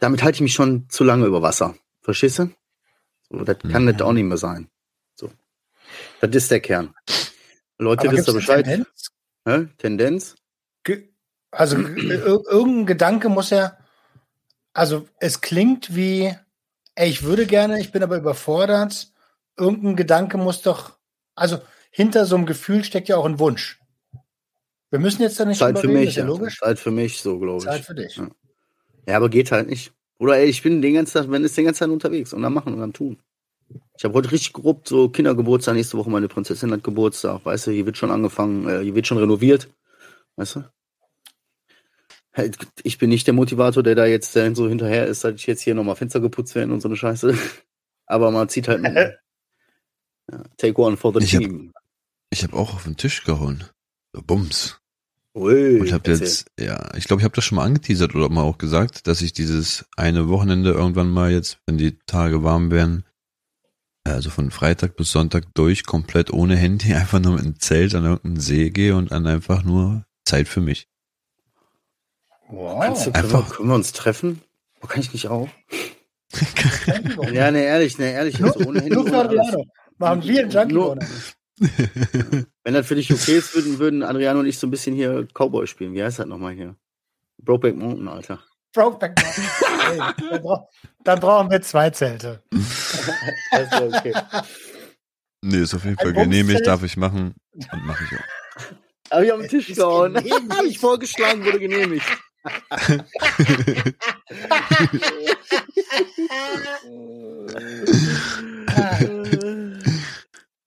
Damit 0.01 0.23
halte 0.23 0.37
ich 0.37 0.41
mich 0.43 0.53
schon 0.55 0.89
zu 0.89 1.05
lange 1.05 1.27
über 1.27 1.43
Wasser. 1.43 1.75
Verstehst 2.03 2.39
du? 2.41 2.51
So, 3.31 3.45
das 3.45 3.59
kann 3.61 3.85
Mhm. 3.85 3.93
das 3.93 4.03
auch 4.03 4.13
nicht 4.13 4.25
mehr 4.25 4.37
sein. 4.37 4.69
So. 5.15 5.31
Das 6.21 6.31
ist 6.35 6.51
der 6.51 6.61
Kern. 6.61 6.95
Leute, 7.79 8.09
Aber 8.09 8.17
wisst 8.17 8.29
ihr 8.29 8.35
Bescheid? 8.35 8.65
Tendenz? 8.65 9.11
Hä? 9.47 9.67
Tendenz? 9.79 10.35
Ge- 10.85 11.09
Also 11.51 11.77
ir 11.97 12.25
irgendein 12.25 12.87
Gedanke 12.87 13.29
muss 13.29 13.51
ja, 13.51 13.77
also 14.73 15.09
es 15.19 15.41
klingt 15.41 15.95
wie, 15.97 16.35
ey, 16.95 17.09
ich 17.09 17.23
würde 17.23 17.47
gerne, 17.47 17.81
ich 17.81 17.93
bin 17.93 18.03
aber 18.03 18.17
überfordert. 18.19 19.13
Irgendein 19.59 19.97
Gedanke 19.97 20.37
muss 20.37 20.61
doch, 20.63 20.99
also 21.35 21.61
hinter 21.91 22.27
so 22.27 22.37
einem 22.37 22.47
Gefühl 22.47 22.85
steckt 22.85 23.09
ja 23.09 23.17
auch 23.17 23.25
ein 23.25 23.39
Wunsch. 23.39 23.81
Wir 24.91 24.99
müssen 24.99 25.23
jetzt 25.23 25.39
da 25.41 25.45
nicht 25.45 25.59
Zeit 25.59 25.79
für 25.79 25.89
mich. 25.89 26.11
ist 26.11 26.17
ja 26.17 26.25
logisch. 26.25 26.59
Zeit 26.59 26.79
für 26.79 26.91
mich, 26.91 27.21
so 27.21 27.39
glaube 27.39 27.59
ich. 27.59 27.65
Zeit 27.65 27.85
für 27.85 27.95
dich. 27.95 28.17
Ja. 28.17 28.29
Ja, 29.09 29.17
aber 29.17 29.29
geht 29.29 29.53
halt 29.53 29.69
nicht. 29.69 29.93
Oder 30.19 30.37
ey, 30.39 30.47
ich 30.47 30.63
bin 30.63 30.81
den 30.83 30.95
ganzen 30.95 31.13
Tag, 31.15 31.31
wenn 31.31 31.45
ist 31.45 31.57
den 31.57 31.65
ganzen 31.67 31.81
Tag 31.85 31.91
unterwegs 31.91 32.33
und 32.33 32.45
am 32.45 32.55
machen 32.55 32.73
und 32.75 32.83
am 32.83 32.93
tun. 32.93 33.19
Ich 33.99 34.05
habe 34.05 34.15
heute 34.15 34.31
richtig 34.33 34.53
grob 34.53 34.87
so 34.87 35.09
Kindergeburtstag, 35.09 35.75
nächste 35.75 35.99
Woche 35.99 36.11
meine 36.11 36.29
Prinzessin 36.29 36.71
hat 36.73 36.85
Geburtstag, 36.85 37.45
weißt 37.45 37.67
du, 37.67 37.71
hier 37.73 37.85
wird 37.87 37.97
schon 37.97 38.11
angefangen, 38.11 38.69
äh, 38.69 38.83
hier 38.83 38.95
wird 38.95 39.07
schon 39.07 39.19
renoviert, 39.19 39.69
weißt 40.37 40.57
du? 40.57 40.65
Halt, 42.33 42.57
Ich 42.83 42.99
bin 42.99 43.09
nicht 43.11 43.27
der 43.27 43.35
Motivator, 43.35 43.83
der 43.83 43.95
da 43.95 44.07
jetzt 44.07 44.37
äh, 44.37 44.55
so 44.55 44.69
hinterher 44.69 45.07
ist, 45.07 45.25
dass 45.25 45.35
ich 45.35 45.47
jetzt 45.47 45.63
hier 45.63 45.75
nochmal 45.75 45.97
Fenster 45.97 46.21
geputzt 46.21 46.55
werden 46.55 46.71
und 46.71 46.81
so 46.81 46.89
eine 46.89 46.97
Scheiße. 46.97 47.35
Aber 48.07 48.31
man 48.31 48.49
zieht 48.49 48.69
halt 48.69 48.83
mit. 48.83 48.95
ja, 50.31 50.43
take 50.57 50.81
one 50.81 50.97
for 50.97 51.13
the 51.13 51.25
Ich 51.25 51.35
hab- 51.35 51.41
team. 51.43 51.73
Ich 52.31 52.43
habe 52.45 52.55
auch 52.57 52.75
auf 52.75 52.85
den 52.85 52.97
Tisch 52.97 53.25
gehauen. 53.25 53.65
Bums. 54.27 54.81
Ui, 55.35 55.81
Und 55.81 55.93
habe 55.93 56.11
erzähl. 56.11 56.27
jetzt, 56.27 56.51
ja, 56.59 56.95
ich 56.97 57.05
glaube, 57.05 57.21
ich 57.21 57.25
habe 57.25 57.35
das 57.35 57.45
schon 57.45 57.57
mal 57.57 57.65
angeteasert 57.65 58.15
oder 58.15 58.29
mal 58.31 58.43
auch 58.43 58.57
gesagt, 58.59 59.07
dass 59.07 59.21
ich 59.21 59.33
dieses 59.35 59.85
eine 59.97 60.29
Wochenende 60.29 60.71
irgendwann 60.71 61.11
mal 61.11 61.31
jetzt, 61.31 61.59
wenn 61.67 61.77
die 61.77 61.99
Tage 62.07 62.43
warm 62.43 62.71
werden, 62.71 63.05
also 64.05 64.31
von 64.31 64.51
Freitag 64.51 64.97
bis 64.97 65.11
Sonntag 65.11 65.45
durch, 65.55 65.85
komplett 65.85 66.33
ohne 66.33 66.57
Handy, 66.57 66.95
einfach 66.95 67.21
nur 67.21 67.33
mit 67.35 67.43
einem 67.43 67.61
Zelt 67.61 67.95
an 67.95 68.05
irgendeinen 68.05 68.41
See 68.41 68.71
gehe 68.71 68.97
und 68.97 69.11
dann 69.11 69.27
einfach 69.27 69.63
nur 69.63 70.07
Zeit 70.25 70.49
für 70.49 70.61
mich. 70.63 70.89
Kannst 72.49 73.07
du, 73.07 73.11
Wow. 73.11 73.13
können, 73.13 73.15
wir, 73.15 73.15
Einfach- 73.39 73.57
können 73.57 73.69
wir 73.69 73.75
uns 73.75 73.93
treffen? 73.93 74.41
Wo 74.81 74.87
kann 74.87 75.01
ich 75.01 75.13
nicht 75.13 75.29
auch? 75.29 75.49
Ja, 77.33 77.51
ne, 77.51 77.63
ehrlich, 77.63 77.99
ne, 77.99 78.13
ehrlich. 78.13 78.43
Also 78.43 78.61
ohne 78.67 78.81
Handy, 78.81 78.95
Nur 78.95 79.05
ohne 79.07 79.19
alles. 79.29 79.57
Machen 79.99 80.23
wir 80.25 80.41
einen 80.43 80.51
Junkie 80.51 80.75
Nur-? 80.75 80.99
Wenn 82.67 82.75
das 82.75 82.89
für 82.89 82.97
dich 82.97 83.13
okay 83.13 83.39
ist, 83.39 83.55
würden, 83.55 83.79
würden 83.79 84.03
Adriano 84.03 84.41
und 84.41 84.47
ich 84.47 84.59
so 84.59 84.67
ein 84.67 84.73
bisschen 84.73 84.97
hier 84.97 85.29
Cowboy 85.33 85.69
spielen. 85.69 85.95
Wie 85.95 86.03
heißt 86.03 86.19
das 86.19 86.27
nochmal 86.27 86.53
hier? 86.53 86.75
Brokeback 87.41 87.77
Mountain, 87.77 88.09
Alter. 88.09 88.43
Brokeback 88.75 89.13
Mountain. 89.23 89.45
Ey, 89.93 89.99
dann 90.31 90.43
bra- 90.43 90.69
Dann 91.05 91.21
brauchen 91.21 91.49
wir 91.49 91.63
zwei 91.63 91.91
Zelte. 91.91 92.43
Das 93.53 93.73
ist 93.73 93.95
okay. 93.95 94.13
Nee, 95.43 95.59
ist 95.59 95.75
auf 95.75 95.85
jeden 95.85 95.97
Fall 95.97 96.13
genehmigt, 96.13 96.67
darf 96.67 96.83
ich 96.83 96.97
machen 96.97 97.35
und 97.55 97.87
mache 97.87 98.03
ich 98.05 98.19
auch. 98.19 99.13
Hab 99.13 99.23
ich 99.23 99.33
auf 99.33 99.41
den 99.41 99.49
Tisch 99.49 99.69
gehauen. 99.69 100.17
Hab 100.17 100.65
ich 100.65 100.79
vorgeschlagen, 100.79 101.45
wurde 101.45 101.61
genehmigt. 101.61 102.05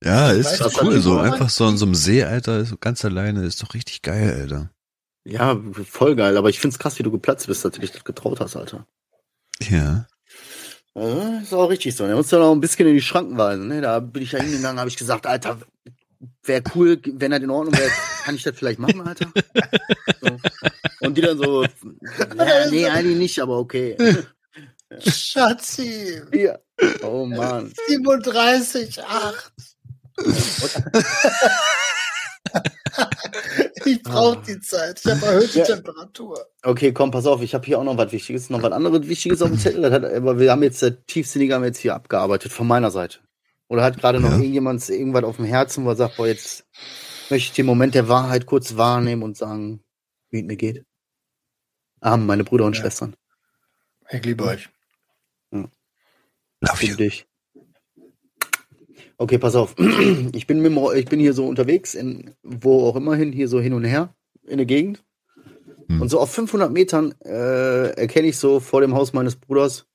Ja, 0.03 0.31
ist 0.31 0.61
Weißt 0.61 0.81
cool, 0.81 1.01
so 1.01 1.17
einfach 1.17 1.49
so 1.49 1.67
in 1.67 1.77
so 1.77 1.85
einem 1.85 1.95
See, 1.95 2.23
Alter, 2.23 2.63
so 2.65 2.77
ganz 2.77 3.03
alleine, 3.03 3.45
ist 3.45 3.61
doch 3.61 3.73
richtig 3.73 4.01
geil, 4.01 4.33
Alter. 4.41 4.71
Ja, 5.25 5.59
voll 5.85 6.15
geil, 6.15 6.37
aber 6.37 6.49
ich 6.49 6.59
find's 6.59 6.79
krass, 6.79 6.97
wie 6.99 7.03
du 7.03 7.11
geplatzt 7.11 7.47
bist, 7.47 7.65
dass 7.65 7.73
du 7.73 7.81
dich 7.81 7.91
das 7.91 8.05
getraut 8.05 8.39
hast, 8.39 8.55
Alter. 8.55 8.87
Ja. 9.69 10.07
Ja, 10.95 11.39
ist 11.39 11.53
auch 11.53 11.69
richtig 11.69 11.95
so. 11.95 12.05
Er 12.05 12.15
muss 12.15 12.31
ja 12.31 12.39
noch 12.39 12.51
ein 12.51 12.61
bisschen 12.61 12.87
in 12.87 12.95
die 12.95 13.01
Schranken 13.01 13.37
weisen. 13.37 13.67
Ne? 13.67 13.81
Da 13.81 13.99
bin 13.99 14.23
ich 14.23 14.31
ja 14.31 14.39
hingegangen, 14.39 14.79
habe 14.79 14.89
ich 14.89 14.97
gesagt, 14.97 15.27
Alter, 15.27 15.59
wäre 16.43 16.63
cool, 16.75 16.99
wenn 17.05 17.31
das 17.31 17.41
in 17.41 17.49
Ordnung 17.49 17.77
wäre, 17.77 17.91
kann 18.23 18.35
ich 18.35 18.43
das 18.43 18.57
vielleicht 18.57 18.79
machen, 18.79 19.01
Alter? 19.01 19.31
So. 20.21 20.37
Und 20.99 21.17
die 21.17 21.21
dann 21.21 21.37
so, 21.37 21.63
ja, 22.37 22.69
nee, 22.69 22.85
eigentlich 22.87 23.17
nicht, 23.17 23.39
aber 23.39 23.57
okay. 23.57 23.95
Schatzi, 24.99 26.21
Ja. 26.33 26.59
Oh 27.03 27.25
Mann. 27.25 27.71
37, 27.87 29.01
8. 29.01 29.53
ich 33.85 34.03
brauche 34.03 34.41
die 34.43 34.59
Zeit. 34.59 35.01
Ich 35.03 35.11
habe 35.11 35.25
erhöhte 35.25 35.59
Ja. 35.59 35.65
Temperatur. 35.65 36.47
Okay, 36.63 36.91
komm, 36.93 37.11
pass 37.11 37.25
auf, 37.25 37.41
ich 37.41 37.53
habe 37.53 37.65
hier 37.65 37.79
auch 37.79 37.83
noch 37.83 37.97
was 37.97 38.11
Wichtiges, 38.11 38.49
noch 38.49 38.61
was 38.61 38.71
anderes 38.71 39.07
Wichtiges 39.07 39.41
auf 39.41 39.49
dem 39.49 39.59
Zettel. 39.59 39.91
Hat, 39.91 40.03
aber 40.05 40.39
wir 40.39 40.51
haben 40.51 40.63
jetzt 40.63 40.81
der 40.81 41.05
tiefsinnige 41.05 41.55
haben 41.55 41.63
jetzt 41.63 41.79
hier 41.79 41.95
abgearbeitet, 41.95 42.51
von 42.51 42.67
meiner 42.67 42.91
Seite. 42.91 43.19
Oder 43.67 43.83
hat 43.83 43.97
gerade 43.97 44.19
noch 44.19 44.31
Ja. 44.31 44.37
irgendjemand 44.37 44.87
irgendwas 44.89 45.23
auf 45.23 45.35
dem 45.37 45.45
Herzen, 45.45 45.85
wo 45.85 45.89
er 45.89 45.95
sagt, 45.95 46.17
boah, 46.17 46.27
jetzt 46.27 46.65
möchte 47.29 47.49
ich 47.49 47.55
den 47.55 47.65
Moment 47.65 47.95
der 47.95 48.07
Wahrheit 48.07 48.45
kurz 48.45 48.77
wahrnehmen 48.77 49.23
und 49.23 49.37
sagen, 49.37 49.83
wie 50.31 50.39
es 50.39 50.45
mir 50.45 50.57
geht. 50.57 50.85
Arm, 52.01 52.25
meine 52.25 52.43
Brüder 52.43 52.65
und 52.65 52.75
Ja. 52.75 52.81
Schwestern. 52.81 53.15
Ich 54.09 54.23
liebe 54.25 54.43
euch. 54.43 54.69
Love 55.51 55.69
Für 56.75 56.85
you. 56.87 56.95
dich. 56.95 57.25
Okay, 59.19 59.37
pass 59.37 59.55
auf. 59.55 59.75
Ich 60.33 60.47
bin, 60.47 60.61
mit, 60.61 60.73
ich 60.95 61.05
bin 61.05 61.19
hier 61.19 61.33
so 61.33 61.45
unterwegs, 61.45 61.93
in, 61.93 62.33
wo 62.41 62.87
auch 62.87 62.95
immer 62.95 63.15
hin, 63.15 63.33
hier 63.33 63.47
so 63.47 63.59
hin 63.59 63.73
und 63.73 63.83
her 63.83 64.15
in 64.47 64.57
der 64.57 64.65
Gegend. 64.65 65.03
Hm. 65.89 66.01
Und 66.01 66.09
so 66.09 66.19
auf 66.19 66.31
500 66.31 66.71
Metern 66.71 67.13
äh, 67.23 67.89
erkenne 67.91 68.29
ich 68.29 68.37
so 68.37 68.59
vor 68.59 68.79
dem 68.79 68.95
Haus 68.95 69.11
meines 69.11 69.35
Bruders, 69.35 69.87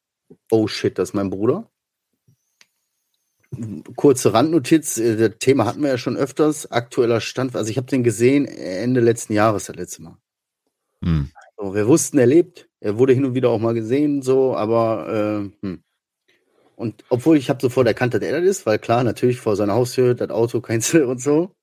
oh 0.50 0.66
shit, 0.66 0.98
das 0.98 1.10
ist 1.10 1.14
mein 1.14 1.30
Bruder. 1.30 1.70
Kurze 3.96 4.34
Randnotiz, 4.34 4.98
äh, 4.98 5.16
das 5.16 5.38
Thema 5.38 5.64
hatten 5.64 5.82
wir 5.82 5.88
ja 5.88 5.98
schon 5.98 6.18
öfters. 6.18 6.70
Aktueller 6.70 7.20
Stand, 7.20 7.56
also 7.56 7.70
ich 7.70 7.78
habe 7.78 7.86
den 7.86 8.04
gesehen 8.04 8.44
Ende 8.44 9.00
letzten 9.00 9.32
Jahres, 9.32 9.64
das 9.66 9.76
letzte 9.76 10.02
Mal. 10.02 10.18
Hm. 11.02 11.30
So, 11.56 11.74
wir 11.74 11.86
wussten, 11.86 12.18
er 12.18 12.26
lebt. 12.26 12.68
Er 12.80 12.98
wurde 12.98 13.14
hin 13.14 13.24
und 13.24 13.34
wieder 13.34 13.48
auch 13.48 13.60
mal 13.60 13.74
gesehen, 13.74 14.20
so, 14.20 14.54
aber 14.54 15.50
äh, 15.62 15.66
hm. 15.66 15.83
Und 16.76 17.04
obwohl 17.08 17.36
ich 17.36 17.50
habe 17.50 17.60
sofort 17.60 17.86
erkannt, 17.86 18.14
dass 18.14 18.22
er 18.22 18.40
das 18.40 18.48
ist, 18.48 18.66
weil 18.66 18.78
klar, 18.78 19.04
natürlich 19.04 19.40
vor 19.40 19.56
seiner 19.56 19.74
Haustür, 19.74 20.14
das 20.14 20.30
Auto, 20.30 20.60
kein 20.60 20.80
Ziel 20.80 21.04
und 21.04 21.20
so. 21.20 21.54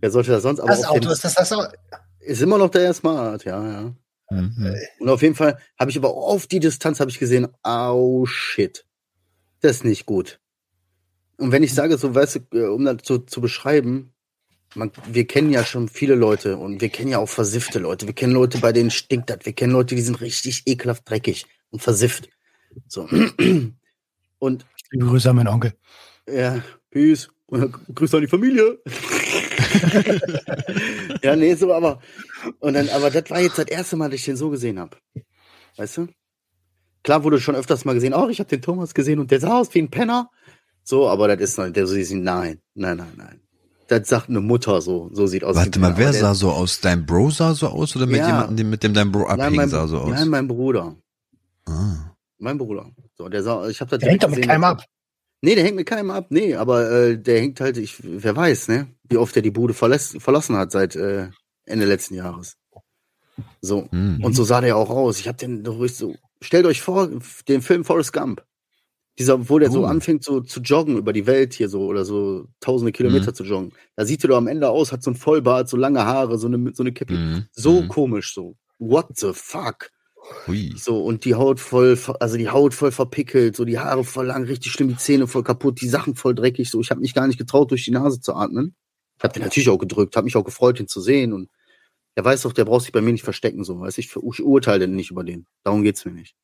Wer 0.00 0.10
sollte 0.10 0.30
das 0.30 0.42
sonst? 0.42 0.60
Aber 0.60 0.68
Das 0.70 0.84
Auto 0.84 1.10
ist 1.10 1.24
das, 1.24 1.34
das 1.34 1.52
Auto. 1.52 1.74
ist 2.20 2.40
immer 2.42 2.58
noch 2.58 2.70
der 2.70 2.92
Smart, 2.94 3.44
ja, 3.44 3.62
ja. 3.66 3.94
Mhm. 4.30 4.76
Und 5.00 5.08
auf 5.08 5.22
jeden 5.22 5.34
Fall 5.34 5.58
habe 5.78 5.90
ich 5.90 5.96
aber 5.96 6.10
auf 6.10 6.46
die 6.46 6.60
Distanz 6.60 7.00
habe 7.00 7.10
ich 7.10 7.18
gesehen, 7.18 7.48
au 7.62 8.26
shit, 8.26 8.84
das 9.60 9.76
ist 9.78 9.84
nicht 9.84 10.06
gut. 10.06 10.38
Und 11.38 11.52
wenn 11.52 11.62
ich 11.62 11.74
sage, 11.74 11.96
so 11.96 12.14
weißt 12.14 12.40
du, 12.52 12.58
äh, 12.58 12.66
um 12.66 12.84
das 12.84 12.98
so 13.04 13.18
zu 13.18 13.40
beschreiben, 13.40 14.12
man, 14.74 14.90
wir 15.10 15.26
kennen 15.26 15.50
ja 15.50 15.64
schon 15.64 15.88
viele 15.88 16.14
Leute 16.14 16.58
und 16.58 16.80
wir 16.80 16.90
kennen 16.90 17.10
ja 17.10 17.18
auch 17.18 17.28
versiffte 17.28 17.78
Leute. 17.78 18.06
Wir 18.06 18.14
kennen 18.14 18.34
Leute, 18.34 18.58
bei 18.58 18.72
denen 18.72 18.90
stinkt 18.90 19.30
das. 19.30 19.38
Wir 19.44 19.54
kennen 19.54 19.72
Leute, 19.72 19.94
die 19.94 20.02
sind 20.02 20.20
richtig 20.20 20.64
ekelhaft 20.66 21.08
dreckig 21.08 21.46
und 21.70 21.80
versifft. 21.80 22.28
So. 22.86 23.08
Und 24.38 24.66
Liebe 24.90 25.06
Grüße 25.06 25.30
an 25.30 25.36
meinen 25.36 25.48
Onkel. 25.48 25.74
ja, 26.28 26.62
peace. 26.90 27.28
Grüße 27.50 28.16
an 28.16 28.22
die 28.22 28.28
Familie. 28.28 28.78
ja, 31.22 31.36
nee, 31.36 31.54
so, 31.54 31.72
aber. 31.72 32.00
Und 32.60 32.74
dann, 32.74 32.88
aber 32.90 33.10
das 33.10 33.30
war 33.30 33.40
jetzt 33.40 33.58
das 33.58 33.66
erste 33.68 33.96
Mal, 33.96 34.10
dass 34.10 34.20
ich 34.20 34.24
den 34.26 34.36
so 34.36 34.50
gesehen 34.50 34.78
habe. 34.78 34.96
Weißt 35.76 35.96
du? 35.98 36.08
Klar 37.04 37.24
wurde 37.24 37.40
schon 37.40 37.54
öfters 37.54 37.84
mal 37.84 37.94
gesehen, 37.94 38.14
oh, 38.14 38.28
ich 38.28 38.40
habe 38.40 38.48
den 38.50 38.62
Thomas 38.62 38.92
gesehen 38.94 39.18
und 39.18 39.30
der 39.30 39.40
sah 39.40 39.58
aus 39.58 39.72
wie 39.74 39.80
ein 39.80 39.90
Penner. 39.90 40.30
So, 40.84 41.08
aber 41.08 41.28
das 41.28 41.50
ist 41.50 41.58
noch, 41.58 41.68
der 41.70 41.86
so 41.86 41.94
sieht, 41.94 42.22
nein, 42.22 42.60
nein, 42.74 42.96
nein, 42.98 43.12
nein. 43.16 43.40
Das 43.86 44.06
sagt 44.08 44.28
eine 44.28 44.40
Mutter 44.40 44.82
so, 44.82 45.08
so 45.12 45.26
sieht 45.26 45.44
aus. 45.44 45.56
Warte 45.56 45.78
mal, 45.78 45.94
Penner. 45.94 45.98
wer 45.98 46.12
sah 46.12 46.34
so 46.34 46.50
aus? 46.50 46.80
Dein 46.80 47.06
Bro 47.06 47.30
sah 47.30 47.54
so 47.54 47.68
aus 47.68 47.96
oder 47.96 48.06
mit 48.06 48.18
Ja. 48.18 48.26
jemandem, 48.26 48.56
dem- 48.56 48.70
mit 48.70 48.82
dem 48.82 48.92
dein 48.94 49.10
Bro 49.10 49.28
Nein, 49.28 49.40
abhing, 49.40 49.56
mein, 49.56 49.68
sah 49.70 49.86
so 49.86 49.98
aus? 49.98 50.10
nein, 50.10 50.28
mein 50.28 50.48
Bruder. 50.48 50.96
ah. 51.66 52.14
Mein 52.38 52.58
Bruder. 52.58 52.90
So, 53.16 53.28
der 53.28 53.42
sah, 53.42 53.68
ich 53.68 53.80
habe 53.80 53.90
das 53.90 54.00
Der 54.00 54.10
hängt 54.10 54.22
doch 54.22 54.30
mit 54.30 54.46
keinem 54.46 54.64
ab. 54.64 54.84
Nee, 55.42 55.54
der 55.54 55.64
hängt 55.64 55.76
mit 55.76 55.86
keinem 55.86 56.10
ab. 56.10 56.26
Nee, 56.30 56.54
aber 56.54 56.90
äh, 56.90 57.18
der 57.18 57.40
hängt 57.40 57.60
halt, 57.60 57.76
ich, 57.76 57.96
wer 58.02 58.34
weiß, 58.34 58.68
ne? 58.68 58.88
Wie 59.08 59.16
oft 59.16 59.34
er 59.36 59.42
die 59.42 59.50
Bude 59.50 59.74
verlässt, 59.74 60.20
verlassen 60.20 60.56
hat 60.56 60.72
seit 60.72 60.96
äh, 60.96 61.28
Ende 61.64 61.86
letzten 61.86 62.14
Jahres. 62.14 62.56
So. 63.60 63.88
Hm. 63.90 64.20
Und 64.22 64.34
so 64.34 64.44
sah 64.44 64.60
der 64.60 64.76
auch 64.76 64.90
aus. 64.90 65.18
Ich 65.20 65.28
hab 65.28 65.38
den 65.38 65.66
richtig 65.66 65.98
so. 65.98 66.14
Stellt 66.40 66.66
euch 66.66 66.80
vor, 66.82 67.08
den 67.48 67.62
Film 67.62 67.84
Forrest 67.84 68.12
Gump. 68.12 68.44
Dieser, 69.18 69.48
wo 69.48 69.58
der 69.58 69.70
so 69.70 69.82
Oh. 69.82 69.86
anfängt, 69.86 70.22
so 70.22 70.40
zu 70.40 70.60
joggen 70.60 70.96
über 70.96 71.12
die 71.12 71.26
Welt 71.26 71.52
hier 71.52 71.68
so 71.68 71.82
oder 71.86 72.04
so 72.04 72.46
tausende 72.60 72.92
Kilometer 72.92 73.34
zu 73.34 73.42
joggen. 73.42 73.72
Da 73.96 74.04
sieht 74.04 74.24
er 74.24 74.28
doch 74.28 74.36
am 74.36 74.46
Ende 74.46 74.68
aus, 74.68 74.92
hat 74.92 75.02
so 75.02 75.10
ein 75.10 75.16
Vollbart, 75.16 75.68
so 75.68 75.76
lange 75.76 76.04
Haare, 76.04 76.38
so 76.38 76.46
eine, 76.46 76.72
so 76.72 76.84
eine 76.84 76.92
Kippe. 76.92 77.14
Mhm. 77.14 77.46
So 77.52 77.82
Mhm. 77.82 77.88
komisch, 77.88 78.32
so. 78.32 78.56
What 78.78 79.08
the 79.18 79.32
fuck? 79.34 79.90
Hui. 80.46 80.74
So, 80.76 81.02
und 81.02 81.24
die 81.24 81.34
Haut 81.34 81.60
voll, 81.60 81.98
also 82.20 82.36
die 82.36 82.48
Haut 82.48 82.74
voll 82.74 82.92
verpickelt, 82.92 83.56
so 83.56 83.64
die 83.64 83.78
Haare 83.78 84.04
voll 84.04 84.26
lang, 84.26 84.44
richtig 84.44 84.72
schlimm, 84.72 84.88
die 84.88 84.96
Zähne 84.96 85.26
voll 85.26 85.42
kaputt, 85.42 85.80
die 85.80 85.88
Sachen 85.88 86.14
voll 86.14 86.34
dreckig, 86.34 86.70
so. 86.70 86.80
Ich 86.80 86.90
habe 86.90 87.00
mich 87.00 87.14
gar 87.14 87.26
nicht 87.26 87.38
getraut, 87.38 87.70
durch 87.70 87.84
die 87.84 87.90
Nase 87.90 88.20
zu 88.20 88.34
atmen. 88.34 88.74
Ich 89.18 89.24
habe 89.24 89.34
den 89.34 89.42
natürlich 89.42 89.68
auch 89.68 89.78
gedrückt, 89.78 90.16
habe 90.16 90.24
mich 90.24 90.36
auch 90.36 90.44
gefreut, 90.44 90.80
ihn 90.80 90.88
zu 90.88 91.00
sehen. 91.00 91.32
Und 91.32 91.50
der 92.16 92.24
weiß 92.24 92.42
doch, 92.42 92.52
der 92.52 92.64
braucht 92.64 92.82
sich 92.82 92.92
bei 92.92 93.00
mir 93.00 93.12
nicht 93.12 93.24
verstecken, 93.24 93.64
so. 93.64 93.80
Weiß 93.80 93.98
ich, 93.98 94.14
ich 94.14 94.42
urteile 94.42 94.88
nicht 94.88 95.10
über 95.10 95.24
den. 95.24 95.46
Darum 95.64 95.82
geht's 95.82 96.04
mir 96.04 96.12
nicht. 96.12 96.34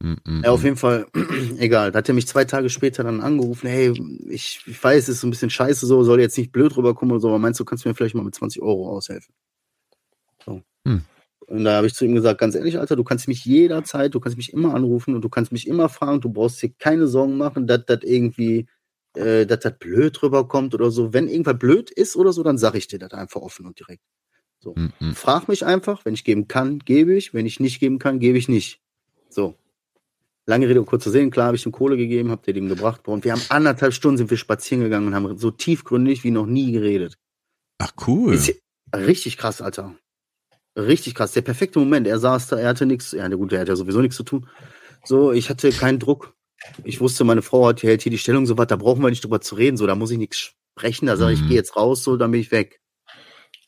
Mhm, 0.00 0.18
mhm. 0.24 0.42
Ja, 0.44 0.50
auf 0.50 0.62
jeden 0.62 0.76
Fall, 0.76 1.06
egal. 1.58 1.92
Da 1.92 1.98
hat 1.98 2.08
er 2.08 2.14
mich 2.14 2.28
zwei 2.28 2.44
Tage 2.44 2.70
später 2.70 3.02
dann 3.02 3.20
angerufen, 3.20 3.68
hey, 3.68 3.92
ich, 4.28 4.62
ich 4.66 4.82
weiß, 4.82 5.04
es 5.04 5.16
ist 5.16 5.20
so 5.20 5.26
ein 5.26 5.30
bisschen 5.30 5.50
scheiße 5.50 5.86
so, 5.86 6.04
soll 6.04 6.20
jetzt 6.20 6.38
nicht 6.38 6.52
blöd 6.52 6.76
rüberkommen 6.76 7.12
oder 7.12 7.20
so, 7.20 7.28
aber 7.28 7.38
meinst 7.38 7.58
du, 7.58 7.64
kannst 7.64 7.84
du 7.84 7.88
mir 7.88 7.94
vielleicht 7.94 8.14
mal 8.14 8.24
mit 8.24 8.34
20 8.34 8.62
Euro 8.62 8.88
aushelfen? 8.90 9.34
So. 10.44 10.62
Hm. 10.86 11.02
Und 11.48 11.64
da 11.64 11.76
habe 11.76 11.86
ich 11.86 11.94
zu 11.94 12.04
ihm 12.04 12.14
gesagt, 12.14 12.38
ganz 12.38 12.54
ehrlich, 12.54 12.78
Alter, 12.78 12.94
du 12.94 13.04
kannst 13.04 13.26
mich 13.26 13.42
jederzeit, 13.46 14.14
du 14.14 14.20
kannst 14.20 14.36
mich 14.36 14.52
immer 14.52 14.74
anrufen 14.74 15.14
und 15.14 15.22
du 15.22 15.30
kannst 15.30 15.50
mich 15.50 15.66
immer 15.66 15.88
fragen, 15.88 16.20
du 16.20 16.28
brauchst 16.28 16.60
dir 16.62 16.70
keine 16.78 17.06
Sorgen 17.06 17.38
machen, 17.38 17.66
dass 17.66 17.86
das 17.86 18.00
irgendwie, 18.02 18.66
äh, 19.14 19.46
dass 19.46 19.60
das 19.60 19.78
blöd 19.78 20.22
rüberkommt 20.22 20.74
oder 20.74 20.90
so. 20.90 21.14
Wenn 21.14 21.26
irgendwas 21.26 21.58
blöd 21.58 21.90
ist 21.90 22.16
oder 22.16 22.34
so, 22.34 22.42
dann 22.42 22.58
sag 22.58 22.74
ich 22.74 22.86
dir 22.86 22.98
das 22.98 23.12
einfach 23.12 23.40
offen 23.40 23.64
und 23.64 23.78
direkt. 23.78 24.02
So. 24.60 24.74
Mhm, 24.76 24.92
mhm. 25.00 25.14
Frag 25.14 25.48
mich 25.48 25.64
einfach, 25.64 26.04
wenn 26.04 26.12
ich 26.12 26.22
geben 26.22 26.48
kann, 26.48 26.80
gebe 26.80 27.14
ich, 27.14 27.32
wenn 27.32 27.46
ich 27.46 27.60
nicht 27.60 27.80
geben 27.80 27.98
kann, 27.98 28.18
gebe 28.18 28.36
ich 28.36 28.50
nicht. 28.50 28.82
So. 29.30 29.54
Lange 30.44 30.68
Rede, 30.68 30.82
kurz 30.84 31.04
zu 31.04 31.10
sehen, 31.10 31.30
klar 31.30 31.46
habe 31.46 31.56
ich 31.56 31.64
ihm 31.64 31.72
Kohle 31.72 31.96
gegeben, 31.96 32.30
hab 32.30 32.42
dir 32.42 32.52
den 32.52 32.68
gebracht. 32.68 33.08
Und 33.08 33.24
wir 33.24 33.32
haben 33.32 33.42
anderthalb 33.48 33.94
Stunden 33.94 34.18
sind 34.18 34.28
wir 34.28 34.36
spazieren 34.36 34.82
gegangen 34.82 35.06
und 35.06 35.14
haben 35.14 35.38
so 35.38 35.50
tiefgründig 35.50 36.24
wie 36.24 36.30
noch 36.30 36.46
nie 36.46 36.72
geredet. 36.72 37.16
Ach, 37.78 37.92
cool. 38.06 38.34
Ist 38.34 38.54
richtig 38.94 39.38
krass, 39.38 39.62
Alter. 39.62 39.94
Richtig 40.78 41.14
krass. 41.16 41.32
Der 41.32 41.42
perfekte 41.42 41.78
Moment. 41.78 42.06
Er 42.06 42.18
saß 42.18 42.46
da, 42.48 42.56
er 42.58 42.68
hatte 42.68 42.86
nichts, 42.86 43.12
ja, 43.12 43.26
gut, 43.28 43.52
er 43.52 43.60
hat 43.60 43.68
ja 43.68 43.76
sowieso 43.76 44.00
nichts 44.00 44.16
zu 44.16 44.22
tun. 44.22 44.48
So, 45.04 45.32
ich 45.32 45.50
hatte 45.50 45.70
keinen 45.70 45.98
Druck. 45.98 46.34
Ich 46.84 47.00
wusste, 47.00 47.24
meine 47.24 47.42
Frau 47.42 47.66
hat, 47.66 47.82
hält 47.82 48.02
hier 48.02 48.10
die 48.10 48.18
Stellung 48.18 48.46
so 48.46 48.58
was, 48.58 48.66
da 48.66 48.76
brauchen 48.76 49.02
wir 49.02 49.10
nicht 49.10 49.24
drüber 49.24 49.40
zu 49.40 49.54
reden, 49.54 49.76
so, 49.76 49.86
da 49.86 49.94
muss 49.94 50.10
ich 50.10 50.18
nichts 50.18 50.52
sprechen, 50.76 51.06
da 51.06 51.16
sage 51.16 51.34
ich, 51.34 51.40
Mhm. 51.40 51.48
gehe 51.48 51.56
jetzt 51.56 51.76
raus, 51.76 52.02
so, 52.04 52.16
dann 52.16 52.30
bin 52.30 52.40
ich 52.40 52.50
weg. 52.50 52.80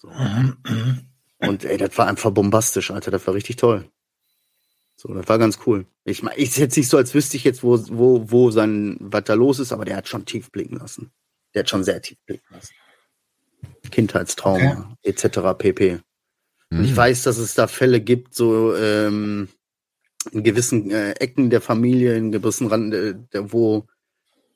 Mhm, 0.03 0.57
mhm. 0.67 1.01
Und 1.39 1.65
ey, 1.65 1.77
das 1.79 1.97
war 1.99 2.07
einfach 2.07 2.31
bombastisch, 2.31 2.91
Alter. 2.91 3.11
Das 3.11 3.27
war 3.27 3.35
richtig 3.35 3.57
toll. 3.57 3.91
So, 4.97 5.13
das 5.15 5.29
war 5.29 5.39
ganz 5.39 5.59
cool. 5.67 5.87
Ich 6.05 6.23
meine, 6.23 6.37
ist 6.37 6.59
jetzt 6.59 6.77
nicht 6.77 6.89
so, 6.89 6.97
als 6.97 7.15
wüsste 7.15 7.37
ich 7.37 7.45
jetzt, 7.45 7.63
wo, 7.63 7.79
wo, 7.89 8.31
wo 8.31 8.51
sein, 8.51 8.97
was 9.01 9.25
da 9.25 9.35
los 9.35 9.59
ist, 9.59 9.73
aber 9.73 9.85
der 9.85 9.97
hat 9.97 10.09
schon 10.09 10.27
tief 10.27 10.51
blicken 10.51 10.77
lassen. 10.77 11.11
Der 11.55 11.61
hat 11.61 11.71
schon 11.71 11.85
sehr 11.85 12.03
tief 12.03 12.19
blicken 12.27 12.47
lassen. 12.53 12.75
Kindheitstrauma, 13.91 14.97
etc. 15.03 15.57
pp. 15.57 16.01
Und 16.71 16.85
ich 16.85 16.93
Mhm. 16.93 16.97
weiß, 16.97 17.23
dass 17.25 17.39
es 17.39 17.55
da 17.55 17.67
Fälle 17.67 18.01
gibt, 18.01 18.35
so 18.35 18.75
ähm, 18.77 19.49
in 20.33 20.43
gewissen 20.45 20.91
äh, 20.91 21.13
Ecken 21.13 21.51
der 21.51 21.61
Familie, 21.61 22.17
in 22.17 22.33
gewissen 22.33 22.69
Rand, 22.69 22.95
äh, 22.95 23.15
wo 23.35 23.87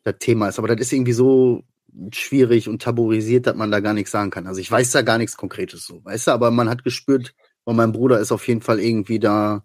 das 0.05 0.17
Thema 0.19 0.49
ist. 0.49 0.59
Aber 0.59 0.69
das 0.69 0.81
ist 0.81 0.93
irgendwie 0.93 1.12
so 1.12 1.65
schwierig 2.12 2.69
und 2.69 2.83
tabuisiert, 2.83 3.47
dass 3.47 3.57
man 3.57 3.71
da 3.71 3.81
gar 3.81 3.95
nichts 3.95 4.11
sagen 4.11 4.31
kann. 4.31 4.47
Also 4.47 4.61
ich 4.61 4.71
weiß 4.71 4.91
da 4.93 5.03
gar 5.03 5.19
nichts 5.19 5.37
Konkretes 5.37 5.87
so, 5.87 6.05
weißt 6.05 6.29
du, 6.29 6.31
aber 6.33 6.51
man 6.51 6.69
hat 6.69 6.85
gespürt, 6.85 7.35
und 7.65 7.77
mein 7.77 7.93
Bruder 7.93 8.21
ist 8.21 8.31
auf 8.31 8.47
jeden 8.47 8.61
Fall 8.61 8.79
irgendwie 8.79 9.19
da 9.19 9.65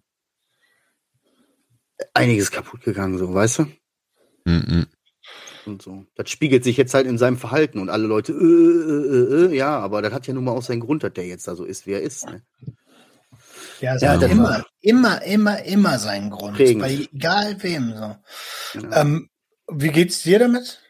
einiges 2.13 2.49
kaputt 2.49 2.81
gegangen, 2.81 3.17
so, 3.17 3.33
weißt 3.33 3.59
du? 3.59 3.63
Mhm, 4.45 4.63
mhm. 4.67 4.85
Und 5.65 5.81
so. 5.81 6.05
Das 6.15 6.29
spiegelt 6.29 6.63
sich 6.63 6.77
jetzt 6.77 6.93
halt 6.93 7.05
in 7.05 7.17
seinem 7.17 7.37
Verhalten 7.37 7.79
und 7.79 7.89
alle 7.89 8.07
Leute, 8.07 8.31
äh, 8.31 8.35
äh, 8.35 9.45
äh, 9.47 9.51
äh, 9.51 9.55
ja, 9.57 9.77
aber 9.79 10.01
das 10.01 10.13
hat 10.13 10.25
ja 10.27 10.33
nun 10.33 10.45
mal 10.45 10.51
auch 10.51 10.63
seinen 10.63 10.79
Grund, 10.79 11.03
dass 11.03 11.13
der 11.13 11.27
jetzt 11.27 11.47
da 11.47 11.55
so 11.55 11.65
ist, 11.65 11.85
wie 11.85 11.91
er 11.93 12.01
ist. 12.01 12.25
Ne? 12.27 12.41
Ja, 13.81 13.95
es 13.95 14.01
Ja, 14.01 14.13
hat 14.13 14.23
immer, 14.23 14.43
war- 14.43 14.65
immer, 14.81 15.21
immer, 15.23 15.63
immer 15.63 15.99
seinen 15.99 16.29
Grund. 16.29 16.55
Prägend. 16.55 16.81
Bei 16.81 16.93
egal 16.93 17.61
wem 17.61 17.93
so. 17.95 18.15
Genau. 18.79 18.95
Ähm, 18.95 19.29
wie 19.71 19.89
geht's 19.89 20.23
dir 20.23 20.39
damit? 20.39 20.81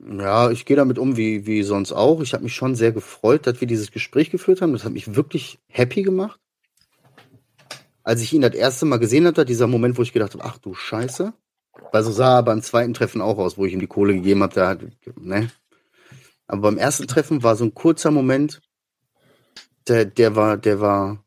Ja, 0.00 0.50
ich 0.50 0.66
gehe 0.66 0.76
damit 0.76 0.98
um 0.98 1.16
wie, 1.16 1.46
wie 1.46 1.62
sonst 1.62 1.92
auch. 1.92 2.20
Ich 2.20 2.34
habe 2.34 2.42
mich 2.44 2.54
schon 2.54 2.74
sehr 2.74 2.92
gefreut, 2.92 3.46
dass 3.46 3.60
wir 3.60 3.68
dieses 3.68 3.90
Gespräch 3.90 4.30
geführt 4.30 4.60
haben. 4.60 4.72
Das 4.72 4.84
hat 4.84 4.92
mich 4.92 5.14
wirklich 5.14 5.58
happy 5.68 6.02
gemacht. 6.02 6.40
Als 8.02 8.20
ich 8.20 8.32
ihn 8.34 8.42
das 8.42 8.54
erste 8.54 8.84
Mal 8.84 8.98
gesehen 8.98 9.26
hatte, 9.26 9.44
dieser 9.46 9.66
Moment, 9.66 9.96
wo 9.96 10.02
ich 10.02 10.12
gedacht 10.12 10.34
habe, 10.34 10.44
ach 10.44 10.58
du 10.58 10.74
Scheiße. 10.74 11.32
Weil 11.92 12.02
so 12.02 12.12
sah 12.12 12.38
er 12.38 12.42
beim 12.42 12.62
zweiten 12.62 12.94
Treffen 12.94 13.20
auch 13.20 13.38
aus, 13.38 13.56
wo 13.58 13.64
ich 13.64 13.72
ihm 13.72 13.80
die 13.80 13.86
Kohle 13.86 14.14
gegeben 14.14 14.42
habe. 14.42 14.54
Der 14.54 14.68
hat, 14.68 14.80
ne? 15.16 15.50
Aber 16.46 16.62
beim 16.62 16.78
ersten 16.78 17.06
Treffen 17.06 17.42
war 17.42 17.56
so 17.56 17.64
ein 17.64 17.74
kurzer 17.74 18.10
Moment, 18.10 18.60
der, 19.88 20.04
der 20.04 20.36
war, 20.36 20.56
der 20.56 20.80
war, 20.80 21.24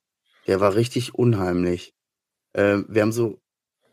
der 0.48 0.60
war 0.60 0.76
richtig 0.76 1.16
unheimlich. 1.16 1.96
Ähm, 2.54 2.86
wir 2.88 3.02
haben 3.02 3.12
so, 3.12 3.40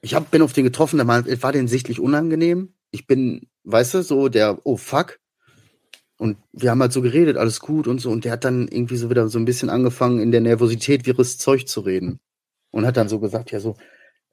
ich 0.03 0.15
hab, 0.15 0.31
bin 0.31 0.43
auf 0.43 0.53
den 0.53 0.65
getroffen, 0.65 0.99
der 0.99 1.07
war, 1.07 1.25
war 1.25 1.53
den 1.53 1.69
sichtlich 1.69 2.01
unangenehm. 2.01 2.75
Ich 2.91 3.07
bin, 3.07 3.49
weißt 3.65 3.95
du, 3.95 4.03
so 4.03 4.29
der, 4.29 4.59
oh 4.65 4.77
fuck. 4.77 5.19
Und 6.17 6.37
wir 6.53 6.71
haben 6.71 6.81
halt 6.81 6.93
so 6.93 7.03
geredet, 7.03 7.37
alles 7.37 7.61
gut 7.61 7.89
und 7.89 8.01
so. 8.01 8.11
Und 8.11 8.25
der 8.25 8.33
hat 8.33 8.45
dann 8.45 8.69
irgendwie 8.69 8.97
so 8.97 9.11
wieder 9.11 9.29
so 9.29 9.39
ein 9.39 9.45
bisschen 9.45 9.71
angefangen, 9.71 10.21
in 10.21 10.31
der 10.31 10.41
Nervosität 10.41 11.07
wirres 11.07 11.39
Zeug 11.39 11.67
zu 11.67 11.81
reden. 11.81 12.21
Und 12.71 12.87
hat 12.87 12.97
dann 12.97 13.09
so 13.09 13.19
gesagt, 13.19 13.51
ja, 13.51 13.61
so, 13.61 13.77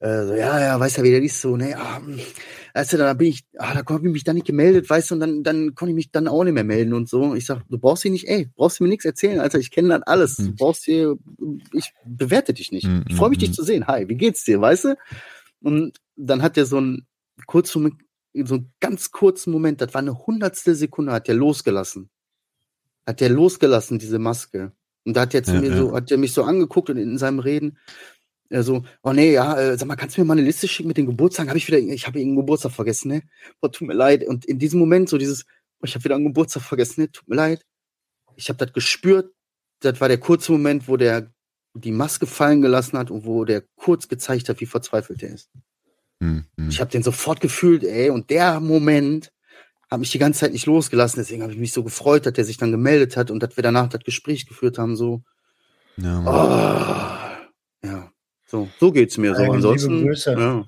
äh, 0.02 0.26
so 0.26 0.34
ja, 0.34 0.60
ja, 0.60 0.80
weißt 0.80 0.98
du, 0.98 1.04
wie 1.04 1.12
der 1.12 1.22
ist 1.22 1.40
so, 1.42 1.56
ne, 1.56 1.76
ah, 1.78 1.98
hm, 1.98 2.20
weißt 2.74 2.94
du, 2.94 2.98
da 2.98 3.14
bin 3.14 3.28
ich, 3.28 3.44
ah, 3.58 3.74
da 3.74 3.84
konnte 3.84 4.08
ich 4.08 4.12
mich 4.14 4.24
dann 4.24 4.36
nicht 4.36 4.48
gemeldet, 4.48 4.90
weißt 4.90 5.12
du, 5.12 5.16
und 5.16 5.20
dann, 5.22 5.44
dann 5.44 5.76
konnte 5.76 5.92
ich 5.92 5.96
mich 5.96 6.12
dann 6.12 6.28
auch 6.28 6.44
nicht 6.44 6.54
mehr 6.54 6.64
melden 6.64 6.94
und 6.94 7.08
so. 7.08 7.36
Ich 7.36 7.46
sag, 7.46 7.62
du 7.70 7.78
brauchst 7.78 8.04
dich 8.04 8.12
nicht, 8.12 8.28
ey, 8.28 8.50
brauchst 8.56 8.80
du 8.80 8.84
mir 8.84 8.90
nichts 8.90 9.06
erzählen, 9.06 9.40
Alter, 9.40 9.60
ich 9.60 9.72
kenne 9.72 9.90
dann 9.90 10.04
alles. 10.04 10.38
Du 10.38 10.46
Hm. 10.48 10.56
brauchst 10.56 10.86
hier, 10.86 11.18
ich 11.74 11.94
bewerte 12.06 12.54
dich 12.54 12.72
nicht. 12.72 12.86
Hm, 12.86 13.06
Ich 13.08 13.16
freue 13.16 13.30
mich, 13.30 13.38
hm, 13.40 13.46
dich 13.48 13.54
zu 13.54 13.64
sehen. 13.64 13.88
Hi, 13.88 14.08
wie 14.10 14.16
geht's 14.16 14.44
dir, 14.44 14.60
weißt 14.60 14.86
du? 14.86 14.96
Und 15.62 16.00
dann 16.16 16.42
hat 16.42 16.58
der 16.58 16.66
so 16.66 16.78
einen 16.78 17.06
kurzen, 17.46 18.00
so 18.34 18.56
einen 18.56 18.74
ganz 18.80 19.12
kurzen 19.12 19.52
Moment, 19.52 19.82
das 19.82 19.94
war 19.94 20.02
eine 20.02 20.18
hundertstel 20.26 20.74
Sekunde, 20.76 21.12
hat 21.12 21.28
der 21.28 21.36
losgelassen. 21.36 22.10
Hat 23.06 23.20
der 23.20 23.30
losgelassen, 23.30 24.00
diese 24.00 24.20
Maske. 24.20 24.72
Und 25.06 25.16
da 25.16 25.22
hat 25.22 25.34
er 25.34 25.44
zu 25.44 25.54
Ja, 25.54 25.62
mir 25.62 25.70
ja. 25.72 25.78
so, 25.78 25.96
hat 25.96 26.10
der 26.12 26.18
mich 26.18 26.34
so 26.34 26.44
angeguckt 26.44 26.90
und 26.90 26.98
in 26.98 27.18
seinem 27.18 27.40
Reden, 27.40 27.78
er 28.52 28.64
so, 28.64 28.84
oh 29.04 29.14
nee, 29.14 29.34
ja, 29.34 29.60
äh, 29.60 29.78
sag 29.78 29.88
mal, 29.88 29.96
kannst 29.96 30.18
du 30.18 30.22
mir 30.22 30.26
mal 30.26 30.34
eine 30.34 30.44
Liste 30.44 30.68
schicken 30.68 30.88
mit 30.88 30.98
den 30.98 31.06
Geburtstagen? 31.06 31.50
Habe 31.50 31.58
ich 31.58 31.68
wieder, 31.68 31.80
ich 31.80 32.08
habe 32.08 32.20
irgendeinen 32.20 32.46
Geburtstag 32.46 32.72
vergessen, 32.72 33.10
ne? 33.10 33.24
Boah, 33.60 33.72
tut 33.72 33.88
mir 33.88 33.94
leid. 33.94 34.26
Und 34.28 34.46
in 34.46 34.60
diesem 34.60 34.80
Moment 34.80 35.10
so 35.10 35.18
dieses, 35.18 35.46
oh, 35.80 35.86
ich 35.86 35.96
habe 35.96 36.04
wieder 36.04 36.16
einen 36.16 36.26
Geburtstag 36.26 36.64
vergessen, 36.64 37.02
ne? 37.02 37.12
Tut 37.12 37.28
mir 37.28 37.36
leid. 37.36 37.66
Ich 38.36 38.50
habe 38.50 38.58
das 38.58 38.74
gespürt. 38.74 39.34
Das 39.80 40.00
war 40.02 40.08
der 40.08 40.20
kurze 40.20 40.52
Moment, 40.52 40.88
wo 40.88 40.98
der 40.98 41.32
die 41.74 41.92
Maske 41.92 42.28
fallen 42.28 42.62
gelassen 42.62 42.98
hat 42.98 43.12
und 43.12 43.26
wo 43.26 43.46
der 43.46 43.64
kurz 43.76 44.08
gezeigt 44.08 44.50
hat, 44.50 44.60
wie 44.60 44.66
verzweifelt 44.66 45.24
er 45.24 45.34
ist. 45.34 45.50
Hm, 46.22 46.46
hm. 46.58 46.70
Ich 46.70 46.80
habe 46.80 46.92
den 46.92 47.04
sofort 47.04 47.42
gefühlt, 47.42 47.84
ey, 47.84 48.10
und 48.10 48.30
der 48.30 48.60
Moment 48.60 49.32
hat 49.90 50.00
mich 50.00 50.12
die 50.12 50.20
ganze 50.20 50.42
Zeit 50.42 50.54
nicht 50.54 50.66
losgelassen. 50.66 51.20
Deswegen 51.20 51.42
habe 51.42 51.54
ich 51.54 51.60
mich 51.60 51.74
so 51.74 51.84
gefreut, 51.84 52.26
dass 52.26 52.34
der 52.34 52.46
sich 52.46 52.58
dann 52.58 52.72
gemeldet 52.72 53.18
hat 53.18 53.32
und 53.32 53.42
dass 53.42 53.58
wir 53.58 53.64
danach 53.64 53.90
das 53.90 54.04
Gespräch 54.04 54.48
geführt 54.48 54.78
haben. 54.78 54.96
So, 54.96 55.24
Ja, 55.98 56.22
oh, 57.84 57.88
ja, 57.88 58.11
so, 58.52 58.70
so 58.80 58.92
geht's 58.92 59.18
mir. 59.18 59.34
So, 59.36 59.42
Liebe 59.42 59.54
ansonsten, 59.56 60.06
Grüße. 60.06 60.32
ja, 60.34 60.66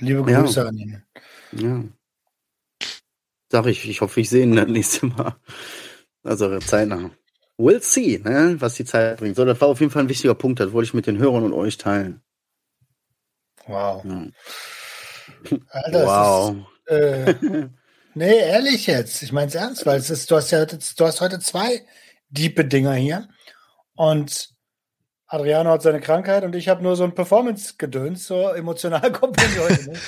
Liebe 0.00 0.30
Ja. 0.30 0.42
Grüße 0.42 0.66
an 0.68 0.76
ihn. 0.76 1.02
ja. 1.52 1.84
Sag 3.50 3.66
ich, 3.66 3.88
ich 3.88 4.00
hoffe, 4.00 4.20
ich 4.20 4.28
sehe 4.28 4.42
ihn 4.42 4.56
das 4.56 4.66
nächste 4.68 5.06
Mal. 5.06 5.36
Also 6.24 6.58
zeitnah. 6.58 7.10
We'll 7.56 7.80
see, 7.82 8.18
ne, 8.24 8.56
was 8.60 8.74
die 8.74 8.84
Zeit 8.84 9.18
bringt. 9.18 9.36
So, 9.36 9.44
das 9.44 9.60
war 9.60 9.68
auf 9.68 9.78
jeden 9.78 9.92
Fall 9.92 10.02
ein 10.02 10.08
wichtiger 10.08 10.34
Punkt. 10.34 10.58
Das 10.58 10.72
wollte 10.72 10.86
ich 10.88 10.94
mit 10.94 11.06
den 11.06 11.18
Hörern 11.18 11.44
und 11.44 11.52
euch 11.52 11.78
teilen. 11.78 12.20
Wow. 13.66 14.04
Ja. 14.04 14.26
Alter, 15.70 16.06
wow. 16.06 16.56
Es 16.86 16.96
ist, 16.96 17.48
äh, 17.48 17.68
nee, 18.14 18.38
ehrlich 18.38 18.88
jetzt. 18.88 19.22
Ich 19.22 19.30
meine 19.32 19.46
es 19.46 19.54
ernst, 19.54 19.86
weil 19.86 20.00
es 20.00 20.10
ist, 20.10 20.28
du 20.30 20.36
hast 20.36 20.50
ja 20.50 20.58
heute, 20.60 20.78
du 20.96 21.04
hast 21.06 21.20
heute 21.20 21.38
zwei 21.38 21.86
diepe 22.30 22.64
Dinger 22.64 22.94
hier. 22.94 23.28
Und 23.94 24.53
Adriano 25.26 25.70
hat 25.70 25.82
seine 25.82 26.00
Krankheit 26.00 26.44
und 26.44 26.54
ich 26.54 26.68
habe 26.68 26.82
nur 26.82 26.96
so 26.96 27.04
ein 27.04 27.14
Performance-Gedöns, 27.14 28.26
so 28.26 28.48
emotional 28.50 29.12
kommt 29.12 29.36
bei 29.36 29.48
mir 29.48 29.64
heute 29.64 29.90
nicht. 29.90 30.02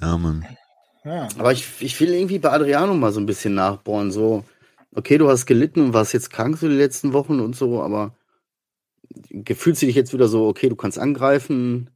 Ja, 0.00 0.16
Mann. 0.16 0.44
Ja. 1.04 1.28
Aber 1.38 1.52
ich, 1.52 1.80
ich 1.80 2.00
will 2.00 2.12
irgendwie 2.12 2.38
bei 2.38 2.50
Adriano 2.50 2.94
mal 2.94 3.12
so 3.12 3.20
ein 3.20 3.26
bisschen 3.26 3.54
nachbohren. 3.54 4.10
So, 4.12 4.44
okay, 4.94 5.18
du 5.18 5.28
hast 5.28 5.46
gelitten 5.46 5.80
und 5.80 5.92
warst 5.92 6.12
jetzt 6.12 6.30
krank 6.30 6.58
so 6.58 6.68
die 6.68 6.74
letzten 6.74 7.12
Wochen 7.12 7.40
und 7.40 7.56
so, 7.56 7.82
aber 7.82 8.16
fühlst 9.54 9.82
du 9.82 9.86
dich 9.86 9.96
jetzt 9.96 10.12
wieder 10.12 10.28
so, 10.28 10.46
okay, 10.46 10.68
du 10.68 10.76
kannst 10.76 10.98
angreifen? 10.98 11.90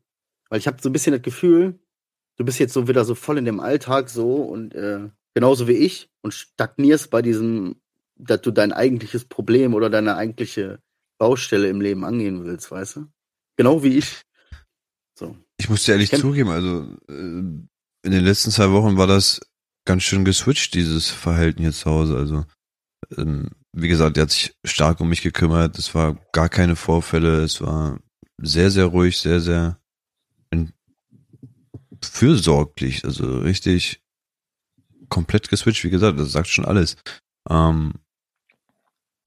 Weil 0.49 0.59
ich 0.59 0.67
habe 0.67 0.79
so 0.81 0.89
ein 0.89 0.93
bisschen 0.93 1.13
das 1.13 1.23
Gefühl, 1.23 1.79
du 2.37 2.45
bist 2.45 2.59
jetzt 2.59 2.75
so 2.75 2.89
wieder 2.89 3.05
so 3.05 3.15
voll 3.15 3.39
in 3.39 3.45
dem 3.45 3.61
Alltag 3.61 4.09
so 4.09 4.37
und 4.37 4.75
äh, 4.75 5.09
genauso 5.35 5.69
wie 5.69 5.73
ich 5.73 6.11
und 6.23 6.35
stagnierst 6.35 7.11
bei 7.11 7.23
diesem, 7.23 7.77
dass 8.17 8.41
du 8.43 8.51
dein 8.51 8.73
eigentliches 8.73 9.25
Problem 9.25 9.75
oder 9.75 9.91
deine 9.91 10.17
eigentliche 10.17 10.81
Baustelle 11.19 11.69
im 11.69 11.81
Leben 11.81 12.05
angehen 12.05 12.45
willst, 12.45 12.71
weißt 12.71 12.97
du? 12.97 13.07
Genau 13.57 13.83
wie 13.83 13.99
ich. 13.99 14.23
So. 15.19 15.37
Ich 15.59 15.69
muss 15.69 15.85
dir 15.85 15.93
ehrlich 15.93 16.11
zugeben, 16.11 16.51
also 16.51 16.95
äh, 17.09 17.13
in 17.13 17.69
den 18.03 18.25
letzten 18.25 18.51
zwei 18.51 18.71
Wochen 18.71 18.97
war 18.97 19.07
das 19.07 19.41
ganz 19.87 20.03
schön 20.03 20.25
geswitcht, 20.25 20.75
dieses 20.75 21.11
Verhalten 21.11 21.63
hier 21.63 21.73
zu 21.73 21.91
Hause. 21.91 22.17
Also, 22.17 22.45
ähm, 23.17 23.49
wie 23.73 23.89
gesagt, 23.89 24.17
er 24.17 24.25
hat 24.25 24.31
sich 24.31 24.55
stark 24.65 25.01
um 25.01 25.09
mich 25.09 25.23
gekümmert. 25.23 25.79
Es 25.79 25.95
war 25.95 26.19
gar 26.33 26.49
keine 26.49 26.77
Vorfälle. 26.77 27.43
Es 27.43 27.61
war 27.61 27.99
sehr, 28.39 28.71
sehr 28.71 28.87
ruhig, 28.87 29.19
sehr, 29.19 29.41
sehr 29.41 29.81
fürsorglich. 32.03 33.05
Also 33.05 33.39
richtig 33.39 34.03
komplett 35.09 35.49
geswitcht. 35.49 35.85
Wie 35.85 35.91
gesagt, 35.91 36.19
das 36.19 36.33
sagt 36.33 36.49
schon 36.49 36.65
alles. 36.65 36.97
Ähm, 37.49 37.95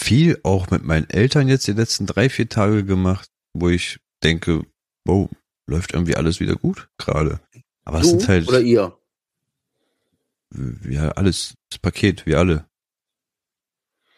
viel 0.01 0.39
auch 0.43 0.69
mit 0.71 0.83
meinen 0.83 1.09
Eltern 1.09 1.47
jetzt 1.47 1.67
die 1.67 1.73
letzten 1.73 2.05
drei, 2.05 2.29
vier 2.29 2.49
Tage 2.49 2.85
gemacht, 2.85 3.29
wo 3.53 3.69
ich 3.69 3.99
denke, 4.23 4.65
wow, 5.05 5.29
läuft 5.67 5.93
irgendwie 5.93 6.15
alles 6.15 6.39
wieder 6.39 6.55
gut 6.55 6.89
gerade. 6.97 7.39
Aber 7.83 7.99
es 7.99 8.11
Du 8.11 8.19
sind 8.19 8.27
halt, 8.27 8.47
oder 8.47 8.61
ihr? 8.61 8.97
wir 10.51 11.17
alles, 11.17 11.55
das 11.69 11.79
Paket, 11.79 12.25
wir 12.25 12.39
alle. 12.39 12.65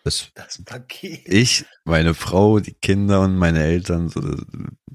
Das, 0.03 0.31
Das 0.33 0.63
Paket. 0.63 1.27
ich, 1.27 1.65
meine 1.85 2.13
Frau, 2.15 2.59
die 2.59 2.73
Kinder 2.73 3.21
und 3.21 3.35
meine 3.35 3.63
Eltern, 3.63 4.11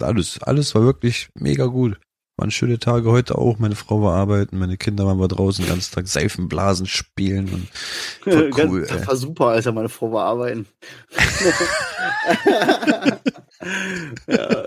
alles, 0.01 0.43
alles 0.43 0.75
war 0.75 0.83
wirklich 0.83 1.29
mega 1.35 1.67
gut. 1.67 2.01
Waren 2.39 2.51
schöne 2.51 2.79
Tage 2.79 3.11
heute 3.11 3.39
auch. 3.39 3.59
Meine 3.59 3.77
Frau 3.77 4.03
war 4.03 4.15
arbeiten, 4.15 4.59
meine 4.59 4.77
Kinder 4.77 5.07
waren 5.07 5.19
wir 5.19 5.29
draußen 5.29 5.65
den 5.65 5.71
ganzen 5.71 5.95
Tag 5.95 6.07
Seifenblasen 6.07 6.85
spielen 6.87 7.49
und 7.49 7.69
voll 8.23 8.51
cool, 8.59 8.87
das 8.87 9.07
war 9.07 9.17
super, 9.17 9.47
Alter, 9.47 9.73
meine 9.73 9.89
Frau 9.89 10.13
war 10.13 10.27
arbeiten. 10.27 10.67
ja. 14.27 14.65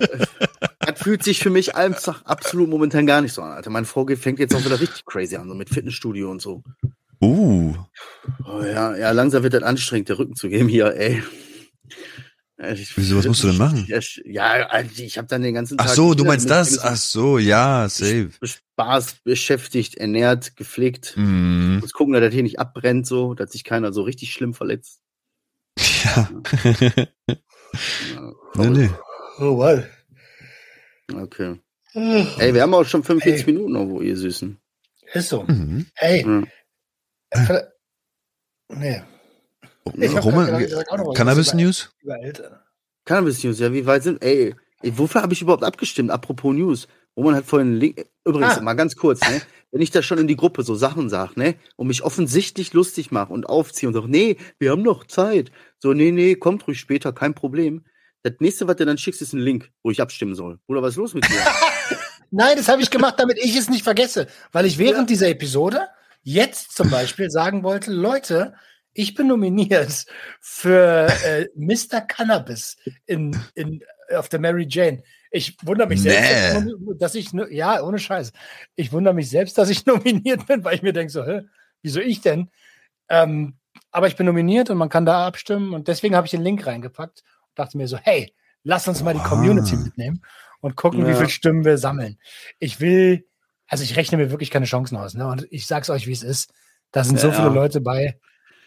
Das 0.80 1.00
fühlt 1.00 1.24
sich 1.24 1.40
für 1.40 1.52
mich 1.52 1.76
einfach 1.76 2.26
absolut 2.26 2.70
momentan 2.70 3.06
gar 3.06 3.22
nicht 3.22 3.34
so 3.34 3.44
an, 3.44 3.52
Alter. 3.52 3.70
Meine 3.70 3.86
Frau 3.86 4.08
fängt 4.16 4.40
jetzt 4.40 4.56
auch 4.56 4.66
wieder 4.66 4.80
richtig 4.80 5.06
crazy 5.06 5.36
an, 5.36 5.48
so 5.48 5.54
mit 5.54 5.70
Fitnessstudio 5.70 6.32
und 6.32 6.42
so. 6.42 6.64
Uh, 7.22 7.76
Oh, 8.46 8.64
ja, 8.64 8.96
ja, 8.96 9.12
langsam 9.12 9.44
wird 9.44 9.54
das 9.54 9.64
anstrengend, 9.64 10.10
der 10.10 10.20
Rücken 10.20 10.36
zu 10.36 10.50
geben 10.50 10.70
hier, 10.70 10.96
ey. 10.96 11.24
Ja, 12.62 12.72
ich- 12.72 12.98
Wieso, 12.98 13.18
was 13.18 13.26
musst 13.26 13.44
du 13.44 13.48
denn 13.48 13.58
machen? 13.58 13.86
Ja, 13.88 13.98
ich- 14.00 14.22
Ja, 14.26 14.68
Alter, 14.68 15.00
ich 15.00 15.18
habe 15.18 15.28
dann 15.28 15.42
den 15.42 15.54
ganzen 15.54 15.78
Tag. 15.78 15.88
ach 15.88 15.94
so, 15.94 16.14
du 16.14 16.26
meinst 16.26 16.50
das? 16.50 16.78
Ach 16.80 16.96
so, 16.98 17.38
ja, 17.38 17.88
safe. 17.88 18.32
Spaß 18.44 19.16
beschäftigt, 19.24 19.96
ernährt, 19.96 20.56
gepflegt. 20.58 21.14
Mhm. 21.16 21.78
Muss 21.80 21.94
gucken, 21.94 22.14
dass 22.14 22.22
das 22.24 22.34
hier 22.34 22.44
nicht 22.44 22.60
abbrennt, 22.60 23.08
so, 23.08 23.34
dass 23.34 23.54
sich 23.54 23.64
keiner 23.64 23.94
so 23.94 24.02
richtig 24.04 24.34
schlimm 24.34 24.54
verletzt. 24.54 25.00
Ja. 26.04 26.30
Ja, 27.28 27.38
nee, 28.56 28.68
nee. 28.70 28.90
Oh, 29.40 29.58
wow. 29.58 29.84
Okay. 31.14 31.60
Ey, 31.94 32.54
wir 32.54 32.62
haben 32.62 32.74
auch 32.74 32.84
schon 32.86 33.04
45 33.04 33.48
Ey. 33.48 33.54
Minuten 33.54 33.90
wo 33.90 34.02
ihr 34.02 34.18
Süßen. 34.18 34.58
Ist 35.14 35.30
so. 35.30 35.44
Mhm. 35.44 35.88
Ey, 35.96 36.22
Ja. 36.26 36.44
vielleicht- 37.46 37.68
nee, 38.70 39.02
Ich 39.98 40.24
Roman, 40.24 40.58
gesagt, 40.58 40.92
über 42.02 42.20
Eltern. 42.20 42.60
Cannabis 43.06 43.44
News, 43.44 43.60
ja, 43.60 43.74
wie 43.74 43.86
weit 43.86 44.04
sind. 44.04 44.24
Ey, 44.24 44.56
ey 44.82 44.98
wofür 44.98 45.22
habe 45.22 45.34
ich 45.34 45.42
überhaupt 45.42 45.64
abgestimmt? 45.64 46.12
Apropos 46.12 46.54
News. 46.54 46.88
Roman 47.18 47.36
hat 47.36 47.46
vorhin 47.46 47.70
einen 47.70 47.78
Link. 47.78 48.06
Übrigens, 48.26 48.58
Ah. 48.58 48.62
mal 48.62 48.76
ganz 48.76 48.96
kurz, 48.96 49.20
ne? 49.22 49.42
Wenn 49.72 49.82
ich 49.82 49.92
da 49.92 50.02
schon 50.02 50.18
in 50.18 50.28
die 50.28 50.36
Gruppe 50.36 50.64
so 50.64 50.76
Sachen 50.76 51.10
sage, 51.10 51.40
ne? 51.40 51.56
Und 51.76 51.88
mich 51.88 52.04
offensichtlich 52.04 52.74
lustig 52.74 53.12
mache 53.12 53.34
und 53.34 53.48
aufziehe 53.48 53.88
und 53.88 53.94
sage, 53.94 54.08
nee, 54.10 54.38
wir 54.58 54.72
haben 54.72 54.82
noch 54.82 55.06
Zeit. 55.06 55.52
So, 55.80 55.94
nee, 55.94 56.12
nee, 56.12 56.36
kommt 56.36 56.68
ruhig 56.68 56.80
später, 56.80 57.12
kein 57.14 57.34
Problem. 57.34 57.84
Das 58.24 58.34
nächste, 58.40 58.68
was 58.68 58.76
du 58.78 58.86
dann 58.86 58.98
schickst, 58.98 59.22
ist 59.22 59.34
ein 59.34 59.40
Link, 59.40 59.72
wo 59.84 59.92
ich 59.92 60.02
abstimmen 60.02 60.36
soll. 60.36 60.60
Bruder, 60.68 60.82
was 60.82 60.92
ist 60.92 60.98
los 60.98 61.14
mit 61.14 61.28
dir? 61.28 61.40
Nein, 62.32 62.58
das 62.58 62.68
habe 62.68 62.82
ich 62.82 62.90
gemacht, 62.92 63.16
damit 63.18 63.38
ich 63.38 63.56
es 63.56 63.70
nicht 63.70 63.84
vergesse. 63.84 64.28
Weil 64.52 64.66
ich 64.66 64.78
während 64.78 65.10
dieser 65.10 65.30
Episode 65.30 65.88
jetzt 66.22 66.76
zum 66.76 66.90
Beispiel 66.90 67.30
sagen 67.30 67.64
wollte, 67.64 67.92
Leute, 67.92 68.54
ich 68.94 69.14
bin 69.16 69.28
nominiert 69.28 70.06
für 70.42 71.08
äh, 71.26 71.48
Mr. 71.56 72.02
Cannabis 72.02 72.78
in, 73.06 73.40
in, 73.56 73.84
auf 74.16 74.30
der 74.30 74.40
Mary 74.40 74.66
Jane. 74.70 75.04
Ich 75.32 75.58
wundere 75.64 75.88
mich 75.88 76.02
selbst, 76.02 76.32
Nee. 76.66 76.96
dass 76.98 77.14
ich, 77.16 77.32
ja, 77.52 77.82
ohne 77.84 78.00
Scheiß. 78.00 78.32
Ich 78.76 78.92
wundere 78.92 79.14
mich 79.14 79.30
selbst, 79.30 79.58
dass 79.58 79.70
ich 79.70 79.86
nominiert 79.86 80.48
bin, 80.48 80.64
weil 80.64 80.76
ich 80.76 80.82
mir 80.82 80.94
denke 80.94 81.12
so, 81.12 81.24
hä, 81.26 81.42
wieso 81.82 82.00
ich 82.00 82.22
denn? 82.22 82.50
Ähm, 83.10 83.56
aber 83.92 84.08
ich 84.08 84.16
bin 84.16 84.26
nominiert 84.26 84.70
und 84.70 84.78
man 84.78 84.90
kann 84.90 85.06
da 85.06 85.26
abstimmen 85.26 85.74
und 85.74 85.88
deswegen 85.88 86.16
habe 86.16 86.26
ich 86.26 86.32
den 86.32 86.42
Link 86.44 86.66
reingepackt 86.66 87.24
und 87.50 87.60
dachte 87.60 87.78
mir 87.78 87.88
so, 87.88 87.98
hey, 87.98 88.34
lass 88.64 88.88
uns 88.88 89.04
mal 89.04 89.14
die. 89.14 89.20
Community 89.20 89.78
mitnehmen 89.78 90.22
und 90.62 90.76
gucken, 90.76 91.06
wie 91.06 91.12
Ja. 91.12 91.18
viele 91.18 91.30
Stimmen 91.30 91.64
wir 91.66 91.78
sammeln. 91.78 92.20
Ich 92.60 92.80
will, 92.80 93.26
also 93.68 93.84
ich 93.84 93.96
rechne 93.96 94.18
mir 94.18 94.32
wirklich 94.32 94.52
keine 94.52 94.66
Chancen 94.66 94.98
aus, 94.98 95.14
ne? 95.14 95.28
Und 95.28 95.48
ich 95.52 95.66
sag's 95.68 95.90
euch, 95.90 96.08
wie 96.08 96.12
es 96.12 96.24
ist. 96.24 96.52
Da 96.92 97.04
sind 97.04 97.20
so 97.20 97.28
Ja. 97.28 97.34
viele 97.34 97.50
Leute 97.50 97.82
bei, 97.82 98.20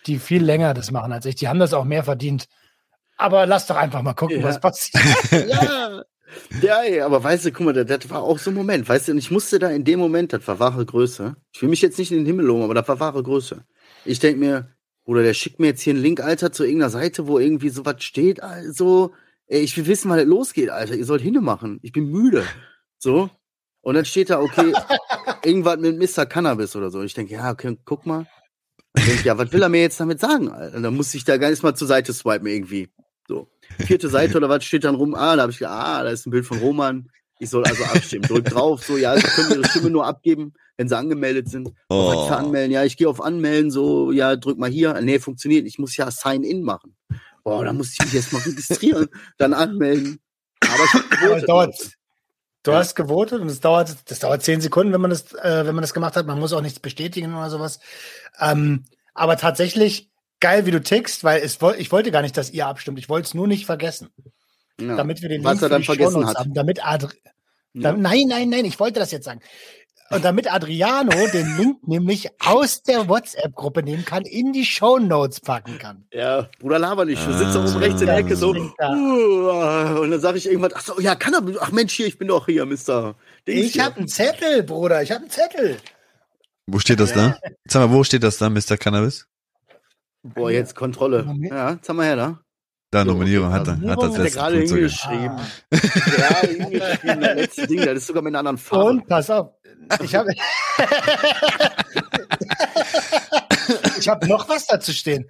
die 0.07 0.19
viel 0.19 0.43
länger 0.43 0.75
das 0.75 0.91
machen 0.91 1.13
als 1.13 1.27
ich. 1.27 1.35
Die 1.37 1.49
haben 1.49 1.59
das 1.61 1.73
auch 1.75 1.85
mehr 1.85 2.05
verdient. 2.05 2.47
Aber 3.17 3.47
lass 3.47 3.67
doch 3.67 3.77
einfach 3.77 4.03
mal 4.03 4.15
gucken, 4.15 4.41
Ja. 4.41 4.45
was 4.45 4.61
passiert. 4.61 5.03
ja. 5.49 6.03
Ja, 6.63 6.83
ey, 6.83 7.01
aber 7.03 7.23
weißt 7.23 7.45
du, 7.45 7.53
guck 7.53 7.67
mal, 7.67 7.73
das, 7.75 7.87
das 7.87 8.09
war 8.11 8.23
auch 8.23 8.39
so 8.39 8.51
ein 8.51 8.55
Moment, 8.55 8.89
weißt 8.89 9.09
du, 9.09 9.13
und 9.13 9.19
ich 9.19 9.31
musste 9.31 9.59
da 9.59 9.69
in 9.69 9.85
dem 9.85 9.99
Moment, 9.99 10.33
das 10.33 10.49
war 10.49 10.59
wahre 10.59 10.87
Größe. 10.87 11.37
Ich 11.53 11.61
will 11.61 11.69
mich 11.69 11.83
jetzt 11.83 11.99
nicht 11.99 12.11
in 12.11 12.19
den 12.19 12.27
Himmel 12.27 12.47
loben, 12.47 12.63
aber 12.63 12.73
das 12.73 12.89
war 12.89 13.01
wahre 13.01 13.23
Größe. 13.23 13.65
Ich 14.07 14.19
denk 14.19 14.39
mir, 14.39 14.71
Bruder, 15.05 15.23
der 15.23 15.35
schickt 15.35 15.61
mir 15.61 15.67
jetzt 15.67 15.83
hier 15.83 15.93
einen 15.93 16.03
Link, 16.03 16.21
Alter, 16.21 16.51
zu 16.51 16.65
irgendeiner 16.65 16.89
Seite, 16.89 17.27
wo 17.29 17.39
irgendwie 17.39 17.69
sowas 17.69 18.03
steht, 18.03 18.43
also, 18.43 19.13
ey, 19.47 19.61
ich 19.61 19.77
will 19.77 19.87
wissen, 19.87 20.11
wann 20.11 20.21
es 20.21 20.25
losgeht, 20.25 20.71
Alter, 20.71 20.95
ihr 20.95 21.05
sollt 21.05 21.21
hinne 21.21 21.43
machen, 21.43 21.79
ich 21.83 21.93
bin 21.93 22.07
müde. 22.07 22.45
So. 22.97 23.29
Und 23.83 23.95
dann 23.97 24.07
steht 24.07 24.31
da, 24.31 24.41
okay, 24.41 24.73
irgendwas 25.45 25.77
mit 25.81 25.99
Mr. 25.99 26.25
Cannabis 26.25 26.75
oder 26.77 26.91
so. 26.91 27.03
Ich 27.03 27.13
denke, 27.15 27.35
ja, 27.35 27.51
okay, 27.51 27.77
guck 27.85 28.07
mal. 28.07 28.27
Ich 28.97 29.05
denk, 29.05 29.25
ja, 29.25 29.39
was 29.39 29.53
will 29.53 29.63
er 29.63 29.69
mir 29.69 29.81
jetzt 29.81 29.99
damit 30.01 30.21
sagen, 30.21 30.51
Alter? 30.51 30.81
Dann 30.81 30.95
muss 30.95 31.15
ich 31.15 31.25
da 31.25 31.37
gar 31.39 31.51
nicht 31.51 31.63
mal 31.63 31.75
zur 31.75 31.89
Seite 31.89 32.13
swipen 32.13 32.47
irgendwie. 32.47 32.89
So. 33.27 33.49
Vierte 33.79 34.09
Seite 34.09 34.37
oder 34.37 34.49
was 34.49 34.65
steht 34.65 34.85
dann 34.85 34.95
rum? 34.95 35.15
Ah, 35.15 35.37
da 35.37 35.43
habe 35.43 35.53
ich 35.53 35.59
gedacht, 35.59 35.75
ah, 35.75 36.03
da 36.03 36.11
ist 36.11 36.27
ein 36.27 36.31
Bild 36.31 36.45
von 36.45 36.59
Roman. 36.59 37.09
Ich 37.39 37.51
soll 37.51 37.65
also 37.65 37.83
abstimmen. 37.85 38.23
Drück 38.29 38.45
drauf, 38.45 38.85
so, 38.85 38.97
ja, 38.97 39.17
sie 39.17 39.23
können 39.23 39.51
ihre 39.53 39.69
Stimme 39.69 39.91
nur 39.91 40.07
abgeben, 40.07 40.53
wenn 40.77 40.89
sie 40.89 40.97
angemeldet 40.97 41.49
sind. 41.49 41.73
Oh. 41.89 42.29
Was 42.29 42.31
anmelden? 42.31 42.71
Ja, 42.71 42.85
ich 42.85 42.97
gehe 42.97 43.09
auf 43.09 43.21
Anmelden, 43.21 43.71
so, 43.71 44.13
ja, 44.13 44.37
drück 44.37 44.59
mal 44.59 44.71
hier. 44.71 45.01
Nee, 45.01 45.19
funktioniert. 45.19 45.67
Ich 45.67 45.79
muss 45.79 45.97
ja 45.97 46.11
Sign-In 46.11 46.63
machen. 46.63 46.95
Boah, 47.43 47.65
da 47.65 47.73
muss 47.73 47.93
ich 47.93 48.01
mich 48.01 48.13
jetzt 48.13 48.33
mal 48.33 48.43
registrieren, 48.43 49.09
dann 49.39 49.55
anmelden. 49.55 50.21
Aber 50.61 50.85
ich 50.85 50.93
hab 50.93 51.11
gewotet. 51.43 51.97
Du 52.63 52.73
hast 52.75 52.95
gewotet 52.95 53.41
und 53.41 53.49
es 53.49 53.61
dauert, 53.61 53.95
das 54.11 54.19
dauert 54.21 54.43
zehn 54.43 54.61
Sekunden, 54.61 54.93
wenn 54.93 55.01
man 55.01 55.11
das, 55.11 55.33
äh, 55.35 55.67
wenn 55.67 55.75
man 55.75 55.83
das 55.83 55.95
gemacht 55.95 56.17
hat. 56.17 56.27
Man 56.27 56.39
muss 56.39 56.53
auch 56.53 56.61
nichts 56.63 56.81
bestätigen 56.81 57.35
oder 57.35 57.51
sowas. 57.51 57.81
Ähm, 58.41 58.85
aber 59.15 59.37
tatsächlich 59.37 60.11
geil, 60.41 60.67
wie 60.67 60.71
du 60.71 60.81
tickst, 60.83 61.25
weil 61.25 61.41
es 61.43 61.59
ich 61.79 61.93
wollte 61.93 62.11
gar 62.11 62.23
nicht, 62.23 62.37
dass 62.37 62.51
ihr 62.51 62.67
abstimmt. 62.67 62.99
Ich 62.99 63.09
wollte 63.09 63.27
es 63.27 63.35
nur 63.35 63.47
nicht 63.47 63.67
vergessen, 63.67 64.11
Ja. 64.81 64.97
damit 64.97 65.23
wir 65.23 65.29
den 65.29 65.45
Was 65.45 65.53
Link 65.53 65.63
er 65.63 65.69
dann 65.69 65.83
vergessen 65.85 66.27
hat. 66.27 66.37
haben, 66.37 66.55
damit 66.55 66.85
Adri 66.85 67.17
Ja. 67.75 67.93
da, 67.93 67.93
nein, 67.93 68.25
nein, 68.29 68.49
nein, 68.49 68.65
ich 68.65 68.79
wollte 68.81 69.01
das 69.01 69.11
jetzt 69.13 69.25
sagen. 69.25 69.41
Und 70.11 70.25
damit 70.25 70.53
Adriano 70.53 71.13
den 71.33 71.57
Link 71.57 71.79
nämlich 71.89 72.29
aus 72.39 72.83
der 72.83 73.09
WhatsApp-Gruppe 73.09 73.83
nehmen 73.83 74.05
kann, 74.05 74.25
in 74.25 74.53
die 74.53 74.67
Shownotes 74.67 75.41
packen 75.41 75.79
kann. 75.79 76.05
Ja, 76.13 76.49
Bruder, 76.61 76.79
laber 76.79 77.05
nicht. 77.07 77.27
Du 77.27 77.33
sitzt 77.33 77.55
da 77.55 77.61
oben 77.61 77.75
Ah. 77.77 77.79
rechts 77.79 78.01
in 78.03 78.07
der 78.09 78.17
Ecke 78.19 78.37
so. 78.37 78.55
Ja. 78.55 79.95
Und 79.99 80.11
dann 80.11 80.21
sage 80.21 80.37
ich 80.39 80.47
irgendwann, 80.47 80.73
ach 80.75 80.83
so, 80.83 81.01
ja, 81.01 81.15
kann 81.15 81.33
er. 81.35 81.43
Ach 81.61 81.73
Mensch, 81.73 81.95
hier, 81.95 82.07
ich 82.07 82.19
bin 82.19 82.29
doch 82.29 82.47
hier, 82.47 82.67
Mister. 82.67 83.15
Dings 83.47 83.67
Ich 83.75 83.81
habe 83.81 83.97
einen 83.97 84.09
Zettel, 84.09 84.63
Bruder, 84.63 85.03
ich 85.03 85.11
habe 85.11 85.23
einen 85.23 85.31
Zettel. 85.31 85.79
Wo 86.67 86.79
steht 86.79 87.01
das 87.01 87.13
da? 87.13 87.39
Sag 87.65 87.89
mal, 87.89 87.95
wo 87.97 88.05
steht 88.05 88.23
das 88.23 88.39
da, 88.39 88.51
Mr. 88.51 88.77
Cannabis? 88.79 89.27
Boah, 90.23 90.51
jetzt 90.51 90.77
Kontrolle. 90.77 91.27
Ja, 91.41 91.79
haben 91.89 91.97
wir 91.97 92.05
her 92.05 92.17
da. 92.17 92.41
Da, 92.93 93.05
Nominierung 93.07 93.51
hat 93.51 93.67
er. 93.67 93.81
Hat 93.81 94.03
das 94.03 94.15
er 94.15 94.23
letzte 94.23 94.39
gerade 94.39 94.59
hingeschrieben. 94.61 95.31
Ah. 95.31 95.47
Gerade 95.71 96.47
hingeschrieben, 96.49 97.21
das 97.23 97.35
letzte 97.37 97.67
Ding, 97.67 97.79
das 97.79 97.95
ist 97.95 98.07
sogar 98.09 98.23
mit 98.23 98.31
einer 98.33 98.41
anderen 98.41 98.59
Farbe. 98.59 98.91
Und 98.91 99.07
pass 99.09 99.31
auf, 99.31 99.49
ich 100.03 100.15
habe 100.15 100.33
ich 103.99 104.09
habe 104.09 104.27
noch 104.27 104.49
was 104.49 104.67
dazu 104.67 104.93
stehen. 104.93 105.29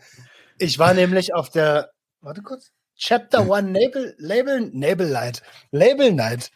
Ich 0.59 0.79
war 0.79 0.95
nämlich 0.95 1.35
auf 1.35 1.51
der, 1.51 1.91
warte 2.21 2.43
kurz, 2.43 2.71
Chapter 2.97 3.49
One 3.49 3.73
Label, 3.73 4.15
Label, 4.19 4.71
Label 4.73 5.11
Night, 5.11 5.43
Label 5.71 6.13
Night. 6.13 6.51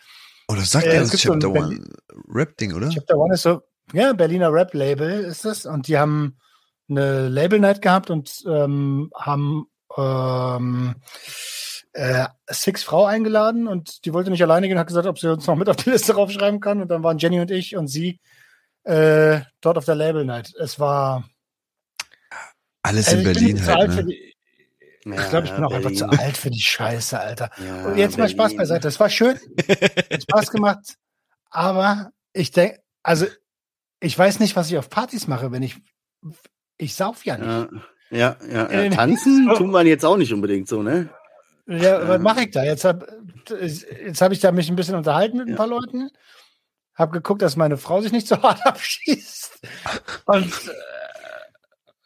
Oh, 0.49 0.55
das 0.55 0.71
sagt 0.71 0.87
Äh, 0.87 0.99
das 1.01 1.11
so 1.11 1.17
Chapter 1.19 1.51
Berlin- 1.51 1.79
One 1.79 1.87
Rap-Ding, 2.29 2.75
oder? 2.75 2.89
Chapter 2.91 3.17
One 3.17 3.35
ist 3.35 3.43
so, 3.43 3.63
ja, 3.93 4.13
Berliner 4.13 4.53
Rap 4.53 4.75
Label 4.75 5.25
ist 5.25 5.45
das 5.45 5.67
und 5.67 5.89
die 5.89 5.99
haben 5.99 6.37
eine 6.89 7.29
Label 7.29 7.59
Night 7.59 7.83
gehabt 7.83 8.11
und 8.11 8.31
ähm, 8.47 9.11
haben 9.17 9.67
ähm, 9.97 10.95
äh, 11.97 12.27
Six 12.51 12.83
Frau 12.83 13.07
eingeladen 13.07 13.67
und 13.67 14.05
die 14.05 14.13
wollte 14.13 14.31
nicht 14.31 14.43
alleine 14.43 14.69
gehen, 14.69 14.79
hat 14.79 14.87
gesagt, 14.87 15.07
ob 15.07 15.19
sie 15.19 15.33
uns 15.33 15.47
noch 15.47 15.57
mit 15.57 15.69
auf 15.69 15.77
die 15.77 15.91
Liste 15.91 16.15
raufschreiben 16.15 16.61
kann 16.61 16.83
und 16.83 16.89
dann 16.89 17.03
waren 17.03 17.19
Jenny 17.19 17.41
und 17.41 17.51
ich 17.51 17.75
und 17.75 17.89
sie 17.89 18.21
äh, 18.85 19.41
dort 19.63 19.79
auf 19.79 19.87
der 19.87 19.95
Label 19.95 20.25
Night. 20.25 20.53
Es 20.61 20.79
war 20.79 21.29
Alles 22.83 23.09
also 23.09 23.19
in 23.19 23.25
Berlin 23.25 23.67
halt, 23.67 23.91
ne? 23.91 24.05
die, 24.05 24.35
ich 25.05 25.29
glaube, 25.31 25.47
ich 25.47 25.53
bin 25.55 25.65
auch 25.65 25.73
einfach 25.73 25.93
zu 25.93 26.07
alt 26.07 26.37
für 26.37 26.51
die 26.51 26.61
Scheiße, 26.61 27.19
Alter. 27.19 27.51
Ja, 27.65 27.87
Und 27.87 27.97
jetzt 27.97 28.19
mal 28.19 28.29
Spaß 28.29 28.37
Berlin. 28.53 28.59
beiseite. 28.59 28.81
Das 28.83 29.01
war 29.01 29.09
schön. 29.09 29.39
Hat 29.69 30.23
Spaß 30.23 30.51
gemacht. 30.51 30.97
Aber 31.49 32.11
ich 32.33 32.51
denke, 32.51 32.81
also 33.03 33.27
ich 34.01 34.19
weiß 34.19 34.41
nicht, 34.41 34.57
was 34.57 34.69
ich 34.69 34.77
auf 34.77 34.91
Partys 34.91 35.29
mache, 35.29 35.53
wenn 35.53 35.63
ich. 35.63 35.77
Ich 36.77 36.95
sauf 36.95 37.25
ja 37.25 37.39
nicht. 37.39 37.83
Ja, 38.11 38.37
ja, 38.51 38.69
ja. 38.71 38.83
Ja. 38.83 38.91
Tanzen 38.91 39.49
tun 39.57 39.71
wir 39.71 39.87
jetzt 39.87 40.05
auch 40.05 40.17
nicht 40.17 40.33
unbedingt 40.33 40.69
so, 40.69 40.83
ne? 40.83 41.09
Ja, 41.67 42.07
was 42.09 42.21
mache 42.21 42.43
ich 42.43 42.51
da? 42.53 42.63
Jetzt 42.65 42.85
habe 42.85 43.07
jetzt 43.61 44.21
hab 44.21 44.33
ich 44.33 44.41
da 44.41 44.53
mich 44.53 44.69
ein 44.69 44.77
bisschen 44.77 44.95
unterhalten 44.95 45.37
mit 45.39 45.47
ein 45.49 45.51
Ja. 45.51 45.57
paar 45.57 45.67
Leuten. 45.67 46.11
Hab 46.95 47.13
geguckt, 47.13 47.43
dass 47.43 47.57
meine 47.57 47.77
Frau 47.77 48.01
sich 48.01 48.13
nicht 48.13 48.29
so 48.29 48.37
hart 48.43 48.65
abschießt. 48.65 49.61
Und 50.27 50.53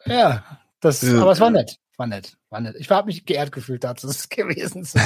äh, 0.05 0.13
ja, 0.19 0.43
das, 0.79 1.01
Ja. 1.01 1.21
aber 1.21 1.31
es 1.31 1.39
war 1.39 1.49
nett. 1.51 1.77
War 1.97 2.07
nett. 2.07 2.35
War 2.49 2.59
nett. 2.61 2.75
Ich 2.79 2.89
habe 2.89 3.05
mich 3.05 3.25
geehrt 3.25 3.51
gefühlt, 3.51 3.83
dazu 3.83 4.07
das 4.07 4.27
gewesen 4.29 4.83
zu. 4.83 4.99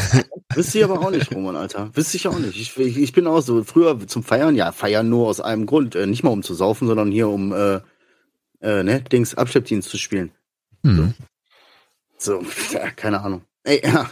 Wüsste 0.54 0.78
ich 0.78 0.84
aber 0.86 1.02
auch 1.02 1.12
nicht, 1.12 1.32
Roman, 1.34 1.56
Alter. 1.58 1.96
Wüsste 1.96 2.16
ich 2.18 2.28
auch 2.28 2.40
nicht. 2.40 2.56
Ich, 2.60 2.78
ich, 2.78 2.98
ich 2.98 3.12
bin 3.12 3.28
auch 3.28 3.42
so, 3.42 3.64
früher 3.64 4.08
zum 4.08 4.24
Feiern, 4.24 4.56
ja, 4.56 4.72
feiern 4.72 5.10
nur 5.10 5.28
aus 5.28 5.42
einem 5.42 5.66
Grund. 5.66 5.96
Äh, 5.96 6.08
nicht 6.08 6.24
mal 6.24 6.30
um 6.32 6.44
zu 6.44 6.54
saufen, 6.54 6.88
sondern 6.88 7.12
hier 7.12 7.28
um, 7.28 7.52
äh, 7.52 7.82
äh, 8.62 8.84
ne, 8.84 9.02
Dings, 9.02 9.36
Abschleppdienst 9.36 9.90
zu 9.90 9.98
spielen. 9.98 10.32
Hm. 10.84 11.14
So, 12.18 12.42
ja, 12.72 12.90
keine 12.92 13.22
Ahnung. 13.22 13.44
Ey, 13.64 13.82
ja. 13.84 14.10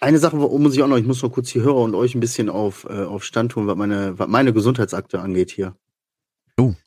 Eine 0.00 0.18
Sache 0.18 0.38
wo- 0.40 0.58
muss 0.58 0.74
ich 0.74 0.82
auch 0.82 0.88
noch, 0.88 0.98
ich 0.98 1.06
muss 1.06 1.22
noch 1.22 1.30
kurz 1.32 1.50
die 1.52 1.62
Hörer 1.62 1.76
und 1.82 1.94
euch 1.94 2.14
ein 2.14 2.20
bisschen 2.20 2.48
auf, 2.50 2.84
äh, 2.84 3.04
auf 3.04 3.24
Stand 3.24 3.52
tun, 3.52 3.66
was 3.66 3.76
meine, 3.76 4.18
was 4.18 4.28
meine 4.28 4.52
Gesundheitsakte 4.52 5.20
angeht 5.20 5.50
hier. 5.50 5.74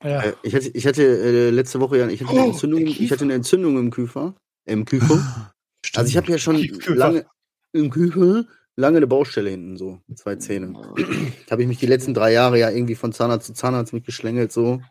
Ja. 0.03 0.21
Äh, 0.21 0.33
ich 0.43 0.55
hatte, 0.55 0.69
ich 0.69 0.87
hatte 0.87 1.03
äh, 1.03 1.49
letzte 1.51 1.79
Woche 1.79 1.97
ja, 1.99 2.07
ich 2.07 2.21
hatte, 2.21 2.31
eine 2.31 2.41
Oh, 2.41 2.49
Entzündung, 2.49 2.85
der 2.85 2.89
ich 2.99 3.11
hatte 3.11 3.23
eine 3.23 3.33
Entzündung 3.33 3.77
im 3.77 3.91
Kiefer. 3.91 4.35
Im 4.65 4.85
Kiefer. 4.85 5.51
Stimmt. 5.85 5.97
Also 5.99 6.09
ich 6.09 6.17
habe 6.17 6.31
ja 6.31 6.37
schon 6.37 6.55
Kiefer. 6.57 6.95
lange 6.95 7.25
im 7.73 7.91
Kiefer 7.91 8.45
lange 8.75 8.97
eine 8.97 9.07
Baustelle 9.07 9.49
hinten 9.49 9.77
so, 9.77 9.99
zwei 10.15 10.35
Zähne. 10.37 10.73
Da 11.47 11.51
habe 11.51 11.61
ich 11.63 11.67
mich 11.67 11.77
die 11.79 11.85
letzten 11.87 12.13
drei 12.13 12.31
Jahre 12.31 12.57
ja 12.59 12.69
irgendwie 12.69 12.95
von 12.95 13.11
Zahnarzt 13.13 13.47
zu 13.47 13.53
Zahnarzt 13.53 13.91
mitgeschlängelt 13.93 14.51
so. 14.51 14.81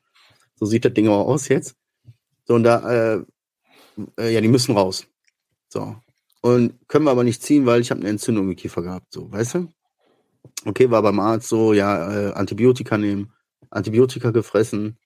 So 0.57 0.67
sieht 0.67 0.85
das 0.85 0.93
Ding 0.95 1.09
auch 1.09 1.27
aus 1.27 1.49
jetzt. 1.49 1.75
So 2.47 2.55
und 2.55 2.65
da 2.65 3.15
äh, 3.17 3.23
äh, 4.19 4.33
ja, 4.35 4.41
die 4.41 4.49
müssen 4.49 4.77
raus. 4.77 5.07
So. 5.69 5.97
Und 6.41 6.75
können 6.89 7.05
wir 7.05 7.11
aber 7.11 7.25
nicht 7.25 7.43
ziehen, 7.43 7.67
weil 7.67 7.81
ich 7.81 7.91
habe 7.91 8.01
eine 8.01 8.11
Entzündung 8.11 8.49
im 8.49 8.57
Kiefer 8.57 8.83
gehabt, 8.83 9.13
so, 9.13 9.31
weißt 9.33 9.55
du? 9.55 9.69
Okay, 10.65 10.91
war 10.91 11.03
beim 11.03 11.19
Arzt 11.21 11.49
so, 11.49 11.73
ja, 11.73 12.29
äh, 12.31 12.33
Antibiotika 12.33 12.97
nehmen, 12.99 13.33
Antibiotika 13.71 14.31
gefressen. 14.31 14.99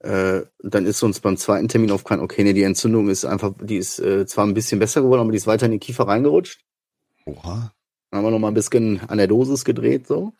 Äh, 0.00 0.42
dann 0.62 0.84
ist 0.84 1.02
uns 1.02 1.20
beim 1.20 1.36
zweiten 1.38 1.68
Termin 1.68 1.90
aufgefallen, 1.90 2.20
okay, 2.20 2.44
nee, 2.44 2.52
die 2.52 2.62
Entzündung 2.62 3.08
ist 3.08 3.24
einfach, 3.24 3.54
die 3.60 3.78
ist 3.78 3.98
äh, 3.98 4.26
zwar 4.26 4.46
ein 4.46 4.52
bisschen 4.54 4.78
besser 4.78 5.00
geworden, 5.00 5.22
aber 5.22 5.30
die 5.32 5.38
ist 5.38 5.46
weiter 5.46 5.64
in 5.66 5.72
den 5.72 5.80
Kiefer 5.80 6.06
reingerutscht. 6.06 6.60
Oha. 7.24 7.72
Dann 8.10 8.18
haben 8.18 8.24
wir 8.26 8.30
noch 8.30 8.38
mal 8.38 8.48
ein 8.48 8.54
bisschen 8.54 9.00
an 9.08 9.18
der 9.18 9.26
Dosis 9.26 9.64
gedreht, 9.64 10.06
so. 10.06 10.32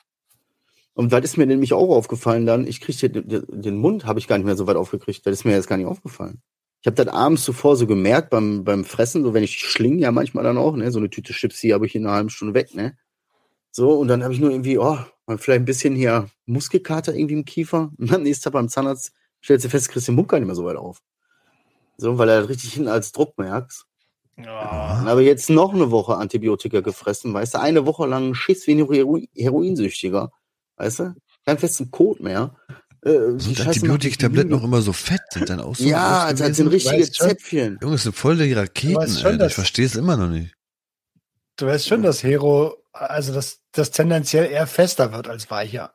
Und 0.95 1.13
was 1.13 1.25
ist 1.25 1.37
mir 1.37 1.47
nämlich 1.47 1.73
auch 1.73 1.89
aufgefallen 1.95 2.47
dann? 2.47 2.67
Ich 2.67 2.81
kriege 2.81 3.09
den, 3.11 3.29
den- 3.29 3.63
den 3.63 3.77
Mund, 3.77 4.05
habe 4.07 4.19
ich 4.19 4.29
gar 4.29 4.39
nicht 4.39 4.47
mehr 4.47 4.57
so 4.57 4.67
weit 4.67 4.77
aufgekriegt. 4.77 5.27
Das 5.27 5.33
ist 5.33 5.45
mir 5.45 5.53
jetzt 5.53 5.67
gar 5.69 5.77
nicht 5.77 5.87
aufgefallen. 5.87 6.43
Ich 6.87 6.89
habe 6.89 7.05
das 7.05 7.13
abends 7.13 7.43
zuvor 7.43 7.75
so 7.75 7.85
gemerkt 7.89 8.31
beim, 8.31 8.63
beim 8.63 8.85
Fressen, 8.85 9.25
so 9.25 9.35
wenn 9.35 9.43
ich 9.43 9.59
schlinge 9.59 10.03
ja 10.03 10.13
manchmal 10.13 10.45
dann 10.45 10.57
auch, 10.57 10.77
ne, 10.77 10.93
so 10.93 11.01
eine 11.01 11.11
Tüte 11.11 11.33
Chips, 11.33 11.61
die 11.61 11.75
habe 11.75 11.85
ich 11.85 11.97
in 11.97 12.07
einer 12.07 12.15
halben 12.15 12.31
Stunde 12.31 12.55
weg, 12.55 12.77
ne. 12.77 12.97
So, 13.73 13.95
und 13.95 14.07
dann 14.07 14.23
habe 14.23 14.33
ich 14.33 14.39
nur 14.39 14.53
irgendwie, 14.53 14.79
oh, 14.79 14.97
vielleicht 15.37 15.63
ein 15.63 15.65
bisschen 15.65 15.97
hier 15.97 16.31
Muskelkater 16.45 17.13
irgendwie 17.13 17.35
im 17.35 17.45
Kiefer. 17.45 17.91
Und 17.99 18.15
am 18.15 18.23
nächsten 18.23 18.45
Tag 18.45 18.53
beim 18.53 18.69
Zahnarzt 18.69 19.13
stellst 19.43 19.65
du 19.65 19.69
fest, 19.69 19.89
kriegst 19.89 20.07
den 20.07 20.15
Mund 20.15 20.29
gar 20.29 20.39
nicht 20.39 20.47
mehr 20.47 20.55
so 20.55 20.65
weit 20.65 20.77
auf. 20.77 21.03
So, 21.97 22.19
weil 22.19 22.29
er 22.29 22.43
das 22.43 22.51
richtig 22.51 22.75
hinten 22.75 22.89
als 22.89 23.11
Druck 23.11 23.37
merkst. 23.37 23.85
Dann 24.37 25.07
habe 25.07 25.23
ich 25.23 25.27
jetzt 25.27 25.51
noch 25.51 25.75
eine 25.75 25.91
Woche 25.91 26.15
Antibiotika 26.15 26.83
gefressen, 26.83 27.35
weißt 27.35 27.55
du, 27.55 27.61
eine 27.61 27.85
Woche 27.85 28.07
lang 28.07 28.35
Schiss 28.35 28.65
wie 28.69 28.77
ein 28.77 28.89
Hero 28.89 29.19
Heroinsüchtiger, 29.35 30.31
weißt 30.77 31.01
du? 31.01 31.15
keinen 31.47 31.59
festen 31.59 31.91
Code 31.91 32.23
mehr. 32.23 32.55
Äh, 33.05 33.39
Sind 33.39 33.61
Antibiotiktabletten 33.61 34.51
noch 34.51 34.65
immer 34.65 34.83
so 34.83 34.93
fett? 34.93 35.21
Sind 35.31 35.49
dann 35.49 35.61
auch 35.61 35.77
so 35.77 35.85
Ja, 35.85 36.25
groß 36.31 36.41
also 36.41 36.45
als 36.45 36.57
gewesen? 36.57 36.81
sind 36.81 36.93
richtige. 36.95 37.13
Zäpfchen. 37.13 37.79
Junge, 37.81 37.95
das 37.95 38.03
sind 38.05 38.17
voll 38.17 38.37
die 38.37 38.53
Raketen, 38.53 39.09
schon, 39.09 39.33
Alter. 39.33 39.47
Ich 39.47 39.55
verstehe 39.55 39.87
es 39.87 39.95
immer 39.95 40.17
noch 40.17 40.29
nicht. 40.29 40.55
Du 41.57 41.67
weißt 41.67 41.87
schon, 41.89 42.03
dass 42.03 42.23
Hero, 42.23 42.77
also 42.93 43.33
dass 43.33 43.61
das 43.73 43.91
tendenziell 43.91 44.51
eher 44.51 44.67
fester 44.67 45.13
wird 45.13 45.29
als 45.29 45.51
weicher. 45.51 45.91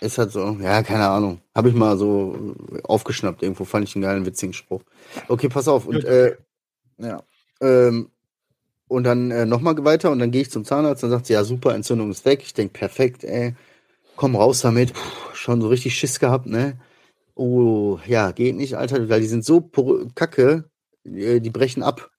Ist 0.00 0.18
halt 0.18 0.32
so. 0.32 0.56
Ja, 0.60 0.82
keine 0.82 1.08
Ahnung. 1.08 1.40
Habe 1.54 1.70
ich 1.70 1.74
mal 1.74 1.96
so 1.98 2.54
aufgeschnappt 2.84 3.42
irgendwo. 3.42 3.64
Fand 3.64 3.88
ich 3.88 3.94
einen 3.96 4.02
geilen, 4.02 4.26
witzigen 4.26 4.52
Spruch. 4.52 4.82
Okay, 5.28 5.48
pass 5.48 5.66
auf. 5.66 5.86
Und, 5.86 6.04
äh, 6.04 6.36
ja. 6.98 7.22
Ähm, 7.60 8.10
und 8.86 9.04
dann 9.04 9.30
äh, 9.30 9.44
nochmal 9.44 9.82
weiter 9.84 10.10
und 10.10 10.18
dann 10.20 10.30
gehe 10.30 10.42
ich 10.42 10.50
zum 10.50 10.64
Zahnarzt 10.64 11.04
und 11.04 11.10
sagt 11.10 11.26
sie, 11.26 11.32
ja 11.32 11.44
super, 11.44 11.74
Entzündung 11.74 12.10
ist 12.10 12.24
weg. 12.24 12.42
Ich 12.42 12.54
denk 12.54 12.72
perfekt, 12.72 13.24
ey. 13.24 13.54
Komm 14.18 14.34
raus 14.34 14.62
damit. 14.62 14.94
Puh, 14.94 15.00
schon 15.34 15.62
so 15.62 15.68
richtig 15.68 15.96
Schiss 15.96 16.18
gehabt, 16.18 16.46
ne? 16.46 16.76
Oh, 17.36 18.00
ja, 18.04 18.32
geht 18.32 18.56
nicht, 18.56 18.74
Alter, 18.74 19.08
weil 19.08 19.20
die 19.20 19.28
sind 19.28 19.44
so 19.44 19.60
kacke, 20.16 20.64
äh, 21.04 21.38
die 21.38 21.50
brechen 21.50 21.84
ab. 21.84 22.10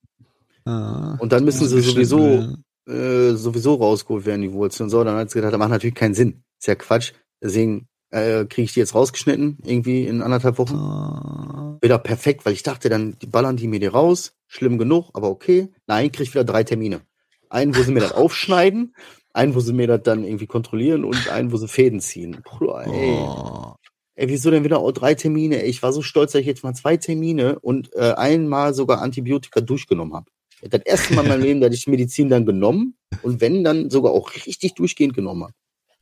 Ah, 0.63 1.17
Und 1.19 1.33
dann 1.33 1.43
müssen 1.43 1.67
sie 1.67 1.81
sowieso 1.81 2.55
äh, 2.87 3.33
sowieso 3.33 3.75
rausgeholt 3.75 4.25
werden, 4.25 4.41
die 4.43 4.53
Wurzeln. 4.53 4.89
So, 4.89 5.03
dann 5.03 5.17
hat 5.17 5.29
sie 5.29 5.39
gedacht, 5.39 5.51
das 5.51 5.59
macht 5.59 5.71
natürlich 5.71 5.95
keinen 5.95 6.13
Sinn. 6.13 6.41
Ist 6.57 6.67
ja 6.67 6.75
Quatsch. 6.75 7.11
Deswegen 7.43 7.89
äh, 8.11 8.45
kriege 8.45 8.63
ich 8.63 8.73
die 8.73 8.79
jetzt 8.79 8.95
rausgeschnitten, 8.95 9.57
irgendwie 9.65 10.05
in 10.07 10.21
anderthalb 10.21 10.57
Wochen. 10.57 10.75
Ah. 10.75 11.77
Wieder 11.81 11.99
perfekt, 11.99 12.45
weil 12.45 12.53
ich 12.53 12.63
dachte, 12.63 12.87
dann 12.87 13.17
die 13.21 13.27
ballern 13.27 13.57
die 13.57 13.67
mir 13.67 13.81
die 13.81 13.87
raus. 13.87 14.33
Schlimm 14.47 14.77
genug, 14.77 15.09
aber 15.13 15.29
okay. 15.29 15.67
Nein, 15.85 16.13
kriege 16.13 16.23
ich 16.23 16.33
wieder 16.33 16.45
drei 16.45 16.63
Termine. 16.63 17.01
Einen, 17.49 17.75
wo 17.75 17.81
sie 17.81 17.91
mir 17.91 17.99
das 17.99 18.11
aufschneiden, 18.13 18.95
einen, 19.39 19.55
wo 19.55 19.61
sie 19.61 19.73
mir 19.73 19.87
das 19.87 20.03
dann 20.03 20.23
irgendwie 20.23 20.47
kontrollieren 20.47 21.05
und 21.05 21.29
einen, 21.29 21.51
wo 21.51 21.57
sie 21.57 21.67
Fäden 21.67 22.01
ziehen. 22.01 22.41
Bruder, 22.43 22.85
ey. 22.85 23.17
Oh. 23.19 23.75
Ey, 24.15 24.27
wieso 24.27 24.51
denn 24.51 24.65
wieder 24.65 24.79
auch 24.79 24.91
drei 24.91 25.15
Termine? 25.15 25.63
Ich 25.63 25.81
war 25.81 25.93
so 25.93 26.01
stolz, 26.01 26.33
dass 26.33 26.41
ich 26.41 26.47
jetzt 26.47 26.63
mal 26.63 26.73
zwei 26.73 26.97
Termine 26.97 27.57
und 27.59 27.93
äh, 27.95 28.11
einmal 28.17 28.73
sogar 28.73 29.01
Antibiotika 29.01 29.61
durchgenommen 29.61 30.13
habe. 30.13 30.25
Das 30.61 30.81
erste 30.83 31.13
Mal 31.13 31.21
in 31.23 31.29
meinem 31.29 31.41
Leben, 31.43 31.61
dass 31.61 31.73
ich 31.73 31.87
Medizin 31.87 32.27
dann 32.27 32.45
genommen 32.45 32.95
und 33.21 33.39
wenn 33.39 33.63
dann 33.63 33.89
sogar 33.89 34.11
auch 34.11 34.35
richtig 34.35 34.73
durchgehend 34.73 35.13
genommen 35.13 35.43
habe. 35.43 35.53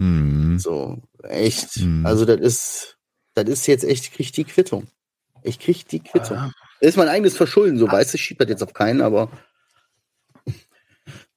Hm. 0.01 0.57
So, 0.57 0.97
echt. 1.21 1.75
Hm. 1.75 2.07
Also 2.07 2.25
das 2.25 2.39
ist, 2.39 2.97
das 3.35 3.47
ist 3.47 3.67
jetzt 3.67 3.83
echt, 3.83 4.05
ich 4.05 4.11
krieg 4.11 4.33
die 4.33 4.45
Quittung. 4.45 4.87
Ich 5.43 5.59
krieg 5.59 5.87
die 5.87 5.99
Quittung. 5.99 6.37
Ah. 6.37 6.51
Das 6.81 6.89
ist 6.89 6.97
mein 6.97 7.09
eigenes 7.09 7.37
Verschulden, 7.37 7.77
so 7.77 7.87
weißt 7.87 8.13
du, 8.13 8.15
ich 8.15 8.23
schieb 8.23 8.39
das 8.39 8.49
jetzt 8.49 8.63
auf 8.63 8.73
keinen, 8.73 9.01
aber 9.01 9.29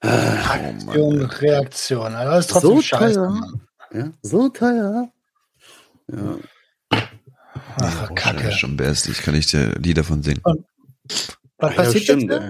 Aktion, 0.00 1.22
Reaktion. 1.22 2.14
Also 2.14 2.30
das 2.32 2.44
ist 2.46 2.50
trotzdem 2.52 2.70
So 2.76 2.82
scheiße. 2.82 3.14
teuer. 3.14 3.30
Mann. 3.30 3.60
ja, 3.92 4.12
so 4.22 4.48
teuer. 4.48 5.12
Ja. 6.08 6.38
Ach, 7.76 8.08
Oh, 8.10 8.14
Kacke. 8.14 8.44
ja, 8.44 8.50
schon 8.52 8.76
kann 8.76 9.34
ich 9.34 9.46
dir 9.46 9.74
Lieder 9.78 10.04
von 10.04 10.22
singen. 10.22 10.42
Was 10.44 11.36
Ja, 11.60 11.68
passiert 11.70 12.04
stimmt, 12.04 12.30
jetzt? 12.30 12.42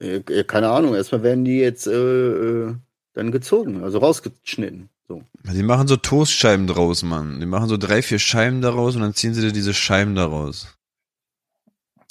ey. 0.00 0.08
Äh, 0.08 0.16
äh, 0.40 0.44
Keine 0.44 0.68
Ahnung, 0.70 0.94
erstmal 0.94 1.22
werden 1.22 1.44
die 1.44 1.58
jetzt 1.58 1.86
äh, 1.86 1.92
äh, 1.92 2.74
dann 3.14 3.30
gezogen, 3.32 3.82
also 3.84 3.98
rausgeschnitten. 3.98 4.88
So. 5.08 5.22
Die 5.44 5.62
machen 5.62 5.86
so 5.88 5.96
Toastscheiben 5.96 6.66
draus, 6.66 7.02
Mann. 7.02 7.38
Die 7.40 7.46
machen 7.46 7.68
so 7.68 7.76
drei, 7.76 8.02
vier 8.02 8.18
Scheiben 8.18 8.60
daraus 8.62 8.96
und 8.96 9.02
dann 9.02 9.14
ziehen 9.14 9.34
sie 9.34 9.40
dir 9.42 9.52
diese 9.52 9.74
Scheiben 9.74 10.14
daraus. 10.14 10.68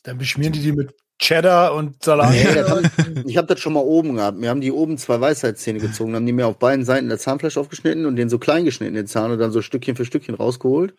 Dann 0.04 0.18
beschmieren 0.18 0.54
die 0.54 0.62
die 0.62 0.72
mit 0.72 0.94
Cheddar 1.22 1.76
und 1.76 2.04
Salat. 2.04 2.32
Nee, 2.32 2.44
das 2.56 2.70
haben, 2.70 2.90
ich 3.28 3.38
habe 3.38 3.48
das 3.48 3.60
schon 3.60 3.74
mal 3.74 3.82
oben 3.82 4.16
gehabt. 4.16 4.42
Wir 4.42 4.50
haben 4.50 4.60
die 4.60 4.72
oben 4.72 4.98
zwei 4.98 5.22
Weisheitszähne 5.22 5.80
gezogen, 5.80 6.16
haben 6.16 6.26
die 6.26 6.34
mir 6.34 6.48
auf 6.48 6.58
beiden 6.58 6.84
Seiten 6.84 7.10
der 7.10 7.20
Zahnfleisch 7.20 7.58
aufgeschnitten 7.58 8.06
und 8.08 8.16
den 8.16 8.28
so 8.28 8.40
klein 8.40 8.66
geschnitten, 8.66 8.96
den 8.96 9.08
Zahn, 9.08 9.32
und 9.32 9.38
dann 9.38 9.52
so 9.52 9.62
Stückchen 9.62 9.96
für 9.96 10.06
Stückchen 10.06 10.36
rausgeholt. 10.36 10.96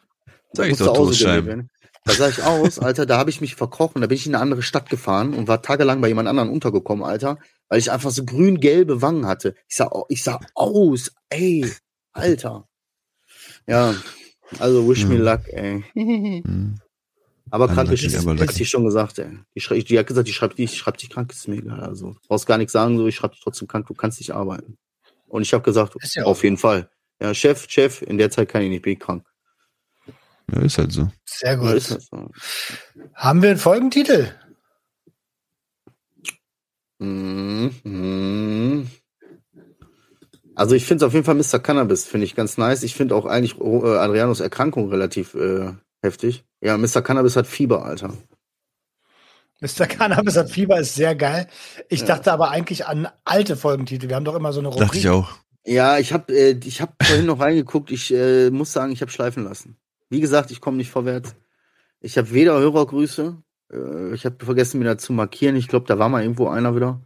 Sag 0.52 0.68
ich 0.68 0.78
doch, 0.78 0.94
werden. 1.46 1.70
Da 2.04 2.12
sah 2.12 2.28
ich 2.28 2.42
aus, 2.42 2.78
Alter, 2.78 3.06
da 3.06 3.18
habe 3.18 3.30
ich 3.30 3.40
mich 3.40 3.54
verkrochen. 3.56 4.00
Da 4.00 4.06
bin 4.06 4.16
ich 4.16 4.26
in 4.26 4.34
eine 4.34 4.42
andere 4.42 4.62
Stadt 4.62 4.90
gefahren 4.90 5.34
und 5.34 5.48
war 5.48 5.62
tagelang 5.62 6.00
bei 6.00 6.08
jemand 6.08 6.28
anderen 6.28 6.50
untergekommen, 6.50 7.04
Alter, 7.04 7.38
weil 7.68 7.78
ich 7.78 7.90
einfach 7.90 8.10
so 8.10 8.24
grün-gelbe 8.24 9.02
Wangen 9.02 9.26
hatte. 9.26 9.54
Ich 9.68 9.76
sah, 9.76 9.90
ich 10.08 10.22
sah 10.22 10.40
aus, 10.54 11.12
ey, 11.30 11.66
Alter. 12.12 12.68
Ja, 13.66 13.94
also 14.58 14.88
wish 14.88 15.06
me 15.06 15.14
Hm. 15.16 15.22
luck, 15.22 15.40
ey. 15.48 16.42
Aber 17.52 17.68
krank 17.68 17.92
ist, 17.92 18.02
lucky. 18.24 18.52
sie 18.54 18.64
schon 18.64 18.82
gesagt, 18.82 19.18
ey. 19.18 19.38
Die, 19.54 19.60
schrei, 19.60 19.80
die 19.80 19.98
hat 19.98 20.06
gesagt, 20.06 20.26
die 20.26 20.32
schreibt, 20.32 20.56
die 20.56 20.66
schreibt 20.66 21.02
dich 21.02 21.10
krank, 21.10 21.30
ist 21.30 21.46
mir 21.48 21.56
egal. 21.56 21.80
Also, 21.80 22.12
du 22.14 22.18
brauchst 22.26 22.46
gar 22.46 22.56
nichts 22.56 22.72
sagen, 22.72 22.96
so, 22.96 23.06
ich 23.06 23.14
schreibe 23.14 23.34
dich 23.34 23.42
trotzdem 23.42 23.68
krank, 23.68 23.86
du 23.86 23.92
kannst 23.92 24.20
nicht 24.20 24.30
arbeiten. 24.34 24.78
Und 25.28 25.42
ich 25.42 25.52
habe 25.52 25.62
gesagt, 25.62 25.94
Ist 26.00 26.14
ja 26.14 26.24
auf 26.24 26.42
jeden 26.44 26.56
Fall. 26.56 26.88
Ja, 27.20 27.34
Chef, 27.34 27.66
Chef, 27.68 28.00
in 28.00 28.16
der 28.16 28.30
Zeit 28.30 28.48
kann 28.48 28.62
ich 28.62 28.70
nicht, 28.70 28.80
bin 28.80 28.94
ich 28.94 29.00
krank. 29.00 29.26
Ja, 30.50 30.62
ist 30.62 30.78
halt 30.78 30.92
so. 30.92 31.10
Sehr 31.26 31.52
Ja, 31.62 31.72
ist 31.72 31.88
gut. 31.90 31.98
das 31.98 32.06
so. 32.06 32.30
Haben 33.14 33.42
wir 33.42 33.50
einen 33.50 33.58
Folgentitel? 33.58 34.32
Mhm, 36.98 37.74
mhm. 37.84 38.90
Also 40.54 40.74
ich 40.74 40.86
finde 40.86 41.04
auf 41.06 41.12
jeden 41.12 41.26
Fall 41.26 41.34
Mr. 41.34 41.58
Cannabis, 41.58 42.06
finde 42.06 42.24
ich 42.24 42.34
ganz 42.34 42.56
nice. 42.56 42.82
Ich 42.82 42.94
finde 42.94 43.14
auch 43.14 43.26
eigentlich 43.26 43.60
äh, 43.60 43.96
Adrianos 43.98 44.40
Erkrankung 44.40 44.88
relativ 44.88 45.34
äh, 45.34 45.72
heftig. 46.02 46.44
Ja, 46.60 46.76
Mr. 46.76 47.02
Cannabis 47.02 47.36
hat 47.36 47.46
Fieber, 47.46 47.84
Alter. 47.84 48.12
Mr. 49.60 49.86
Cannabis 49.86 50.36
hat 50.36 50.50
Fieber 50.50 50.80
ist 50.80 50.94
sehr 50.94 51.14
geil. 51.14 51.46
Ich 51.88 52.00
Ja. 52.00 52.06
dachte 52.06 52.32
aber 52.32 52.50
eigentlich 52.50 52.86
an 52.86 53.08
alte 53.24 53.56
Folgentitel. 53.56 54.08
Wir 54.08 54.16
haben 54.16 54.24
doch 54.24 54.34
immer 54.34 54.52
so 54.52 54.60
eine 54.60 54.70
Dachte 54.70 54.82
Rubrik. 54.84 55.00
ich 55.00 55.08
auch. 55.08 55.30
Ja, 55.64 55.98
ich 55.98 56.12
habe 56.12 56.32
äh, 56.36 56.58
ich 56.64 56.80
hab 56.80 56.94
vorhin 57.02 57.26
noch 57.26 57.38
reingeguckt. 57.38 57.90
Ich 57.92 58.12
äh, 58.12 58.50
muss 58.50 58.72
sagen, 58.72 58.90
ich 58.92 59.00
habe 59.00 59.12
schleifen 59.12 59.44
lassen. 59.44 59.76
Wie 60.10 60.20
gesagt, 60.20 60.50
ich 60.50 60.60
komme 60.60 60.76
nicht 60.76 60.90
vorwärts. 60.90 61.36
Ich 62.00 62.18
habe 62.18 62.32
weder 62.32 62.58
Hörergrüße, 62.58 63.40
äh, 63.72 64.14
ich 64.14 64.24
habe 64.26 64.44
vergessen, 64.44 64.80
mir 64.80 64.86
da 64.86 64.98
zu 64.98 65.12
markieren. 65.12 65.54
Ich 65.54 65.68
glaube, 65.68 65.86
da 65.86 65.98
war 66.00 66.08
mal 66.08 66.22
irgendwo 66.22 66.48
einer 66.48 66.74
wieder. 66.74 67.00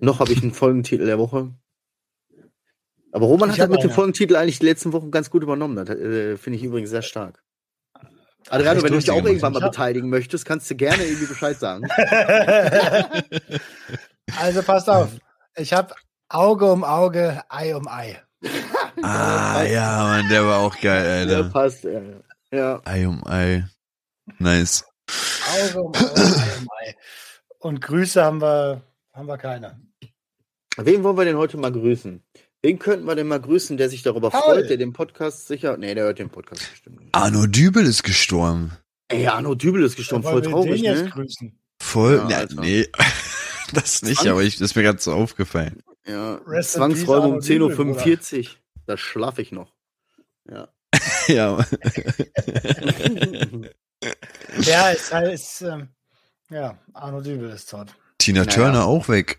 Noch 0.00 0.20
habe 0.20 0.32
ich 0.32 0.40
einen 0.42 0.52
Folgentitel 0.54 1.04
der 1.04 1.18
Woche. 1.18 1.52
Aber 3.12 3.26
Roman 3.26 3.50
Ich 3.50 3.60
hat 3.60 3.68
mit 3.70 3.82
dem. 3.82 3.90
Folgentitel 3.90 4.36
eigentlich 4.36 4.58
die 4.60 4.66
letzten 4.66 4.92
Wochen 4.94 5.10
ganz 5.10 5.28
gut 5.28 5.42
übernommen. 5.42 5.76
Das 5.76 5.90
äh, 5.90 6.38
finde 6.38 6.58
ich 6.58 6.64
übrigens 6.64 6.88
sehr 6.88 7.02
stark. 7.02 7.42
Adriano, 8.50 8.76
echt 8.76 8.84
wenn 8.84 8.92
du 8.92 8.98
dich 8.98 9.10
auch 9.10 9.16
gemacht. 9.16 9.30
irgendwann 9.30 9.52
mal 9.54 9.60
beteiligen 9.60 10.08
möchtest, 10.08 10.44
kannst 10.44 10.70
du 10.70 10.76
gerne 10.76 11.02
irgendwie 11.02 11.26
Bescheid 11.26 11.58
sagen. 11.58 11.86
also 14.40 14.62
passt 14.62 14.88
auf. 14.88 15.10
Ich 15.56 15.72
habe 15.72 15.94
Auge 16.28 16.70
um 16.70 16.84
Auge, 16.84 17.42
Ei 17.48 17.74
um 17.74 17.88
Ei. 17.88 18.22
Ah, 19.00 19.62
ja, 19.62 20.02
Mann, 20.02 20.28
der 20.28 20.44
war 20.44 20.58
auch 20.58 20.76
geil, 20.80 21.28
Alter. 21.30 21.50
passt. 21.50 21.84
Ja. 21.84 22.00
ja. 22.50 22.80
Ei 22.84 23.06
um 23.06 23.24
Ei. 23.24 23.64
Nice. 24.38 24.84
Auge 25.54 25.82
um 25.82 25.94
Auge, 25.94 26.16
Ei 26.16 26.58
um 26.58 26.68
Ei. 26.80 26.96
Und 27.60 27.80
Grüße 27.80 28.24
haben 28.24 28.40
wir, 28.40 28.82
haben 29.12 29.28
wir 29.28 29.38
keine. 29.38 29.80
Wen 30.76 31.04
wollen 31.04 31.16
wir 31.16 31.24
denn 31.24 31.36
heute 31.36 31.56
mal 31.58 31.70
grüßen? 31.70 32.24
Wen 32.62 32.78
könnten 32.78 33.06
wir 33.06 33.14
denn 33.14 33.28
mal 33.28 33.40
grüßen, 33.40 33.76
der 33.76 33.88
sich 33.88 34.02
darüber 34.02 34.30
Paul. 34.30 34.42
freut, 34.42 34.70
der 34.70 34.76
den 34.76 34.92
Podcast 34.92 35.46
sicher. 35.46 35.76
Nee, 35.76 35.94
der 35.94 36.04
hört 36.04 36.18
den 36.18 36.28
Podcast 36.30 36.68
bestimmt 36.70 37.00
nicht. 37.00 37.14
Arno 37.14 37.46
Dübel 37.46 37.84
ist 37.86 38.02
gestorben. 38.02 38.72
Ey, 39.08 39.26
Arno 39.28 39.54
Dübel 39.54 39.84
ist 39.84 39.96
gestorben, 39.96 40.24
voll 40.24 40.42
traurig, 40.42 40.82
den 40.82 40.84
jetzt 40.84 41.04
ne? 41.04 41.10
grüßen? 41.10 41.58
Voll. 41.80 42.16
Ja, 42.16 42.28
Ja, 42.30 42.36
Alter. 42.38 42.60
nee. 42.60 42.86
Das 43.74 44.00
nicht, 44.00 44.26
aber 44.26 44.42
ich, 44.42 44.54
das 44.56 44.70
ist 44.70 44.76
mir 44.76 44.82
gerade 44.82 44.98
so 44.98 45.12
aufgefallen. 45.12 45.82
Ja, 46.06 46.36
Rest 46.46 46.78
Arno 46.78 46.94
Dübel, 46.94 47.68
10.45 47.68 48.38
Uhr. 48.48 48.54
Da 48.86 48.96
schlafe 48.96 49.42
ich 49.42 49.52
noch. 49.52 49.74
Ja. 50.50 50.68
Ja. 51.28 51.58
Ja, 54.60 54.92
es 54.92 55.12
heißt, 55.12 55.62
ähm, 55.62 55.88
ja, 56.50 56.78
Arno 56.94 57.20
Dübel 57.20 57.50
ist 57.50 57.68
tot. 57.70 57.88
Tina 58.18 58.44
Naja. 58.44 58.52
Turner 58.52 58.84
auch 58.86 59.08
weg. 59.08 59.38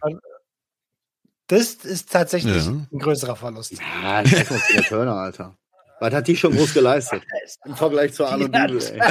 Das 1.50 1.74
ist 1.74 2.12
tatsächlich 2.12 2.64
Ja. 2.66 2.72
ein 2.72 2.88
größerer 3.00 3.36
Verlust. 3.36 3.74
ja, 3.74 4.22
noch 4.22 4.30
Tina 4.68 4.82
Turner, 4.88 5.16
Alter. 5.16 5.58
Was 6.00 6.14
hat 6.14 6.28
die 6.28 6.38
schon 6.38 6.56
groß 6.56 6.74
geleistet? 6.74 7.24
Im 7.66 7.76
Vergleich 7.76 8.14
zu 8.14 8.26
Arno 8.26 8.47
Die 8.47 8.58
hat- 8.58 8.70
Dübel, 8.70 8.88
ey. 8.88 9.00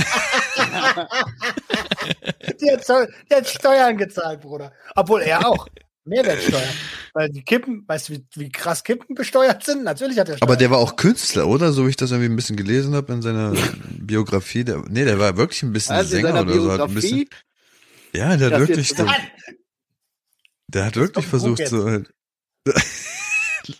Die 2.60 2.70
hat, 2.72 2.82
Steu- 2.84 3.06
die 3.30 3.34
hat 3.34 3.48
Steuern 3.48 3.96
gezahlt, 3.96 4.40
Bruder. 4.40 4.72
Obwohl 4.96 5.22
er 5.22 5.46
auch. 5.46 5.68
Mehrwertsteuer. 6.04 6.62
Weil 7.12 7.28
die 7.28 7.42
Kippen, 7.42 7.84
weißt 7.86 8.08
du, 8.08 8.14
wie, 8.14 8.26
wie 8.34 8.48
krass 8.50 8.82
Kippen 8.82 9.14
besteuert 9.14 9.62
sind? 9.64 9.84
Natürlich 9.84 10.18
hat 10.18 10.28
er 10.30 10.36
Steuern. 10.38 10.48
Aber 10.48 10.56
der 10.56 10.70
war 10.70 10.78
auch 10.78 10.96
Künstler, 10.96 11.46
oder? 11.46 11.72
So 11.72 11.84
wie 11.86 11.90
ich 11.90 11.96
das 11.96 12.10
irgendwie 12.10 12.30
ein 12.30 12.36
bisschen 12.36 12.56
gelesen 12.56 12.94
habe 12.94 13.12
in 13.12 13.20
seiner 13.20 13.52
Biografie. 13.90 14.64
Der, 14.64 14.82
nee, 14.88 15.04
der 15.04 15.18
war 15.18 15.36
wirklich 15.36 15.62
ein 15.62 15.72
bisschen 15.72 15.96
Also 15.96 16.10
Sänger 16.10 16.40
oder 16.40 16.54
so. 16.54 16.72
Hat 16.72 16.80
ein 16.80 16.94
bisschen, 16.94 17.28
ja, 18.14 18.36
der 18.38 18.50
hat 18.52 18.60
wirklich 18.60 18.88
so, 18.88 19.06
der 20.68 20.86
hat 20.86 20.96
wirklich 20.96 21.26
ein 21.26 21.28
versucht 21.28 21.68
so 21.68 21.84
halt. 21.84 22.10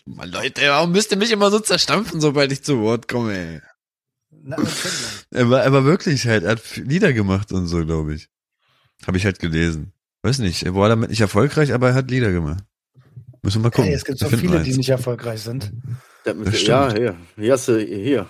Leute, 0.05 0.61
warum 0.67 0.91
müsst 0.91 1.11
ihr 1.11 1.17
mich 1.17 1.31
immer 1.31 1.51
so 1.51 1.59
zerstampfen, 1.59 2.21
sobald 2.21 2.51
ich 2.51 2.63
zu 2.63 2.79
Wort 2.79 3.07
komme, 3.07 3.37
ey? 3.37 3.61
na. 4.43 4.57
Er 5.31 5.49
war, 5.49 5.63
er 5.63 5.71
war 5.71 5.85
wirklich 5.85 6.25
halt, 6.27 6.43
er 6.43 6.51
hat 6.51 6.77
Lieder 6.77 7.13
gemacht 7.13 7.51
und 7.51 7.67
so, 7.67 7.85
glaube 7.85 8.15
ich. 8.15 8.29
Habe 9.05 9.17
ich 9.17 9.25
halt 9.25 9.39
gelesen. 9.39 9.93
Weiß 10.23 10.39
nicht, 10.39 10.63
er 10.63 10.75
war 10.75 10.89
damit 10.89 11.09
nicht 11.09 11.21
erfolgreich, 11.21 11.73
aber 11.73 11.89
er 11.89 11.93
hat 11.93 12.11
Lieder 12.11 12.31
gemacht. 12.31 12.63
Müssen 13.41 13.59
wir 13.59 13.63
mal 13.63 13.69
gucken. 13.69 13.85
Hey, 13.85 13.93
es 13.93 14.03
gibt 14.03 14.19
so 14.19 14.27
viele, 14.27 14.57
eins. 14.57 14.67
die 14.67 14.75
nicht 14.75 14.89
erfolgreich 14.89 15.41
sind. 15.41 15.71
Das 16.25 16.35
Das 16.37 16.61
ja, 16.63 16.93
hier. 16.93 17.15
Hier 17.37 17.53
hast 17.53 17.67
du, 17.69 17.79
hier. 17.79 18.29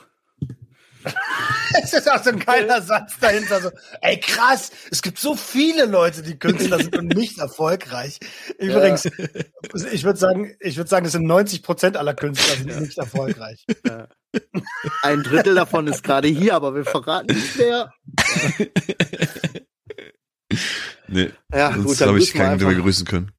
Es 1.84 1.94
ist 1.94 2.12
auch 2.12 2.24
so 2.24 2.32
ein 2.32 2.40
geiler 2.40 2.82
Satz 2.82 3.18
dahinter. 3.20 3.62
So, 3.62 3.72
ey, 4.02 4.20
krass, 4.20 4.72
es 4.92 5.02
gibt 5.02 5.20
so 5.20 5.36
viele 5.36 5.86
Leute, 5.86 6.22
die 6.22 6.38
Künstler 6.38 6.80
sind 6.80 6.98
und 6.98 7.08
nicht 7.16 7.38
erfolgreich. 7.40 8.20
Übrigens, 8.58 9.06
ich 9.92 10.04
würde 10.04 10.20
sagen, 10.20 10.56
ich 10.60 10.78
würde 10.78 10.90
sagen, 10.90 11.06
es 11.06 11.14
sind 11.14 11.26
90 11.26 11.64
Prozent 11.64 11.98
aller 11.98 12.14
Künstler 12.14 12.56
sind 12.56 12.82
nicht 12.82 12.98
erfolgreich. 12.98 13.66
Ein 15.02 15.24
Drittel 15.24 15.56
davon 15.56 15.88
ist 15.88 16.04
gerade 16.04 16.28
hier, 16.28 16.56
aber 16.56 16.76
wir 16.76 16.86
verraten 16.86 17.34
nicht 17.34 17.58
mehr. 17.58 17.92
Nee, 21.08 21.32
Ja, 21.54 21.74
sonst 21.74 21.86
gut, 21.86 22.02
dann 22.02 22.10
habe 22.10 22.20
ich 22.20 22.34
keinen, 22.34 22.60
den 22.60 22.70
wir 22.70 22.78
grüßen 22.78 23.06
können. 23.06 23.32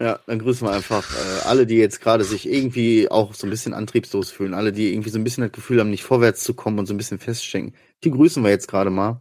Ja, 0.00 0.18
dann 0.26 0.38
grüßen 0.40 0.66
wir 0.66 0.72
einfach 0.72 1.08
äh, 1.14 1.42
alle, 1.46 1.66
die 1.66 1.76
jetzt 1.76 2.00
gerade 2.00 2.24
sich 2.24 2.48
irgendwie 2.48 3.10
auch 3.10 3.34
so 3.34 3.46
ein 3.46 3.50
bisschen 3.50 3.74
antriebslos 3.74 4.30
fühlen, 4.30 4.54
alle, 4.54 4.72
die 4.72 4.92
irgendwie 4.92 5.10
so 5.10 5.18
ein 5.18 5.24
bisschen 5.24 5.42
das 5.44 5.52
Gefühl 5.52 5.80
haben, 5.80 5.90
nicht 5.90 6.02
vorwärts 6.02 6.42
zu 6.42 6.54
kommen 6.54 6.78
und 6.78 6.86
so 6.86 6.94
ein 6.94 6.96
bisschen 6.96 7.18
feststecken. 7.18 7.74
Die 8.02 8.10
grüßen 8.10 8.42
wir 8.42 8.50
jetzt 8.50 8.68
gerade 8.68 8.90
mal 8.90 9.20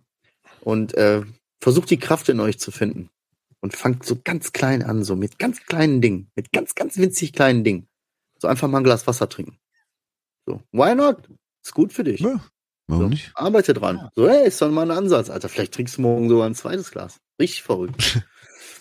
und 0.61 0.95
äh, 0.95 1.21
versucht 1.61 1.89
die 1.91 1.99
Kraft 1.99 2.27
in 2.29 2.39
euch 2.39 2.59
zu 2.59 2.71
finden 2.71 3.09
und 3.61 3.75
fangt 3.75 4.03
so 4.05 4.17
ganz 4.23 4.51
klein 4.51 4.81
an, 4.83 5.03
so 5.03 5.15
mit 5.15 5.37
ganz 5.37 5.63
kleinen 5.65 6.01
Dingen, 6.01 6.31
mit 6.35 6.51
ganz, 6.51 6.75
ganz 6.75 6.97
winzig 6.97 7.33
kleinen 7.33 7.63
Dingen. 7.63 7.87
So 8.39 8.47
einfach 8.47 8.67
mal 8.67 8.79
ein 8.79 8.83
Glas 8.83 9.05
Wasser 9.07 9.29
trinken. 9.29 9.57
So, 10.45 10.61
why 10.71 10.95
not? 10.95 11.29
Ist 11.63 11.73
gut 11.73 11.93
für 11.93 12.03
dich. 12.03 12.19
Ja, 12.19 12.43
warum 12.87 13.03
So, 13.03 13.09
nicht? 13.09 13.31
Arbeite 13.35 13.73
dran. 13.73 14.09
So, 14.15 14.27
hey, 14.27 14.47
ist 14.47 14.61
doch 14.61 14.69
mal 14.69 14.81
ein 14.89 14.97
Ansatz, 14.97 15.29
Alter. 15.29 15.47
Vielleicht 15.47 15.73
trinkst 15.73 15.97
du 15.97 16.01
morgen 16.01 16.27
sogar 16.27 16.47
ein 16.47 16.55
zweites 16.55 16.91
Glas. 16.91 17.19
Richtig 17.39 17.63
verrückt. 17.63 18.21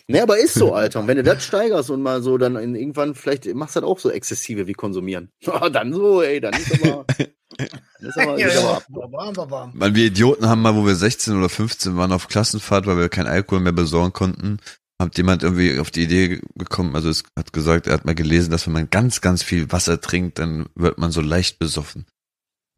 ne, 0.09 0.23
aber 0.23 0.39
ist 0.39 0.55
so, 0.55 0.75
Alter. 0.75 1.01
Und 1.01 1.09
wenn 1.09 1.17
du 1.17 1.23
das 1.23 1.45
steigerst 1.45 1.91
und 1.91 2.03
mal 2.03 2.23
so 2.23 2.39
dann 2.39 2.57
in, 2.57 2.75
irgendwann, 2.75 3.15
vielleicht 3.15 3.53
machst 3.55 3.77
du 3.77 3.81
das 3.81 3.89
auch 3.89 3.99
so 3.99 4.11
exzessive 4.11 4.67
wie 4.67 4.75
konsumieren. 4.75 5.31
Ja, 5.43 5.69
dann 5.69 5.93
so, 5.93 6.23
ey, 6.23 6.41
dann 6.41 6.55
ist 6.55 6.73
aber. 6.83 7.05
Dann 7.09 8.09
ist 8.09 8.19
aber, 8.19 8.39
ist 8.39 8.57
aber 8.59 8.77
ab. 8.77 9.71
Weil 9.75 9.95
wir 9.95 10.07
Idioten 10.07 10.49
haben 10.49 10.63
mal, 10.63 10.75
wo 10.75 10.87
wir 10.87 10.95
16 10.95 11.37
oder 11.37 11.49
15 11.49 11.97
waren 11.97 12.13
auf 12.13 12.29
Klassenfahrt, 12.29 12.87
weil 12.87 12.97
wir 12.97 13.09
kein 13.09 13.27
Alkohol 13.27 13.61
mehr 13.61 13.73
besorgen 13.73 14.13
konnten, 14.13 14.59
hat 15.03 15.17
jemand 15.19 15.43
irgendwie 15.43 15.79
auf 15.79 15.91
die 15.91 16.05
Idee 16.05 16.41
gekommen, 16.55 16.95
also 16.95 17.11
es 17.11 17.25
hat 17.37 17.53
gesagt, 17.53 17.87
er 17.87 17.95
hat 17.95 18.05
mal 18.05 18.15
gelesen, 18.15 18.51
dass 18.51 18.67
wenn 18.67 18.73
man 18.73 18.91
ganz, 18.91 19.21
ganz 19.21 19.43
viel 19.43 19.71
Wasser 19.71 20.01
trinkt, 20.01 20.39
dann 20.39 20.67
wird 20.75 20.99
man 20.99 21.13
so 21.13 21.21
leicht 21.21 21.59
besoffen. 21.59 22.07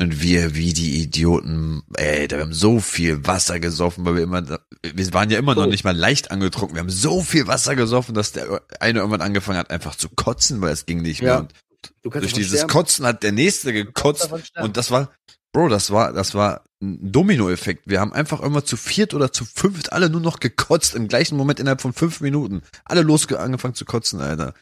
Und 0.04 0.20
wir, 0.22 0.54
wie 0.54 0.72
die 0.74 1.00
Idioten, 1.02 1.82
ey, 1.96 2.28
da 2.28 2.36
wir 2.36 2.42
haben 2.44 2.52
so 2.52 2.78
viel 2.78 3.26
Wasser 3.26 3.58
gesoffen, 3.58 4.04
weil 4.04 4.16
wir 4.16 4.22
immer, 4.22 4.42
wir 4.82 5.12
waren 5.14 5.30
ja 5.30 5.38
immer 5.38 5.54
noch 5.54 5.64
Oh. 5.64 5.70
nicht 5.70 5.82
mal 5.84 5.96
leicht 5.96 6.30
angetrunken. 6.30 6.76
Wir 6.76 6.80
haben 6.80 6.90
so 6.90 7.22
viel 7.22 7.46
Wasser 7.46 7.74
gesoffen, 7.74 8.14
dass 8.14 8.32
der 8.32 8.60
eine 8.80 8.98
irgendwann 8.98 9.22
angefangen 9.22 9.58
hat, 9.58 9.70
einfach 9.70 9.96
zu 9.96 10.08
kotzen, 10.10 10.60
weil 10.60 10.72
es 10.72 10.84
ging 10.86 11.00
nicht 11.00 11.20
Ja. 11.20 11.26
mehr. 11.26 11.40
Und 11.40 12.14
durch 12.14 12.32
dieses 12.34 12.58
sterben. 12.60 12.70
Kotzen 12.72 13.06
hat 13.06 13.22
der 13.22 13.32
nächste 13.32 13.72
gekotzt 13.72 14.30
und 14.60 14.76
das 14.76 14.90
war, 14.90 15.10
Bro, 15.52 15.68
das 15.68 15.90
war, 15.90 16.12
das 16.12 16.34
war 16.34 16.64
ein 16.82 16.98
Dominoeffekt. 17.12 17.84
Wir 17.86 18.00
haben 18.00 18.12
einfach 18.12 18.40
immer 18.40 18.64
zu 18.64 18.76
viert 18.76 19.14
oder 19.14 19.32
zu 19.32 19.44
fünft 19.46 19.92
alle 19.92 20.10
nur 20.10 20.20
noch 20.20 20.40
gekotzt 20.40 20.94
im 20.94 21.08
gleichen 21.08 21.36
Moment 21.36 21.60
innerhalb 21.60 21.80
von 21.80 21.92
fünf 21.94 22.20
Minuten. 22.20 22.60
Alle 22.84 23.02
losge 23.02 23.38
angefangen 23.40 23.74
zu 23.74 23.84
kotzen, 23.84 24.20
Alter. 24.20 24.52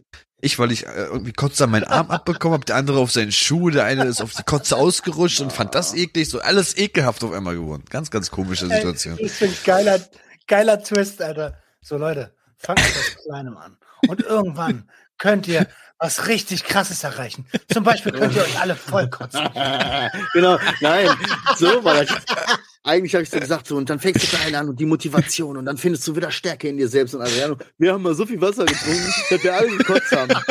Ich, 0.45 0.59
weil 0.59 0.73
ich 0.73 0.87
äh, 0.87 1.05
irgendwie 1.05 1.33
Kotze 1.33 1.65
an 1.65 1.71
meinen 1.71 1.85
Arm 1.85 2.11
abbekommen 2.11 2.55
habe, 2.55 2.65
der 2.65 2.75
andere 2.75 2.99
auf 2.99 3.13
seinen 3.13 3.31
Schuh, 3.31 3.71
der 3.71 3.85
eine 3.85 4.05
ist 4.05 4.21
auf 4.21 4.35
die 4.35 4.43
Kotze 4.43 4.77
ausgerutscht 4.77 5.41
und 5.41 5.53
fand 5.53 5.75
das 5.77 5.95
eklig, 5.95 6.29
so 6.29 6.41
alles 6.41 6.77
ekelhaft 6.77 7.23
auf 7.23 7.33
einmal 7.33 7.55
geworden. 7.55 7.85
Ganz, 7.89 8.11
ganz 8.11 8.31
komische 8.31 8.67
Situation. 8.67 9.17
Ey, 9.19 9.27
ich 9.27 9.39
bin 9.39 9.55
geiler, 9.65 10.01
geiler 10.49 10.83
Twist, 10.83 11.23
Alter. 11.23 11.59
So, 11.81 11.97
Leute, 11.97 12.35
fangt 12.57 12.81
mit 12.81 13.19
Kleinem 13.25 13.57
an. 13.57 13.77
Und 14.09 14.21
irgendwann 14.21 14.91
könnt 15.17 15.47
ihr 15.47 15.69
was 16.03 16.27
richtig 16.27 16.65
krasses 16.65 17.05
erreichen. 17.05 17.47
Zum 17.73 17.85
Beispiel 17.85 18.11
könnt 18.11 18.35
ihr 18.35 18.43
euch 18.43 18.61
alle 18.61 18.75
vollkotzen. 18.75 19.49
genau, 20.33 20.59
nein, 20.81 21.09
so 21.57 21.85
war 21.85 22.05
das. 22.05 22.09
Eigentlich 22.83 23.15
habe 23.15 23.23
ich 23.23 23.31
so 23.31 23.39
gesagt, 23.39 23.69
so, 23.69 23.77
und 23.77 23.89
dann 23.89 24.01
fängst 24.01 24.25
du 24.25 24.37
klein 24.37 24.53
an 24.57 24.69
und 24.69 24.81
die 24.81 24.87
Motivation 24.87 25.57
und 25.57 25.65
dann 25.65 25.77
findest 25.79 26.07
du 26.09 26.17
wieder 26.17 26.33
Stärke 26.33 26.69
in 26.69 26.77
dir 26.77 26.89
selbst. 26.89 27.15
Und 27.15 27.23
Adriano, 27.23 27.57
wir 27.79 27.93
haben 27.93 28.03
mal 28.03 28.17
so 28.17 28.27
viel 28.27 28.41
Wasser 28.41 28.65
getrunken, 28.65 29.15
dass 29.31 29.45
wir 29.45 29.55
alle 29.55 29.77
gekotzt 29.77 30.13
haben. 30.13 30.35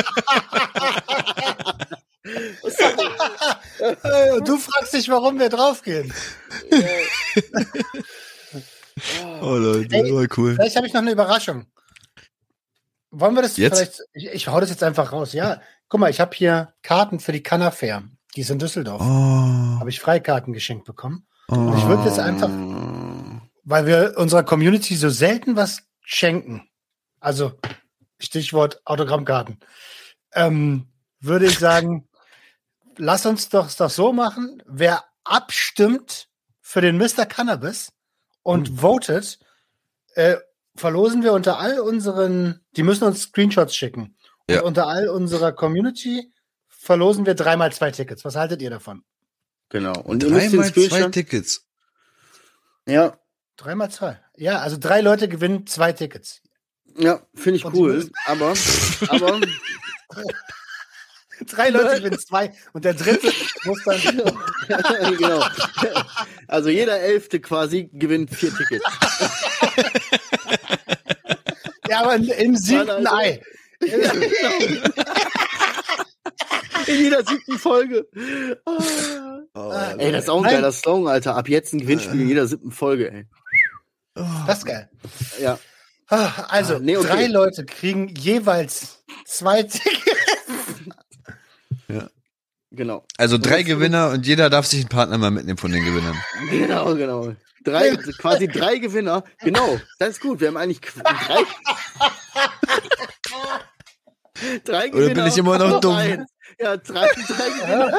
Du 4.46 4.58
fragst 4.58 4.94
dich, 4.94 5.10
warum 5.10 5.40
wir 5.40 5.50
draufgehen. 5.50 6.14
Oh 9.42 9.56
Leute, 9.56 9.96
Ey, 9.96 10.14
war 10.14 10.28
cool. 10.38 10.54
Vielleicht 10.56 10.76
habe 10.76 10.86
ich 10.86 10.94
noch 10.94 11.02
eine 11.02 11.12
Überraschung. 11.12 11.66
Wollen 13.12 13.36
wir 13.36 13.42
das 13.42 13.58
Jetzt? 13.58 13.78
vielleicht? 13.78 14.02
Ich, 14.14 14.28
ich 14.28 14.48
hau 14.48 14.60
das 14.60 14.70
jetzt 14.70 14.84
einfach 14.84 15.12
raus. 15.12 15.34
Ja, 15.34 15.62
guck 15.90 16.00
mal, 16.00 16.10
ich 16.10 16.20
habe 16.20 16.36
hier 16.36 16.74
Karten 16.82 17.20
für 17.20 17.32
die 17.34 17.44
Canna 17.44 17.72
Fair. 17.72 18.04
Die 18.36 18.42
ist 18.42 18.50
in 18.50 18.60
Düsseldorf. 18.60 19.02
Oh, 19.02 19.80
Habe 19.80 19.90
ich 19.90 20.00
Freikarten 20.00 20.54
geschenkt 20.54 20.86
bekommen. 20.86 21.28
oh. 21.50 21.56
Und 21.56 21.78
ich 21.78 21.86
würde 21.86 22.06
jetzt 22.06 22.20
einfach, 22.20 22.50
weil 23.66 23.86
wir 23.86 24.14
unserer 24.18 24.44
Community 24.44 24.96
so 24.96 25.10
selten 25.10 25.56
was 25.58 25.84
schenken. 26.02 26.70
Also 27.20 27.52
Stichwort 28.20 28.82
Autogrammkarten. 28.86 29.60
Ähm, 30.34 30.88
würde 31.20 31.48
ich 31.48 31.60
sagen, 31.60 32.08
lass 32.98 33.26
uns 33.26 33.50
doch 33.50 33.70
doch 33.74 33.90
so 33.90 34.14
machen. 34.14 34.64
Wer 34.66 35.04
abstimmt 35.26 36.30
für 36.62 36.80
den 36.80 36.98
Mr. 36.98 37.26
Cannabis 37.26 37.92
und 38.44 38.80
votet, 38.82 39.40
äh, 40.16 40.38
verlosen 40.76 41.24
wir 41.24 41.34
unter 41.34 41.60
all 41.60 41.80
unseren, 41.80 42.62
die 42.76 42.84
müssen 42.84 43.04
uns 43.06 43.22
Screenshots 43.24 43.76
schicken. 43.76 44.16
Und 44.48 44.56
Ja. 44.56 44.62
unter 44.64 44.88
all 44.88 45.08
unserer 45.10 45.52
Community 45.52 46.32
verlosen 46.68 47.26
wir 47.26 47.36
dreimal 47.36 47.72
zwei 47.74 47.92
Tickets. 47.92 48.26
Was 48.26 48.36
haltet 48.36 48.62
ihr 48.62 48.70
davon? 48.70 49.04
Genau. 49.70 49.94
Und 50.02 50.24
Dreimal 50.24 50.74
zwei. 50.74 51.10
Tickets. 51.10 51.66
Ja, 52.88 53.18
Dreimal 53.58 53.92
zwei. 53.92 54.20
Ja, 54.36 54.60
also 54.60 54.78
drei 54.80 55.02
Leute 55.02 55.28
gewinnen 55.30 55.68
zwei 55.68 55.94
Tickets. 55.94 56.42
ja, 56.98 57.22
finde 57.36 57.58
ich 57.58 57.66
Und 57.66 57.76
cool. 57.76 58.10
Aber, 58.26 58.54
aber, 59.10 59.40
Drei 61.48 61.70
Leute 61.70 61.98
gewinnen 62.02 62.20
zwei 62.20 62.54
und 62.74 62.86
der 62.86 62.94
dritte 62.96 63.32
muss 63.66 63.84
dann. 63.84 64.00
genau. 65.18 65.44
Also 66.48 66.70
jeder 66.70 67.00
Elfte 67.00 67.40
quasi 67.40 67.90
gewinnt 67.94 68.30
vier 68.36 68.54
Tickets. 68.56 68.86
Ja, 72.02 72.10
aber 72.12 72.16
im 72.38 72.56
siebten 72.56 72.90
also- 72.90 73.10
Ei. 73.16 73.42
In 76.88 76.98
jeder 77.00 77.24
siebten 77.24 77.58
Folge. 77.60 78.08
Ah. 78.66 79.40
Oh, 79.54 79.72
Ey, 79.98 80.12
das 80.12 80.24
ist 80.24 80.30
auch 80.30 80.44
ein 80.44 80.50
geiler 80.52 80.72
Slogan, 80.72 81.12
Alter. 81.12 81.36
Ab 81.36 81.48
jetzt 81.50 81.74
ein 81.74 81.80
Gewinnspiel 81.82 82.22
in 82.22 82.28
jeder 82.28 82.48
siebten 82.48 82.72
Folge, 82.72 83.12
ey. 83.12 83.28
Das 84.48 84.60
ist 84.60 84.66
geil. 84.66 84.90
Ja. 85.40 85.60
Ah, 86.08 86.32
Also, 86.50 86.76
Ah, 86.76 86.80
nee, 86.80 86.98
okay. 86.98 87.08
drei 87.08 87.28
Leute 87.28 87.66
kriegen 87.66 88.08
jeweils 88.16 89.04
zwei 89.26 89.64
Tickets. 89.64 90.06
Genau. 92.72 93.06
Also 93.18 93.38
drei 93.38 93.60
Und- 93.60 93.66
Gewinner 93.66 94.10
und 94.12 94.26
jeder 94.26 94.50
darf 94.50 94.66
sich 94.66 94.80
einen 94.82 94.90
Partner 94.90 95.18
mal 95.18 95.32
mitnehmen 95.32 95.58
von 95.58 95.72
den 95.72 95.84
Gewinnern. 95.84 96.18
Genau, 96.50 96.96
genau. 96.96 97.36
Drei, 97.64 97.96
quasi 98.18 98.48
drei 98.48 98.78
Gewinner. 98.78 99.24
Genau, 99.40 99.80
das 100.00 100.10
ist 100.12 100.22
gut. 100.22 100.40
Wir 100.40 100.48
haben 100.50 100.58
eigentlich 100.58 100.82
drei. 100.82 101.46
drei 104.66 104.90
Gewinner. 104.90 105.06
Oder 105.06 105.14
bin 105.16 105.28
ich 105.28 105.38
immer 105.38 105.58
noch 105.58 105.80
dumm? 105.80 105.96
eins. 105.96 106.30
Ja, 106.60 106.78
drei, 106.78 107.08
drei 107.08 107.50
Gewinner. 107.50 107.98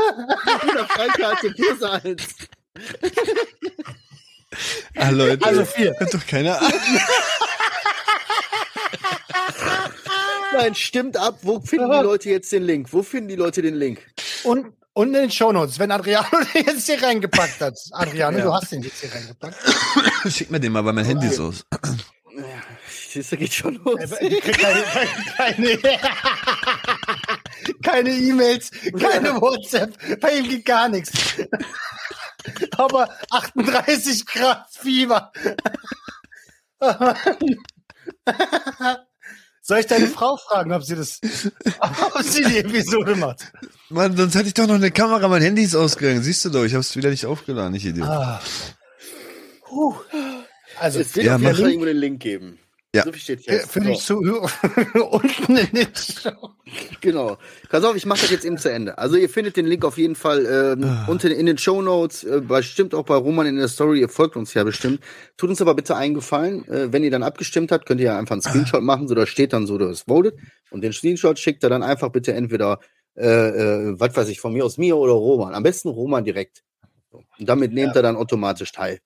Jeder 0.66 0.86
Freikarte 0.86 1.50
plus 1.50 1.82
eins. 1.82 2.22
Ah, 4.96 5.10
Leute. 5.10 5.44
Also 5.44 5.64
vier. 5.64 5.94
Hat 5.98 6.12
doch 6.12 6.26
keiner 6.26 6.60
Nein, 10.52 10.74
stimmt 10.74 11.16
ab. 11.16 11.38
Wo 11.42 11.60
finden 11.60 11.90
die 11.90 12.02
Leute 12.02 12.30
jetzt 12.30 12.52
den 12.52 12.64
Link? 12.64 12.92
Wo 12.92 13.02
finden 13.02 13.28
die 13.28 13.36
Leute 13.36 13.62
den 13.62 13.74
Link? 13.74 14.06
Und, 14.44 14.72
und 14.95 15.09
in 15.09 15.12
den 15.14 15.30
Shownotes, 15.30 15.78
wenn 15.78 15.90
Adriano 15.90 16.28
den 16.55 16.66
jetzt 16.66 16.86
hier 16.86 17.03
reingepackt 17.03 17.61
hat. 17.61 17.74
Adriano, 17.93 18.38
Ja. 18.38 18.45
du 18.45 18.55
hast 18.55 18.70
den 18.72 18.82
jetzt 18.82 19.01
hier 19.01 19.12
reingepackt. 19.14 19.57
Schick 20.32 20.51
mir 20.51 20.61
den 20.61 20.72
mal, 20.72 20.84
weil 20.84 20.93
mein 20.93 21.05
Handy 21.05 21.26
ist 21.28 21.40
aus. 21.40 21.64
Ja, 22.34 23.20
du, 23.30 23.36
geht 23.36 23.53
schon 23.53 23.74
los. 23.84 24.01
Krieg 24.18 24.43
keine, 24.59 24.82
keine, 25.36 25.78
keine 27.82 28.11
E-Mails, 28.11 28.70
keine 28.99 29.34
WhatsApp. 29.40 29.97
Bei 30.20 30.38
ihm 30.38 30.49
geht 30.49 30.64
gar 30.64 30.88
nichts. 30.88 31.12
Aber 32.76 33.09
38 33.30 34.24
Grad 34.26 34.66
Fieber. 34.70 35.30
Soll 39.61 39.78
ich 39.78 39.86
deine 39.86 40.09
Frau 40.09 40.36
fragen, 40.36 40.72
ob 40.72 40.82
sie 40.82 40.97
das, 40.97 41.20
ob 41.80 42.22
sie 42.22 42.43
die 42.45 42.59
Episode 42.59 43.14
macht? 43.14 43.53
Mann, 43.93 44.16
sonst 44.16 44.34
hätte 44.34 44.49
ich 44.49 44.55
doch 44.55 44.66
noch 44.66 44.74
eine 44.76 44.90
Kamera, 44.90 45.28
mein 45.28 45.43
Handy 45.43 45.62
ist 45.62 45.74
ausgegangen. 45.74 46.22
Siehst 46.22 46.45
du 46.45 46.51
doch, 46.51 46.64
ich 46.64 46.74
hab's 46.74 46.97
wieder 46.97 47.11
nicht 47.11 47.26
aufgeladen, 47.26 47.74
ich 47.74 47.84
Idiot. 47.86 48.09
Ah. 48.09 48.40
Puh. 49.64 49.95
Also, 50.78 51.01
Es 51.01 51.14
wird 51.14 51.26
Ja, 51.26 51.36
auf 51.36 51.43
jeden 51.43 51.55
Fall 51.55 51.66
irgendwo 51.66 51.84
den 51.86 51.97
Link 51.99 52.20
geben. 52.20 52.59
Ja. 52.95 53.05
So 53.05 53.12
viel 53.12 53.20
steht 53.22 53.45
fest. 53.45 53.70
Für 53.72 53.80
die. 53.80 53.95
Zuhörer 53.95 54.51
unten 55.12 55.57
in 55.57 55.66
den 55.72 55.88
Show. 55.95 56.51
Genau. 57.01 57.38
Pass 57.70 57.84
auf, 57.84 57.97
ich 57.97 58.05
mache 58.05 58.20
das 58.20 58.30
jetzt 58.30 58.45
eben 58.45 58.59
zu 58.59 58.70
Ende. 58.70 58.99
Also 58.99 59.16
ihr 59.16 59.30
findet 59.30 59.57
den 59.57 59.64
Link 59.66 59.82
auf 59.86 59.97
jeden 59.97 60.14
Fall 60.14 60.45
ähm, 60.78 60.84
Ah. 60.84 61.07
unten 61.09 61.28
in 61.32 61.47
den 61.47 61.57
Show 61.57 61.80
Notes, 61.80 62.22
äh, 62.24 62.43
bestimmt 62.47 62.95
auch 62.95 63.05
bei 63.05 63.14
Roman 63.14 63.47
in 63.47 63.57
der 63.57 63.68
Story. 63.68 64.01
Ihr 64.01 64.11
folgt 64.11 64.36
uns 64.36 64.53
ja 64.53 64.62
bestimmt. 64.64 65.01
Tut 65.38 65.49
uns 65.49 65.62
aber 65.62 65.74
bitte 65.74 65.97
einen 65.97 66.12
Gefallen. 66.12 66.68
Äh, 66.68 66.93
wenn 66.93 67.03
ihr 67.03 67.11
dann 67.11 67.22
abgestimmt 67.22 67.72
habt, 67.72 67.86
könnt 67.86 68.01
ihr 68.01 68.07
ja 68.09 68.18
einfach 68.18 68.32
einen 68.34 68.43
Screenshot 68.43 68.82
machen. 68.82 69.09
So 69.09 69.14
da 69.14 69.26
steht 69.26 69.55
dann 69.55 69.66
so, 69.66 69.78
das 69.78 70.07
voted. 70.07 70.34
Und 70.70 70.82
den 70.82 70.93
Screenshot 70.93 71.38
schickt 71.38 71.62
er 71.64 71.70
dann 71.70 71.82
einfach 71.82 72.11
bitte 72.11 72.34
entweder, 72.34 72.78
äh, 73.16 73.26
äh, 73.26 74.00
was 74.00 74.16
weiß 74.16 74.28
ich, 74.28 74.40
von 74.40 74.52
mir 74.52 74.64
aus 74.64 74.78
mir 74.78 74.96
oder 74.96 75.12
Roman. 75.12 75.54
Am 75.54 75.62
besten 75.62 75.88
Roman 75.88 76.24
direkt. 76.24 76.62
So. 77.10 77.22
Und 77.38 77.48
damit 77.48 77.72
nehmt 77.72 77.94
er 77.96 78.02
dann 78.02 78.16
automatisch 78.16 78.72
teil. 78.72 79.00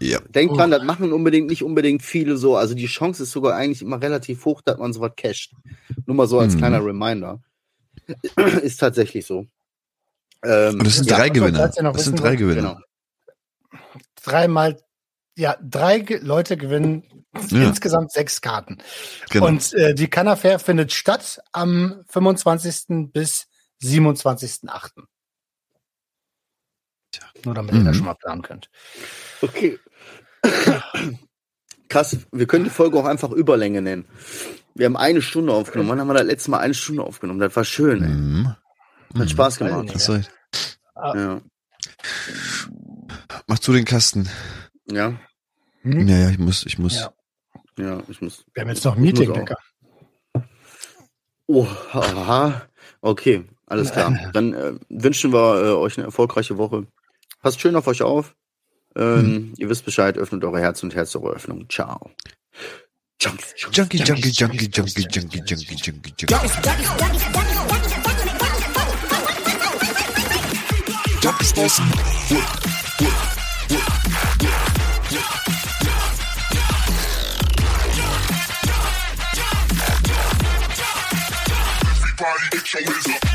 Ja. 0.00 0.20
Denkt 0.28 0.56
dran, 0.56 0.70
das 0.70 0.84
machen 0.84 1.12
unbedingt 1.12 1.48
nicht 1.48 1.62
unbedingt 1.64 2.02
viele 2.02 2.36
so. 2.36 2.56
Also 2.56 2.74
die 2.74 2.86
Chance 2.86 3.22
ist 3.24 3.32
sogar 3.32 3.56
eigentlich 3.56 3.82
immer 3.82 4.00
relativ 4.00 4.44
hoch, 4.44 4.60
dass 4.60 4.78
man 4.78 4.92
sowas 4.92 5.12
casht. 5.16 5.54
Nur 6.06 6.14
mal 6.16 6.26
so 6.28 6.38
als 6.38 6.54
Mhm. 6.54 6.58
kleiner 6.58 6.84
Reminder. 6.84 7.42
ist 8.62 8.78
tatsächlich 8.78 9.26
so. 9.26 9.46
Ähm, 10.44 10.74
Und 10.74 10.86
das 10.86 10.96
sind 10.96 11.10
ja, 11.10 11.16
drei 11.16 11.30
Gewinner. 11.30 11.72
noch 11.82 11.92
Das 11.94 12.04
sind 12.04 12.20
drei 12.20 12.36
Gewinner. 12.36 12.80
Genau. 13.70 13.80
Dreimal, 14.22 14.80
ja, 15.36 15.56
drei 15.60 15.98
Ge 16.00 16.18
Leute 16.22 16.56
gewinnen 16.56 17.17
Ja. 17.50 17.68
insgesamt 17.68 18.12
sechs 18.12 18.40
Karten. 18.40 18.78
Genau. 19.30 19.46
Und 19.46 19.72
äh, 19.74 19.94
die 19.94 20.08
Canna 20.08 20.36
Fair 20.36 20.58
findet 20.58 20.92
statt 20.92 21.40
am 21.52 22.04
25. 22.08 23.10
bis 23.12 23.46
27.8. 23.82 24.90
Nur 27.44 27.54
damit 27.54 27.72
ihr 27.74 27.80
Mhm. 27.80 27.84
das 27.86 27.96
schon 27.96 28.04
mal 28.06 28.14
planen 28.14 28.42
könnt. 28.42 28.68
Okay. 29.42 29.78
Krass, 31.88 32.18
wir 32.32 32.46
können 32.46 32.64
die 32.64 32.70
Folge 32.70 32.98
auch 32.98 33.06
einfach 33.06 33.30
Überlänge 33.30 33.80
nennen. 33.80 34.06
Wir 34.74 34.86
haben 34.86 34.96
eine 34.96 35.22
Stunde 35.22 35.52
aufgenommen. 35.52 35.88
Wann 35.90 36.00
haben 36.00 36.08
wir 36.08 36.14
das 36.14 36.24
letzte 36.26 36.50
Mal 36.50 36.58
eine 36.58 36.74
Stunde 36.74 37.02
aufgenommen? 37.02 37.40
Das 37.40 37.54
war 37.56 37.64
schön. 37.64 38.02
Ey. 38.02 38.08
Mhm. 38.10 38.54
Hat 39.18 39.30
Spaß 39.30 39.60
Weiß 39.60 39.68
gemacht. 39.68 39.84
nicht. 39.84 39.94
Hast 39.94 40.10
recht. 40.10 40.30
Ja. 40.96 41.40
Mach 43.46 43.58
zu 43.58 43.72
den 43.72 43.84
Kasten. 43.84 44.28
Ja, 44.90 45.18
Hm? 45.82 46.08
Ja, 46.08 46.16
ja, 46.18 46.30
ich 46.30 46.38
muss, 46.38 46.66
ich 46.66 46.78
muss. 46.78 46.96
Ja. 46.96 47.12
Ja, 47.78 48.02
ich 48.08 48.20
muss. 48.20 48.44
Wir 48.52 48.62
haben 48.62 48.68
jetzt 48.68 48.84
noch 48.84 48.96
ein 48.96 49.02
Meeting. 49.02 49.32
Digga. 49.32 49.56
Oh, 51.46 51.66
aha. 51.92 52.62
Okay, 53.00 53.44
alles 53.66 53.90
klar. 53.92 54.30
Dann 54.32 54.52
äh, 54.52 54.74
wünschen 54.88 55.32
wir 55.32 55.62
äh, 55.62 55.70
euch 55.72 55.96
eine 55.96 56.06
erfolgreiche 56.06 56.58
Woche. 56.58 56.86
Passt 57.40 57.60
schön 57.60 57.76
auf 57.76 57.86
euch 57.86 58.02
auf. 58.02 58.34
Ähm, 58.96 59.54
Ihr 59.56 59.68
wisst 59.68 59.84
Bescheid, 59.84 60.18
öffnet 60.18 60.44
eure 60.44 60.60
Herz 60.60 60.82
und 60.82 60.94
Herz 60.94 61.14
eure 61.16 61.34
Öffnung. 61.34 61.68
Ciao. 61.68 62.10
Junkies, 63.20 63.54
Junkie, 63.56 63.98
Junkie, 63.98 64.30
Junkie, 64.30 64.70
Junkie, 64.72 65.06
Junkie, 65.10 65.42
Junkie, 65.46 65.74
Junkie, 65.74 66.14
Junkie. 66.18 66.38
body, 82.28 82.48
get 82.50 82.74
your 82.74 82.82
wizard. 82.94 83.27